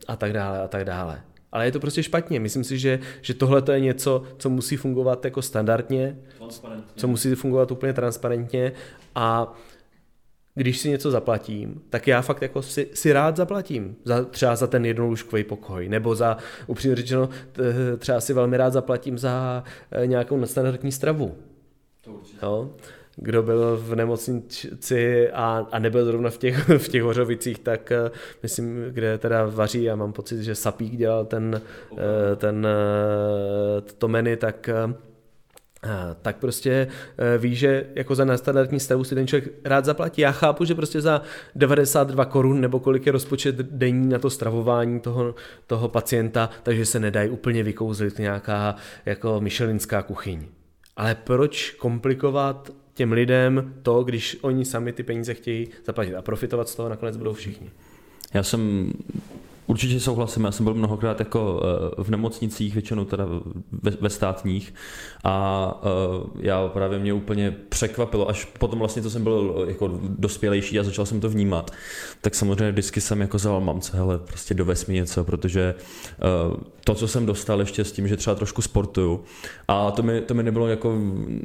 a 0.07 0.15
tak 0.15 0.33
dále, 0.33 0.61
a 0.61 0.67
tak 0.67 0.85
dále. 0.85 1.21
Ale 1.51 1.65
je 1.65 1.71
to 1.71 1.79
prostě 1.79 2.03
špatně. 2.03 2.39
Myslím 2.39 2.63
si, 2.63 2.77
že, 2.79 2.99
že 3.21 3.33
tohle 3.33 3.63
je 3.71 3.79
něco, 3.79 4.23
co 4.37 4.49
musí 4.49 4.77
fungovat 4.77 5.25
jako 5.25 5.41
standardně, 5.41 6.17
co 6.95 7.07
musí 7.07 7.35
fungovat 7.35 7.71
úplně 7.71 7.93
transparentně 7.93 8.71
a 9.15 9.53
když 10.57 10.79
si 10.79 10.89
něco 10.89 11.11
zaplatím, 11.11 11.81
tak 11.89 12.07
já 12.07 12.21
fakt 12.21 12.41
jako 12.41 12.61
si, 12.61 12.89
si 12.93 13.13
rád 13.13 13.37
zaplatím. 13.37 13.95
Za, 14.03 14.23
třeba 14.23 14.55
za 14.55 14.67
ten 14.67 14.85
jednolůžkový 14.85 15.43
pokoj, 15.43 15.89
nebo 15.89 16.15
za, 16.15 16.37
upřímně 16.67 16.95
řečeno, 16.95 17.29
třeba 17.97 18.21
si 18.21 18.33
velmi 18.33 18.57
rád 18.57 18.73
zaplatím 18.73 19.17
za 19.17 19.63
eh, 19.91 20.07
nějakou 20.07 20.37
nadstandardní 20.37 20.91
stravu. 20.91 21.35
To 22.01 22.11
jo? 22.41 22.69
Kdo 23.15 23.43
byl 23.43 23.77
v 23.77 23.95
nemocnici 23.95 25.29
a, 25.31 25.67
a 25.71 25.79
nebyl 25.79 26.05
zrovna 26.05 26.29
v 26.29 26.37
těch, 26.37 26.69
v 26.77 26.87
těch 26.87 27.03
hořovicích, 27.03 27.59
tak 27.59 27.91
uh, 28.05 28.11
myslím, 28.43 28.85
kde 28.89 29.17
teda 29.17 29.45
vaří, 29.45 29.83
já 29.83 29.95
mám 29.95 30.13
pocit, 30.13 30.43
že 30.43 30.55
Sapík 30.55 30.95
dělal 30.95 31.25
ten, 31.25 31.61
uh, 31.91 31.99
ten 32.35 32.67
to 33.97 34.07
menu, 34.07 34.35
tak 34.35 34.69
tak 36.21 36.37
prostě 36.37 36.87
e, 37.17 37.37
ví, 37.37 37.55
že 37.55 37.85
jako 37.95 38.15
za 38.15 38.25
nestandardní 38.25 38.79
stavu 38.79 39.03
si 39.03 39.15
ten 39.15 39.27
člověk 39.27 39.53
rád 39.63 39.85
zaplatí. 39.85 40.21
Já 40.21 40.31
chápu, 40.31 40.65
že 40.65 40.75
prostě 40.75 41.01
za 41.01 41.21
92 41.55 42.25
korun 42.25 42.61
nebo 42.61 42.79
kolik 42.79 43.05
je 43.05 43.11
rozpočet 43.11 43.55
denní 43.55 44.09
na 44.09 44.19
to 44.19 44.29
stravování 44.29 44.99
toho, 44.99 45.35
toho 45.67 45.89
pacienta, 45.89 46.49
takže 46.63 46.85
se 46.85 46.99
nedají 46.99 47.29
úplně 47.29 47.63
vykouzlit 47.63 48.19
nějaká 48.19 48.75
jako 49.05 49.41
myšelinská 49.41 50.01
kuchyň. 50.01 50.45
Ale 50.97 51.15
proč 51.15 51.71
komplikovat 51.71 52.71
těm 52.93 53.11
lidem 53.11 53.73
to, 53.83 54.03
když 54.03 54.37
oni 54.41 54.65
sami 54.65 54.93
ty 54.93 55.03
peníze 55.03 55.33
chtějí 55.33 55.67
zaplatit 55.85 56.15
a 56.15 56.21
profitovat 56.21 56.69
z 56.69 56.75
toho 56.75 56.89
nakonec 56.89 57.17
budou 57.17 57.33
všichni? 57.33 57.71
Já 58.33 58.43
jsem 58.43 58.91
Určitě 59.67 59.99
souhlasím, 59.99 60.43
já 60.43 60.51
jsem 60.51 60.63
byl 60.63 60.73
mnohokrát 60.73 61.19
jako 61.19 61.61
eh, 61.63 62.03
v 62.03 62.09
nemocnicích, 62.09 62.73
většinou 62.73 63.05
teda 63.05 63.25
ve, 63.71 63.91
ve 63.91 64.09
státních 64.09 64.73
a 65.23 65.81
uh, 65.83 66.27
já 66.39 66.67
právě 66.67 66.99
mě 66.99 67.13
úplně 67.13 67.55
překvapilo, 67.69 68.29
až 68.29 68.45
potom 68.45 68.79
vlastně, 68.79 69.01
co 69.01 69.09
jsem 69.09 69.23
byl 69.23 69.65
jako 69.67 69.99
dospělejší 70.01 70.79
a 70.79 70.83
začal 70.83 71.05
jsem 71.05 71.19
to 71.19 71.29
vnímat, 71.29 71.71
tak 72.21 72.35
samozřejmě 72.35 72.71
vždycky 72.71 73.01
jsem 73.01 73.21
jako 73.21 73.37
zaval 73.37 73.61
mamce, 73.61 73.97
hele, 73.97 74.17
prostě 74.17 74.53
dovez 74.53 74.85
mi 74.85 74.93
něco, 74.93 75.23
protože 75.23 75.75
to, 76.83 76.95
co 76.95 77.07
jsem 77.07 77.25
dostal 77.25 77.59
ještě 77.59 77.83
s 77.83 77.91
tím, 77.91 78.07
že 78.07 78.17
třeba 78.17 78.35
trošku 78.35 78.61
sportuju 78.61 79.23
a 79.67 79.91
to 79.91 80.03
mi, 80.03 80.21
to 80.21 80.33
mi 80.33 80.43
nebylo 80.43 80.67
jako, 80.67 80.95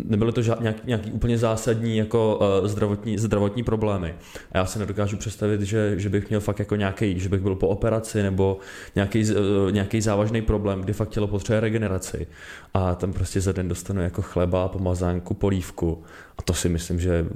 nebylo 0.05 0.33
to 0.33 0.43
žád, 0.43 0.61
nějaký, 0.61 0.81
nějaký 0.85 1.13
úplně 1.13 1.39
zásadní 1.39 1.97
jako 1.97 2.41
zdravotní, 2.65 3.19
zdravotní 3.19 3.63
problémy. 3.63 4.15
A 4.53 4.59
já 4.59 4.67
se 4.67 4.79
nedokážu 4.79 5.17
představit, 5.17 5.61
že, 5.61 5.95
že 5.97 6.09
bych 6.09 6.29
měl 6.29 6.41
fakt 6.41 6.59
jako 6.59 6.77
nějaký, 6.77 7.21
že 7.21 7.29
bych 7.29 7.41
byl 7.41 7.55
po 7.55 7.69
operaci 7.69 8.12
nebo 8.15 8.59
nějaký, 8.95 9.25
uh, 9.31 9.73
nějaký 9.73 10.01
závažný 10.01 10.43
problém, 10.43 10.81
kdy 10.81 10.93
fakt 10.93 11.09
tělo 11.09 11.29
potřebuje 11.29 11.61
regeneraci 11.61 12.27
a 12.75 12.95
tam 12.95 13.13
prostě 13.13 13.41
za 13.41 13.53
den 13.53 13.69
dostanu 13.69 14.03
jako 14.03 14.23
chleba, 14.23 14.69
pomazánku, 14.69 15.35
polívku. 15.35 16.03
A 16.39 16.43
to 16.43 16.55
si 16.55 16.69
myslím, 16.69 17.01
že 17.01 17.27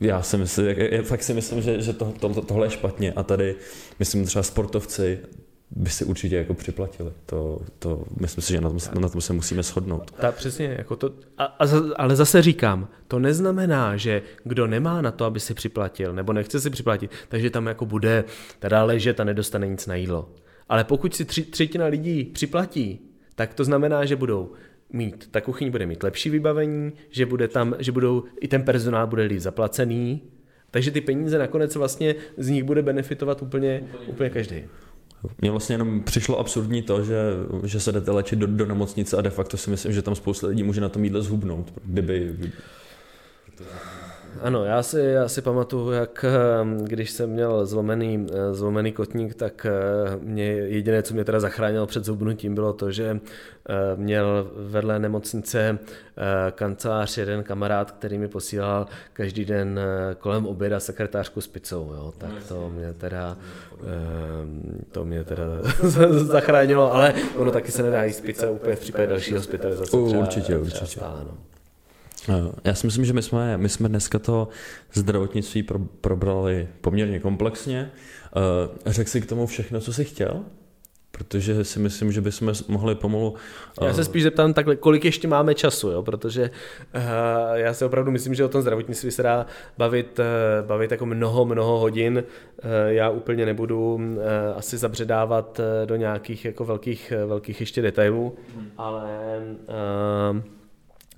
já 0.00 0.22
si 0.22 0.36
myslím, 0.36 0.76
fakt 1.02 1.22
si 1.22 1.34
myslím, 1.34 1.62
že, 1.62 1.80
že 1.80 1.92
to, 1.92 2.12
to, 2.20 2.28
tohle 2.42 2.66
je 2.66 2.70
špatně 2.70 3.12
a 3.12 3.22
tady 3.22 3.54
myslím 3.98 4.24
třeba 4.24 4.42
sportovci 4.42 5.18
by 5.76 5.90
si 5.90 6.04
určitě 6.04 6.36
jako 6.36 6.54
připlatili. 6.54 7.12
To, 7.26 7.60
to 7.78 8.04
myslím 8.20 8.42
si, 8.42 8.52
že 8.52 8.60
na 8.60 8.68
tom, 8.68 8.78
na 9.00 9.08
tom 9.08 9.20
se 9.20 9.32
musíme 9.32 9.62
shodnout. 9.62 10.10
Ta, 10.10 10.32
přesně, 10.32 10.74
jako 10.78 10.96
to, 10.96 11.10
a, 11.38 11.44
a, 11.44 11.66
ale 11.96 12.16
zase 12.16 12.42
říkám, 12.42 12.88
to 13.08 13.18
neznamená, 13.18 13.96
že 13.96 14.22
kdo 14.44 14.66
nemá 14.66 15.02
na 15.02 15.10
to, 15.10 15.24
aby 15.24 15.40
si 15.40 15.54
připlatil, 15.54 16.14
nebo 16.14 16.32
nechce 16.32 16.60
si 16.60 16.70
připlatit, 16.70 17.10
takže 17.28 17.50
tam 17.50 17.66
jako 17.66 17.86
bude 17.86 18.24
teda 18.58 18.84
ležet 18.84 19.20
a 19.20 19.24
nedostane 19.24 19.68
nic 19.68 19.86
na 19.86 19.94
jídlo. 19.94 20.30
Ale 20.68 20.84
pokud 20.84 21.14
si 21.14 21.24
tři, 21.24 21.42
třetina 21.42 21.86
lidí 21.86 22.24
připlatí, 22.24 23.00
tak 23.34 23.54
to 23.54 23.64
znamená, 23.64 24.04
že 24.04 24.16
budou 24.16 24.52
mít, 24.92 25.28
ta 25.30 25.40
kuchyň 25.40 25.70
bude 25.70 25.86
mít 25.86 26.02
lepší 26.02 26.30
vybavení, 26.30 26.92
že, 27.10 27.26
bude 27.26 27.48
tam, 27.48 27.74
že 27.78 27.92
budou, 27.92 28.24
i 28.40 28.48
ten 28.48 28.62
personál 28.62 29.06
bude 29.06 29.22
líp 29.22 29.40
zaplacený, 29.40 30.22
takže 30.70 30.90
ty 30.90 31.00
peníze 31.00 31.38
nakonec 31.38 31.76
vlastně 31.76 32.14
z 32.36 32.48
nich 32.48 32.64
bude 32.64 32.82
benefitovat 32.82 33.42
úplně, 33.42 33.82
úplně 34.06 34.30
každý. 34.30 34.64
Mně 35.40 35.50
vlastně 35.50 35.74
jenom 35.74 36.02
přišlo 36.02 36.38
absurdní 36.38 36.82
to, 36.82 37.04
že, 37.04 37.22
že 37.64 37.80
se 37.80 37.92
jdete 37.92 38.10
léčit 38.10 38.38
do, 38.38 38.46
do 38.46 38.66
nemocnice 38.66 39.16
a 39.16 39.20
de 39.20 39.30
facto 39.30 39.56
si 39.56 39.70
myslím, 39.70 39.92
že 39.92 40.02
tam 40.02 40.14
spousta 40.14 40.46
lidí 40.46 40.62
může 40.62 40.80
na 40.80 40.88
tom 40.88 41.04
jídle 41.04 41.22
zhubnout, 41.22 41.72
kdyby... 41.84 42.52
Ano, 44.40 44.64
já 44.64 44.82
si, 44.82 45.00
já 45.00 45.28
si 45.28 45.42
pamatuju, 45.42 45.90
jak 45.90 46.24
ehm, 46.24 46.84
když 46.84 47.10
jsem 47.10 47.30
měl 47.30 47.66
zlomený, 47.66 48.26
eh, 48.32 48.54
zlomený 48.54 48.92
kotník, 48.92 49.34
tak 49.34 49.66
eh, 49.66 50.16
mě 50.20 50.44
jediné, 50.44 51.02
co 51.02 51.14
mě 51.14 51.24
teda 51.24 51.40
zachránilo 51.40 51.86
před 51.86 52.04
zubnutím, 52.04 52.54
bylo 52.54 52.72
to, 52.72 52.90
že 52.90 53.20
eh, 53.68 53.74
měl 53.96 54.50
vedle 54.56 54.98
nemocnice 54.98 55.78
kancelář 56.50 57.18
jeden 57.18 57.42
kamarád, 57.42 57.90
který 57.90 58.18
mi 58.18 58.28
posílal 58.28 58.86
každý 59.12 59.44
den 59.44 59.80
kolem 60.18 60.46
oběda 60.46 60.80
sekretářku 60.80 61.40
s 61.40 61.46
pizzou, 61.46 61.92
jo. 61.96 62.12
tak 62.18 62.30
to 62.48 62.70
mě 62.70 62.92
teda, 62.92 63.36
ehm, 63.82 64.80
to 64.92 65.04
mě 65.04 65.24
teda 65.24 65.44
zachránilo, 66.10 66.92
ale 66.94 67.14
ono 67.36 67.50
taky 67.50 67.72
se 67.72 67.82
nedá 67.82 68.04
jíst 68.04 68.20
pizza 68.20 68.50
úplně 68.50 68.76
v 68.76 68.80
případě 68.80 69.06
další 69.06 69.34
hospitalizace. 69.34 69.96
Určitě, 69.96 70.58
určitě. 70.58 70.86
Stále, 70.86 71.20
no. 71.24 71.53
Já 72.64 72.74
si 72.74 72.86
myslím, 72.86 73.04
že 73.04 73.12
my 73.12 73.22
jsme, 73.22 73.58
my 73.58 73.68
jsme 73.68 73.88
dneska 73.88 74.18
to 74.18 74.48
zdravotnictví 74.92 75.62
pro, 75.62 75.78
probrali 75.78 76.68
poměrně 76.80 77.20
komplexně. 77.20 77.90
Eh, 78.36 78.90
řekl 78.92 79.10
si 79.10 79.20
k 79.20 79.26
tomu 79.26 79.46
všechno, 79.46 79.80
co 79.80 79.92
jsi 79.92 80.04
chtěl? 80.04 80.44
Protože 81.10 81.64
si 81.64 81.78
myslím, 81.78 82.12
že 82.12 82.20
bychom 82.20 82.52
mohli 82.68 82.94
pomalu... 82.94 83.34
Já 83.80 83.94
se 83.94 84.00
eh, 84.00 84.04
spíš 84.04 84.22
zeptám 84.22 84.54
takhle, 84.54 84.76
kolik 84.76 85.04
ještě 85.04 85.28
máme 85.28 85.54
času, 85.54 85.90
jo? 85.90 86.02
protože 86.02 86.50
uh, 86.94 87.00
já 87.54 87.74
si 87.74 87.84
opravdu 87.84 88.10
myslím, 88.10 88.34
že 88.34 88.44
o 88.44 88.48
tom 88.48 88.62
zdravotnictví 88.62 89.10
se 89.10 89.22
dá 89.22 89.46
bavit, 89.78 90.18
uh, 90.18 90.66
bavit 90.66 90.90
jako 90.90 91.06
mnoho, 91.06 91.44
mnoho 91.44 91.78
hodin. 91.78 92.24
Uh, 92.64 92.70
já 92.86 93.10
úplně 93.10 93.46
nebudu 93.46 93.94
uh, 93.94 94.00
asi 94.56 94.78
zabředávat 94.78 95.58
uh, 95.58 95.86
do 95.86 95.96
nějakých 95.96 96.44
jako 96.44 96.64
velkých, 96.64 97.12
velkých 97.26 97.60
ještě 97.60 97.82
detailů, 97.82 98.36
hmm. 98.56 98.70
ale... 98.76 99.08
Uh, 100.34 100.63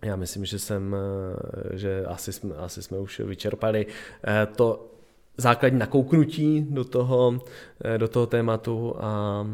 já 0.02 0.16
myslím, 0.16 0.44
že 0.44 0.58
jsem, 0.58 0.96
eh, 0.96 1.78
že 1.78 2.04
asi 2.04 2.32
jsme, 2.32 2.54
asi 2.54 2.82
jsme 2.82 2.98
už 2.98 3.20
vyčerpali 3.20 3.86
eh, 4.24 4.46
to 4.56 4.90
základní 5.36 5.78
nakouknutí 5.78 6.66
do 6.70 6.84
toho, 6.84 7.40
eh, 7.84 7.98
do 7.98 8.08
toho 8.08 8.26
tématu 8.26 8.94
a, 8.98 9.04
a, 9.04 9.46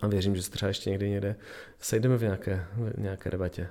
a 0.00 0.06
věřím, 0.06 0.36
že 0.36 0.42
se 0.42 0.50
třeba 0.50 0.68
ještě 0.68 0.90
někdy 0.90 1.10
někde 1.10 1.36
sejdeme 1.80 2.16
v 2.16 2.22
nějaké, 2.22 2.66
v 2.74 3.00
nějaké 3.00 3.30
debatě. 3.30 3.68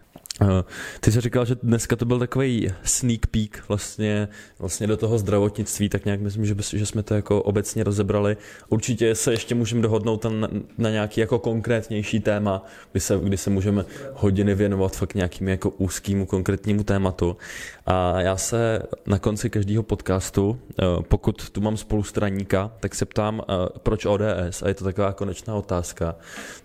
Ty 0.99 1.11
jsi 1.11 1.21
říkal, 1.21 1.45
že 1.45 1.55
dneska 1.63 1.95
to 1.95 2.05
byl 2.05 2.19
takový 2.19 2.71
sneak 2.83 3.27
peek 3.27 3.63
vlastně, 3.67 4.27
vlastně 4.59 4.87
do 4.87 4.97
toho 4.97 5.17
zdravotnictví, 5.17 5.89
tak 5.89 6.05
nějak 6.05 6.21
myslím, 6.21 6.45
že, 6.45 6.55
že 6.73 6.85
jsme 6.85 7.03
to 7.03 7.13
jako 7.13 7.43
obecně 7.43 7.83
rozebrali. 7.83 8.37
Určitě 8.69 9.15
se 9.15 9.31
ještě 9.31 9.55
můžeme 9.55 9.81
dohodnout 9.81 10.25
na, 10.25 10.47
na 10.77 10.89
nějaký 10.89 11.21
jako 11.21 11.39
konkrétnější 11.39 12.19
téma, 12.19 12.65
kdy 12.91 12.99
se, 12.99 13.19
kdy 13.23 13.37
se 13.37 13.49
můžeme 13.49 13.85
hodiny 14.13 14.55
věnovat 14.55 14.95
fakt 14.95 15.13
nějakým 15.13 15.47
jako 15.47 15.69
úzkému 15.69 16.25
konkrétnímu 16.25 16.83
tématu. 16.83 17.37
A 17.85 18.21
já 18.21 18.37
se 18.37 18.81
na 19.05 19.19
konci 19.19 19.49
každého 19.49 19.83
podcastu, 19.83 20.59
eh, 20.79 20.83
pokud 21.07 21.49
tu 21.49 21.61
mám 21.61 21.77
spolustraníka, 21.77 22.71
tak 22.79 22.95
se 22.95 23.05
ptám, 23.05 23.41
eh, 23.41 23.79
proč 23.83 24.05
ODS? 24.05 24.61
A 24.63 24.67
je 24.67 24.73
to 24.73 24.83
taková 24.83 25.13
konečná 25.13 25.55
otázka. 25.55 26.15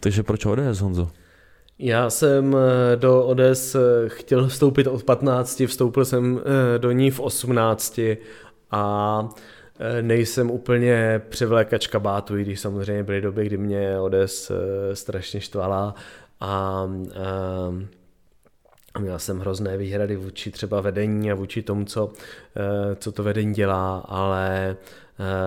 Takže 0.00 0.22
proč 0.22 0.46
ODS, 0.46 0.80
Honzo? 0.80 1.10
Já 1.78 2.10
jsem 2.10 2.56
eh, 2.56 2.96
do 2.96 3.24
ODS 3.24 3.74
eh, 3.74 3.78
chtěl 4.08 4.48
vstoupit 4.48 4.86
od 4.86 5.04
15, 5.04 5.62
vstoupil 5.66 6.04
jsem 6.04 6.40
eh, 6.40 6.78
do 6.78 6.90
ní 6.92 7.10
v 7.10 7.20
18 7.20 8.00
a 8.70 9.28
nejsem 10.00 10.50
úplně 10.50 11.22
převlékač 11.28 11.86
kabátu, 11.86 12.36
i 12.36 12.42
když 12.42 12.60
samozřejmě 12.60 13.02
byly 13.02 13.20
doby, 13.20 13.46
kdy 13.46 13.56
mě 13.56 14.00
ODS 14.00 14.52
strašně 14.92 15.40
štvala 15.40 15.94
a, 16.40 16.88
a 18.94 18.98
měl 18.98 19.18
jsem 19.18 19.38
hrozné 19.38 19.76
výhrady 19.76 20.16
vůči 20.16 20.50
třeba 20.50 20.80
vedení 20.80 21.32
a 21.32 21.34
vůči 21.34 21.62
tomu, 21.62 21.84
co, 21.84 22.12
co 22.98 23.12
to 23.12 23.22
vedení 23.22 23.54
dělá, 23.54 23.98
ale 23.98 24.76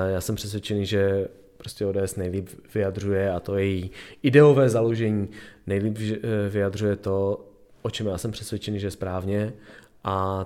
já 0.08 0.22
jsem 0.22 0.36
přesvědčený, 0.36 0.86
že 0.86 1.28
prostě 1.62 1.86
ODS 1.86 2.16
nejlíp 2.16 2.50
vyjadřuje 2.76 3.32
a 3.32 3.40
to 3.40 3.58
je 3.58 3.66
její 3.66 3.92
ideové 4.24 4.70
založení, 4.70 5.30
nejlíp 5.68 5.98
eh, 5.98 6.50
vyjadřuje 6.50 6.96
to, 6.96 7.46
o 7.82 7.90
čem 7.90 8.08
já 8.08 8.18
jsem 8.18 8.32
přesvědčený, 8.32 8.80
že 8.80 8.88
je 8.88 8.92
správně 8.92 9.54
a 10.04 10.46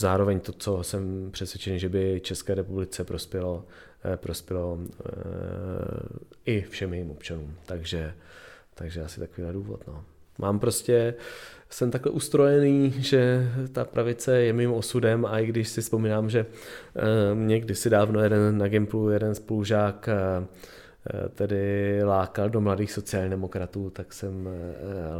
zároveň 0.00 0.40
to, 0.40 0.52
co 0.52 0.82
jsem 0.82 1.30
přesvědčený, 1.30 1.78
že 1.78 1.88
by 1.88 2.20
České 2.24 2.54
republice 2.54 3.04
prospělo, 3.04 3.64
eh, 4.04 4.16
prospělo 4.16 4.78
e, 4.82 4.88
i 6.44 6.62
všem 6.62 6.92
jejím 6.94 7.10
občanům. 7.10 7.54
Takže, 7.66 8.14
takže 8.74 9.02
asi 9.02 9.20
takový 9.20 9.46
důvod. 9.52 9.86
No. 9.86 10.04
Mám 10.38 10.58
prostě, 10.58 11.14
jsem 11.72 11.90
takhle 11.90 12.12
ustrojený, 12.12 12.94
že 12.98 13.52
ta 13.72 13.84
pravice 13.84 14.40
je 14.42 14.52
mým 14.52 14.72
osudem 14.72 15.26
a 15.26 15.38
i 15.38 15.46
když 15.46 15.68
si 15.68 15.80
vzpomínám, 15.80 16.30
že 16.30 16.40
e, 16.40 17.34
mě 17.34 17.60
kdysi 17.60 17.90
dávno 17.90 18.20
jeden 18.20 18.58
na 18.58 18.68
Gimplu, 18.68 19.10
jeden 19.10 19.34
spolužák 19.34 20.08
e, 20.08 20.14
tedy 21.28 22.00
lákal 22.04 22.50
do 22.50 22.60
mladých 22.60 22.92
sociálních 22.92 23.30
demokratů, 23.30 23.90
tak 23.90 24.12
jsem 24.12 24.48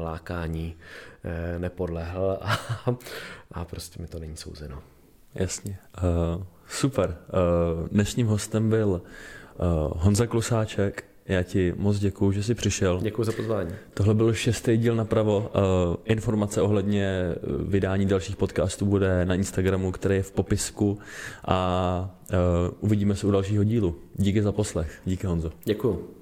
lákání 0.02 0.76
nepodlehl 1.58 2.38
a, 2.40 2.58
a 3.52 3.64
prostě 3.64 4.02
mi 4.02 4.08
to 4.08 4.18
není 4.18 4.36
souzeno. 4.36 4.82
Jasně. 5.34 5.78
Uh, 6.36 6.42
super. 6.68 7.16
Uh, 7.80 7.88
dnešním 7.88 8.26
hostem 8.26 8.70
byl 8.70 8.88
uh, 8.88 9.02
Honza 9.96 10.26
Klusáček, 10.26 11.04
já 11.32 11.42
ti 11.42 11.74
moc 11.76 11.98
děkuju, 11.98 12.32
že 12.32 12.42
jsi 12.42 12.54
přišel. 12.54 13.00
Děkuji 13.02 13.24
za 13.24 13.32
pozvání. 13.32 13.70
Tohle 13.94 14.14
byl 14.14 14.32
šestý 14.32 14.76
díl 14.76 14.94
napravo. 14.94 15.50
Informace 16.04 16.62
ohledně 16.62 17.34
vydání 17.66 18.06
dalších 18.06 18.36
podcastů 18.36 18.86
bude 18.86 19.24
na 19.24 19.34
Instagramu, 19.34 19.92
který 19.92 20.14
je 20.14 20.22
v 20.22 20.32
popisku 20.32 20.98
a 21.44 22.20
uvidíme 22.80 23.14
se 23.14 23.26
u 23.26 23.30
dalšího 23.30 23.64
dílu. 23.64 23.96
Díky 24.14 24.42
za 24.42 24.52
poslech. 24.52 25.00
Díky 25.04 25.26
Honzo. 25.26 25.52
Děkuju. 25.64 26.21